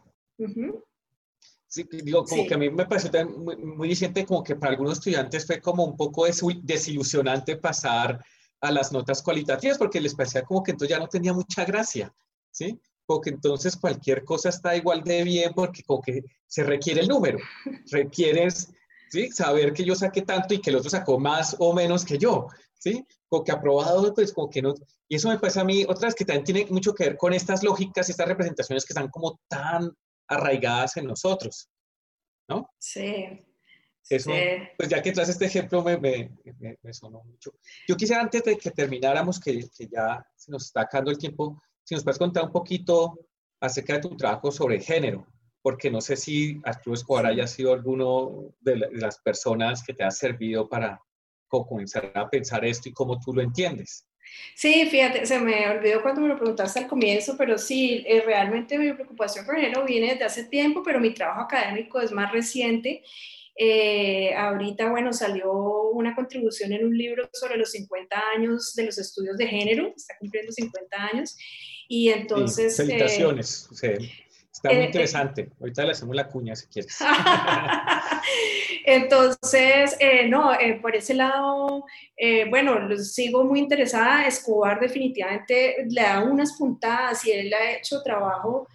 Sí, 1.67 1.87
digo, 1.91 2.23
como 2.25 2.45
que 2.45 2.53
a 2.53 2.57
mí 2.57 2.69
me 2.69 2.85
pareció 2.85 3.25
muy, 3.27 3.55
muy 3.55 3.97
como 4.27 4.43
que 4.43 4.55
para 4.55 4.73
algunos 4.73 4.99
estudiantes 4.99 5.47
fue 5.47 5.59
como 5.59 5.83
un 5.85 5.97
poco 5.97 6.25
desilusionante 6.61 7.55
pasar 7.55 8.23
a 8.61 8.71
las 8.71 8.91
notas 8.91 9.21
cualitativas 9.23 9.77
porque 9.77 9.99
les 9.99 10.13
parecía 10.13 10.43
como 10.43 10.61
que 10.61 10.71
entonces 10.71 10.95
ya 10.95 10.99
no 10.99 11.07
tenía 11.07 11.33
mucha 11.33 11.65
gracia, 11.65 12.13
¿sí? 12.51 12.79
Porque 13.05 13.31
entonces 13.31 13.75
cualquier 13.75 14.23
cosa 14.23 14.49
está 14.49 14.75
igual 14.75 15.03
de 15.03 15.23
bien 15.23 15.51
porque 15.55 15.83
como 15.83 16.01
que 16.01 16.23
se 16.45 16.63
requiere 16.63 17.01
el 17.01 17.07
número, 17.07 17.39
requieres 17.91 18.71
¿sí? 19.13 19.31
Saber 19.31 19.73
que 19.73 19.85
yo 19.85 19.93
saqué 19.93 20.23
tanto 20.23 20.55
y 20.55 20.59
que 20.59 20.71
el 20.71 20.77
otro 20.77 20.89
sacó 20.89 21.19
más 21.19 21.55
o 21.59 21.71
menos 21.71 22.03
que 22.03 22.17
yo, 22.17 22.47
¿sí? 22.79 23.05
Como 23.29 23.43
que 23.43 23.51
aprobado, 23.51 24.11
pues 24.11 24.33
como 24.33 24.49
que 24.49 24.59
no. 24.59 24.73
Y 25.07 25.17
eso 25.17 25.29
me 25.29 25.37
parece 25.37 25.59
a 25.59 25.63
mí, 25.63 25.85
otras 25.87 26.15
que 26.15 26.25
también 26.25 26.43
tiene 26.43 26.65
mucho 26.71 26.95
que 26.95 27.03
ver 27.03 27.17
con 27.17 27.31
estas 27.31 27.61
lógicas, 27.61 28.09
estas 28.09 28.27
representaciones 28.27 28.83
que 28.85 28.93
están 28.93 29.09
como 29.09 29.39
tan 29.47 29.95
arraigadas 30.27 30.97
en 30.97 31.05
nosotros, 31.05 31.69
¿no? 32.49 32.71
Sí. 32.79 33.45
Eso, 34.09 34.31
pues 34.77 34.89
ya 34.89 35.01
que 35.01 35.11
traes 35.11 35.29
este 35.29 35.45
ejemplo 35.45 35.81
me, 35.83 35.97
me, 35.97 36.29
me, 36.81 36.93
sonó 36.93 37.23
mucho. 37.23 37.53
Yo 37.87 37.95
quisiera 37.95 38.21
antes 38.21 38.43
de 38.43 38.57
que 38.57 38.71
termináramos, 38.71 39.39
que, 39.39 39.69
que 39.77 39.87
ya 39.87 40.25
se 40.35 40.51
nos 40.51 40.65
está 40.65 40.81
acabando 40.81 41.11
el 41.11 41.17
tiempo, 41.19 41.61
si 41.83 41.93
nos 41.93 42.03
puedes 42.03 42.17
contar 42.17 42.43
un 42.45 42.51
poquito 42.51 43.17
acerca 43.61 43.93
de 43.93 43.99
tu 44.01 44.17
trabajo 44.17 44.51
sobre 44.51 44.81
género, 44.81 45.25
porque 45.63 45.89
no 45.89 46.01
sé 46.01 46.17
si 46.17 46.59
Arturo 46.65 46.93
Escobar 46.93 47.25
haya 47.25 47.47
sido 47.47 47.73
alguno 47.73 48.53
de, 48.59 48.75
las 48.91 49.17
personas 49.19 49.81
que 49.81 49.93
te 49.93 50.03
ha 50.03 50.11
servido 50.11 50.69
para 50.69 51.01
comenzar 51.47 52.11
a 52.15 52.29
pensar 52.29 52.65
esto 52.65 52.89
y 52.89 52.93
cómo 52.93 53.19
tú 53.19 53.33
lo 53.33 53.41
entiendes. 53.41 54.07
Sí, 54.55 54.87
fíjate, 54.89 55.25
se 55.25 55.39
me 55.39 55.69
olvidó 55.69 56.01
cuando 56.01 56.21
me 56.21 56.27
lo 56.27 56.37
preguntaste 56.37 56.79
al 56.79 56.87
comienzo, 56.87 57.35
pero 57.37 57.57
sí, 57.57 58.03
eh, 58.07 58.21
realmente 58.25 58.77
mi 58.77 58.91
preocupación 58.91 59.45
por 59.45 59.55
género 59.55 59.85
viene 59.85 60.11
desde 60.11 60.25
hace 60.25 60.43
tiempo, 60.45 60.81
pero 60.83 60.99
mi 60.99 61.13
trabajo 61.13 61.41
académico 61.41 62.01
es 62.01 62.11
más 62.11 62.31
reciente. 62.31 63.03
Eh, 63.55 64.33
ahorita, 64.33 64.89
bueno, 64.89 65.13
salió 65.13 65.53
una 65.91 66.15
contribución 66.15 66.73
en 66.73 66.85
un 66.85 66.97
libro 66.97 67.29
sobre 67.31 67.57
los 67.57 67.71
50 67.71 68.21
años 68.35 68.73
de 68.75 68.85
los 68.85 68.97
estudios 68.97 69.37
de 69.37 69.47
género, 69.47 69.93
está 69.95 70.15
cumpliendo 70.19 70.51
50 70.51 70.97
años, 71.13 71.37
y 71.87 72.09
entonces... 72.09 72.75
Sí, 72.75 72.83
felicitaciones. 72.83 73.69
Está 74.53 74.69
muy 74.69 74.77
eh, 74.77 74.81
eh, 74.83 74.85
interesante. 74.85 75.51
Ahorita 75.59 75.83
le 75.83 75.91
hacemos 75.91 76.15
la 76.15 76.27
cuña 76.27 76.55
si 76.55 76.67
quieres. 76.67 76.97
Entonces, 78.85 79.95
eh, 79.99 80.27
no, 80.27 80.53
eh, 80.53 80.79
por 80.81 80.95
ese 80.95 81.13
lado, 81.13 81.85
eh, 82.17 82.45
bueno, 82.49 82.95
sigo 82.97 83.43
muy 83.45 83.59
interesada. 83.59 84.27
Escobar 84.27 84.79
definitivamente 84.79 85.85
le 85.89 86.01
da 86.01 86.23
unas 86.23 86.57
puntadas 86.57 87.25
y 87.25 87.31
él 87.31 87.53
ha 87.53 87.71
hecho 87.73 88.01
trabajo, 88.03 88.67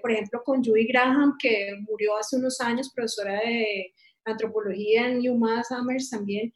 por 0.00 0.12
ejemplo, 0.12 0.42
con 0.44 0.64
Judy 0.64 0.86
Graham, 0.86 1.36
que 1.38 1.72
murió 1.80 2.16
hace 2.16 2.36
unos 2.36 2.60
años, 2.60 2.92
profesora 2.94 3.34
de 3.34 3.92
antropología 4.24 5.06
en 5.08 5.28
UMass 5.28 5.70
Amherst 5.70 6.12
también, 6.12 6.52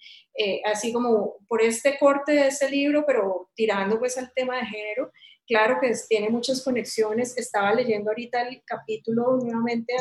así 0.65 0.91
como 0.91 1.37
por 1.47 1.61
este 1.61 1.99
corte 1.99 2.33
de 2.33 2.47
ese 2.47 2.71
libro, 2.71 3.05
pero 3.07 3.51
tirando 3.55 3.99
pues 3.99 4.17
al 4.17 4.33
tema 4.33 4.57
de 4.57 4.67
género 4.67 5.13
claro 5.47 5.79
que 5.81 5.93
tiene 6.09 6.31
muchas 6.31 6.63
conexiones. 6.63 7.37
Estaba 7.37 7.75
leyendo 7.75 8.11
ahorita 8.11 8.43
el 8.43 8.63
capítulo 8.65 9.37
nuevamente 9.37 9.95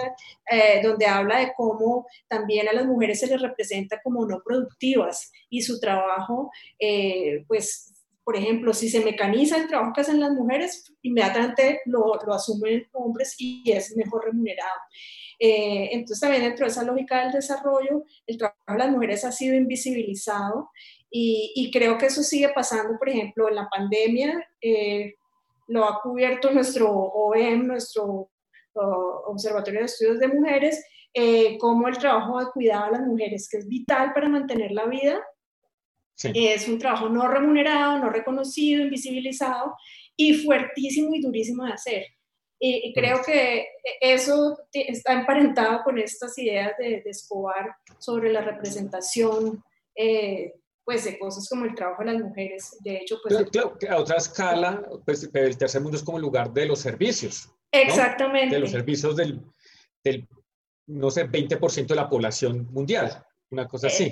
eh, 0.50 0.82
donde 0.84 1.06
habla 1.06 1.40
de 1.40 1.54
cómo 1.56 2.08
también 2.28 2.68
a 2.68 2.74
las 2.74 2.86
mujeres 2.86 3.20
se 3.20 3.28
les 3.28 3.42
representa 3.42 4.02
como 4.02 4.26
no 4.26 4.42
productivas 4.44 5.32
y 5.50 5.62
su 5.62 5.80
trabajo, 5.80 6.52
eh, 6.80 7.44
pues 7.48 7.94
por 8.24 8.38
ejemplo, 8.38 8.74
si 8.74 8.90
se 8.90 9.04
mecaniza 9.04 9.58
el 9.58 9.68
trabajo 9.68 9.92
que 9.94 10.02
hacen 10.02 10.20
las 10.20 10.32
mujeres, 10.32 10.94
inmediatamente 11.02 11.82
lo, 11.86 12.14
lo 12.26 12.34
asumen 12.34 12.88
hombres 12.94 13.36
y 13.38 13.70
es 13.70 13.96
mejor 13.98 14.26
remunerado. 14.26 14.80
Eh, 15.40 15.90
entonces 15.92 16.22
también 16.22 16.44
dentro 16.44 16.66
de 16.66 16.72
esa 16.72 16.84
lógica 16.84 17.24
del 17.24 17.34
desarrollo, 17.34 18.06
el 18.26 18.38
trabajo 18.38 18.62
de 18.66 18.78
las 18.78 18.92
mujeres 18.92 19.26
ha 19.26 19.32
sido 19.34 19.56
invisibilizado 19.56 20.70
y, 21.12 21.52
y 21.56 21.70
creo 21.70 21.98
que 21.98 22.06
eso 22.06 22.24
sigue 22.24 22.50
pasando, 22.50 22.98
por 22.98 23.10
ejemplo, 23.10 23.50
en 23.50 23.56
la 23.56 23.68
pandemia 23.68 24.48
lo 25.68 25.86
ha 25.86 26.02
cubierto 26.02 26.52
nuestro 26.52 26.92
OEM, 26.92 27.68
nuestro 27.68 28.30
Observatorio 28.76 29.82
de 29.82 29.86
Estudios 29.86 30.20
de 30.20 30.28
Mujeres, 30.28 30.84
eh, 31.14 31.58
como 31.60 31.88
el 31.88 31.98
trabajo 31.98 32.40
de 32.40 32.52
cuidado 32.52 32.86
a 32.86 32.92
las 32.92 33.02
mujeres, 33.02 33.48
que 33.50 33.58
es 33.58 33.68
vital 33.68 34.14
para 34.14 34.30
mantener 34.30 34.72
la 34.72 34.86
vida. 34.86 35.22
Es 36.24 36.68
un 36.68 36.80
trabajo 36.80 37.10
no 37.10 37.28
remunerado, 37.28 38.00
no 38.00 38.10
reconocido, 38.10 38.84
invisibilizado 38.84 39.76
y 40.16 40.34
fuertísimo 40.36 41.14
y 41.14 41.22
durísimo 41.22 41.66
de 41.66 41.74
hacer. 41.74 42.06
Y, 42.60 42.94
creo 42.94 43.22
que 43.26 43.68
eso 44.00 44.58
está 44.72 45.14
emparentado 45.14 45.84
con 45.84 45.98
estas 45.98 46.38
ideas 46.38 46.72
de, 46.78 47.02
de 47.02 47.10
Escobar 47.10 47.76
sobre 48.00 48.32
la 48.32 48.42
representación 48.42 49.62
eh, 49.96 50.54
pues 50.86 51.06
de 51.06 51.18
cosas 51.18 51.48
como 51.48 51.66
el 51.66 51.76
trabajo 51.76 52.04
de 52.04 52.14
las 52.14 52.22
mujeres. 52.22 52.78
De 52.82 52.98
hecho, 52.98 53.18
pues... 53.24 53.36
Claro, 53.52 53.78
a 53.90 53.98
otra 53.98 54.18
escala, 54.18 54.84
pues 55.06 55.30
el 55.34 55.58
tercer 55.58 55.82
mundo 55.82 55.98
es 55.98 56.04
como 56.04 56.18
el 56.18 56.24
lugar 56.24 56.52
de 56.52 56.66
los 56.66 56.80
servicios. 56.80 57.50
Exactamente. 57.72 58.56
De 58.56 58.62
los 58.62 58.72
servicios 58.72 59.16
del, 59.16 59.42
del 60.04 60.28
no 60.88 61.10
sé, 61.10 61.30
20% 61.30 61.88
de 61.88 61.96
la 61.96 62.10
población 62.10 62.68
mundial, 62.72 63.26
una 63.50 63.68
cosa 63.68 63.88
así. 63.88 64.06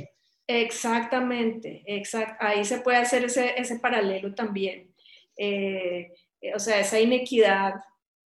Eh, 0.47 0.61
exactamente, 0.61 1.83
exact, 1.85 2.41
ahí 2.41 2.63
se 2.65 2.79
puede 2.79 2.97
hacer 2.97 3.25
ese, 3.25 3.53
ese 3.57 3.79
paralelo 3.79 4.33
también. 4.33 4.93
Eh, 5.37 6.11
o 6.55 6.59
sea, 6.59 6.79
esa 6.79 6.99
inequidad 6.99 7.75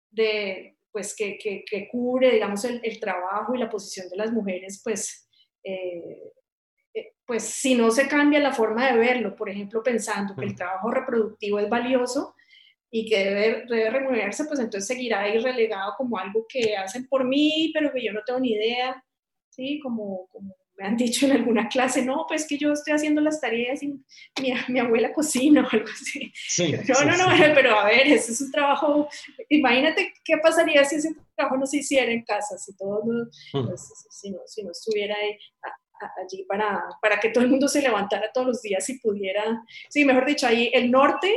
de, 0.09 0.77
pues, 0.91 1.15
que, 1.15 1.37
que, 1.37 1.63
que 1.69 1.87
cubre, 1.87 2.31
digamos, 2.31 2.63
el, 2.65 2.79
el, 2.83 2.99
trabajo 2.99 3.53
y 3.55 3.59
la 3.59 3.69
posición 3.69 4.09
de 4.09 4.17
las 4.17 4.31
mujeres, 4.31 4.81
pues, 4.83 5.29
eh, 5.63 6.31
pues 7.25 7.43
si 7.43 7.75
no 7.75 7.91
se 7.91 8.07
cambia 8.07 8.39
la 8.39 8.53
forma 8.53 8.91
de 8.91 8.97
verlo, 8.97 9.35
por 9.35 9.49
ejemplo, 9.49 9.81
pensando 9.81 10.35
que 10.35 10.45
el 10.45 10.55
trabajo 10.55 10.91
reproductivo 10.91 11.59
es 11.59 11.69
valioso 11.69 12.35
y 12.91 13.09
que 13.09 13.17
debe, 13.25 13.65
debe 13.67 13.89
remunerarse, 13.89 14.45
pues 14.45 14.59
entonces 14.59 14.87
seguirá 14.87 15.21
ahí 15.21 15.39
relegado 15.39 15.93
como 15.97 16.17
algo 16.17 16.45
que 16.47 16.77
hacen 16.77 17.07
por 17.07 17.25
mí, 17.25 17.71
pero 17.73 17.91
que 17.91 18.03
yo 18.03 18.13
no 18.13 18.21
tengo 18.25 18.39
ni 18.39 18.53
idea, 18.53 19.03
¿sí? 19.49 19.79
Como, 19.81 20.27
como 20.27 20.55
me 20.77 20.85
han 20.85 20.97
dicho 20.97 21.25
en 21.25 21.31
alguna 21.31 21.67
clase, 21.67 22.03
no, 22.03 22.25
pues 22.27 22.45
que 22.47 22.57
yo 22.57 22.73
estoy 22.73 22.93
haciendo 22.93 23.21
las 23.21 23.39
tareas 23.39 23.81
y 23.81 23.87
mi, 23.87 24.53
mi 24.67 24.79
abuela 24.79 25.13
cocina 25.13 25.61
o 25.65 25.69
algo 25.71 25.87
así. 25.89 26.31
no, 26.89 27.05
no, 27.05 27.17
no, 27.17 27.55
pero 27.55 27.79
a 27.79 27.85
ver, 27.85 28.07
ese 28.07 28.33
es 28.33 28.41
un 28.41 28.51
trabajo, 28.51 29.07
imagínate 29.49 30.13
qué 30.23 30.37
pasaría 30.37 30.83
si 30.83 30.97
ese 30.97 31.15
trabajo 31.35 31.57
no 31.57 31.65
se 31.65 31.77
hiciera 31.77 32.11
en 32.11 32.23
casa, 32.23 32.57
si 32.57 32.75
todo 32.75 33.03
mm. 33.03 33.67
pues, 33.67 33.89
si, 34.11 34.31
no, 34.31 34.39
si 34.45 34.63
no 34.63 34.71
estuviera 34.71 35.15
ahí 35.15 35.37
allí 36.21 36.43
para, 36.47 36.83
para 37.01 37.19
que 37.19 37.29
todo 37.29 37.43
el 37.43 37.49
mundo 37.49 37.67
se 37.67 37.81
levantara 37.81 38.31
todos 38.33 38.47
los 38.47 38.61
días 38.61 38.87
y 38.89 38.99
pudiera, 38.99 39.63
sí, 39.89 40.05
mejor 40.05 40.25
dicho, 40.25 40.47
ahí 40.47 40.69
el 40.73 40.91
norte, 40.91 41.33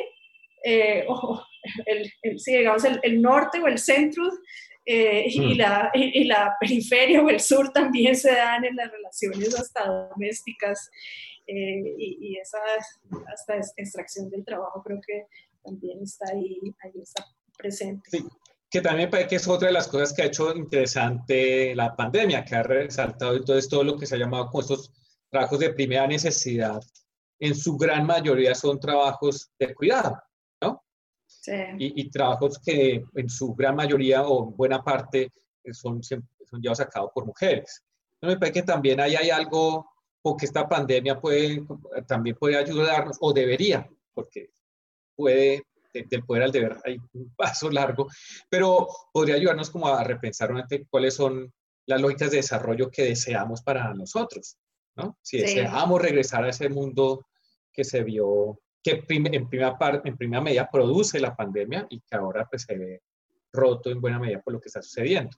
eh, 0.64 1.06
el, 1.86 2.12
el, 2.22 2.40
sí, 2.40 2.56
digamos, 2.56 2.84
el, 2.84 3.00
el, 3.02 3.22
norte 3.22 3.60
o 3.60 3.66
el 3.66 3.78
centro 3.78 4.24
eh, 4.84 5.26
y, 5.28 5.40
mm. 5.40 5.58
la, 5.58 5.90
y, 5.94 6.24
la, 6.24 6.56
periferia 6.60 7.22
o 7.22 7.28
el 7.28 7.40
sur 7.40 7.72
también 7.72 8.16
se 8.16 8.32
dan 8.32 8.64
en 8.64 8.76
las 8.76 8.90
relaciones 8.90 9.58
hasta 9.58 9.86
domésticas 9.86 10.90
eh, 11.46 11.94
y, 11.98 12.18
y, 12.20 12.36
esa 12.36 12.58
hasta 13.32 13.56
extracción 13.76 14.30
del 14.30 14.44
trabajo 14.44 14.82
creo 14.82 15.00
que 15.06 15.26
también 15.62 16.02
está 16.02 16.26
ahí, 16.32 16.60
ahí 16.82 17.02
está 17.02 17.24
presente. 17.56 18.10
Sí 18.10 18.24
que 18.70 18.80
también 18.80 19.10
parece 19.10 19.28
que 19.28 19.36
es 19.36 19.48
otra 19.48 19.68
de 19.68 19.74
las 19.74 19.88
cosas 19.88 20.12
que 20.12 20.22
ha 20.22 20.26
hecho 20.26 20.54
interesante 20.54 21.74
la 21.74 21.96
pandemia, 21.96 22.44
que 22.44 22.54
ha 22.54 22.62
resaltado 22.62 23.36
entonces 23.36 23.68
todo 23.68 23.82
lo 23.82 23.96
que 23.96 24.06
se 24.06 24.14
ha 24.14 24.18
llamado 24.18 24.50
con 24.50 24.60
estos 24.60 24.92
trabajos 25.30 25.58
de 25.58 25.72
primera 25.72 26.06
necesidad, 26.06 26.80
en 27.38 27.54
su 27.54 27.76
gran 27.76 28.06
mayoría 28.06 28.54
son 28.54 28.78
trabajos 28.78 29.50
de 29.58 29.74
cuidado, 29.74 30.20
¿no? 30.60 30.82
Sí. 31.26 31.52
Y, 31.78 32.10
trabajos 32.10 32.58
que 32.58 33.04
en 33.14 33.28
su 33.28 33.54
gran 33.54 33.76
mayoría 33.76 34.26
o 34.26 34.46
buena 34.46 34.82
parte 34.82 35.32
son, 35.72 36.02
son 36.02 36.26
llevados 36.52 36.80
a 36.80 36.88
cabo 36.88 37.10
por 37.14 37.26
mujeres. 37.26 37.84
me 38.20 38.36
parece 38.36 38.60
que 38.60 38.62
también 38.64 39.00
ahí 39.00 39.14
hay 39.14 39.30
algo, 39.30 39.88
o 40.22 40.36
que 40.36 40.46
esta 40.46 40.68
pandemia 40.68 41.20
puede, 41.20 41.62
también 42.06 42.36
puede 42.36 42.56
ayudarnos, 42.56 43.16
o 43.20 43.32
debería, 43.32 43.88
porque 44.14 44.50
puede 45.14 45.62
del 45.92 46.24
poder 46.24 46.44
al 46.44 46.52
deber 46.52 46.76
hay 46.84 46.98
un 47.12 47.32
paso 47.36 47.70
largo, 47.70 48.08
pero 48.48 48.88
podría 49.12 49.36
ayudarnos 49.36 49.70
como 49.70 49.88
a 49.88 50.04
repensar 50.04 50.52
cuáles 50.90 51.14
son 51.14 51.52
las 51.86 52.00
lógicas 52.00 52.30
de 52.30 52.38
desarrollo 52.38 52.90
que 52.90 53.04
deseamos 53.04 53.62
para 53.62 53.94
nosotros, 53.94 54.58
¿no? 54.96 55.18
Si 55.22 55.38
deseamos 55.38 56.02
regresar 56.02 56.44
a 56.44 56.50
ese 56.50 56.68
mundo 56.68 57.26
que 57.72 57.82
se 57.82 58.02
vio, 58.02 58.60
que 58.82 59.04
en 59.08 59.48
primera, 59.48 59.78
parte, 59.78 60.08
en 60.08 60.16
primera 60.16 60.42
medida 60.42 60.68
produce 60.70 61.18
la 61.18 61.34
pandemia 61.34 61.86
y 61.88 62.00
que 62.00 62.16
ahora 62.16 62.46
pues 62.48 62.62
se 62.62 62.76
ve 62.76 63.02
roto 63.52 63.90
en 63.90 64.00
buena 64.00 64.18
medida 64.18 64.42
por 64.42 64.52
lo 64.52 64.60
que 64.60 64.68
está 64.68 64.82
sucediendo. 64.82 65.36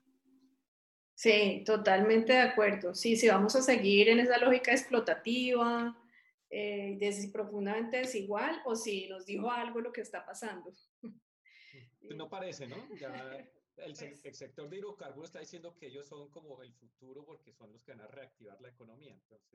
Sí, 1.14 1.62
totalmente 1.66 2.32
de 2.32 2.40
acuerdo. 2.40 2.94
Sí, 2.94 3.14
sí, 3.14 3.28
vamos 3.28 3.54
a 3.54 3.62
seguir 3.62 4.08
en 4.08 4.20
esa 4.20 4.38
lógica 4.38 4.72
explotativa, 4.72 5.94
eh, 6.50 7.30
profundamente 7.32 7.98
desigual 7.98 8.60
o 8.64 8.74
si 8.74 9.08
nos 9.08 9.24
dijo 9.24 9.50
algo 9.50 9.80
lo 9.80 9.92
que 9.92 10.00
está 10.00 10.24
pasando. 10.24 10.72
No 12.00 12.28
parece, 12.28 12.66
¿no? 12.66 12.76
Ya 12.96 13.08
el, 13.76 13.94
pues 13.94 14.24
el, 14.24 14.34
sector 14.34 14.68
de 14.68 14.78
hidrocarburos 14.78 15.30
está 15.30 15.40
diciendo 15.40 15.76
que 15.76 15.86
ellos 15.86 16.06
son 16.06 16.30
como 16.30 16.60
el 16.62 16.72
futuro 16.74 17.24
porque 17.24 17.52
son 17.52 17.72
los 17.72 17.84
que 17.84 17.92
van 17.92 18.02
a 18.02 18.08
reactivar 18.08 18.60
la 18.60 18.68
economía. 18.68 19.14
Entonces... 19.14 19.48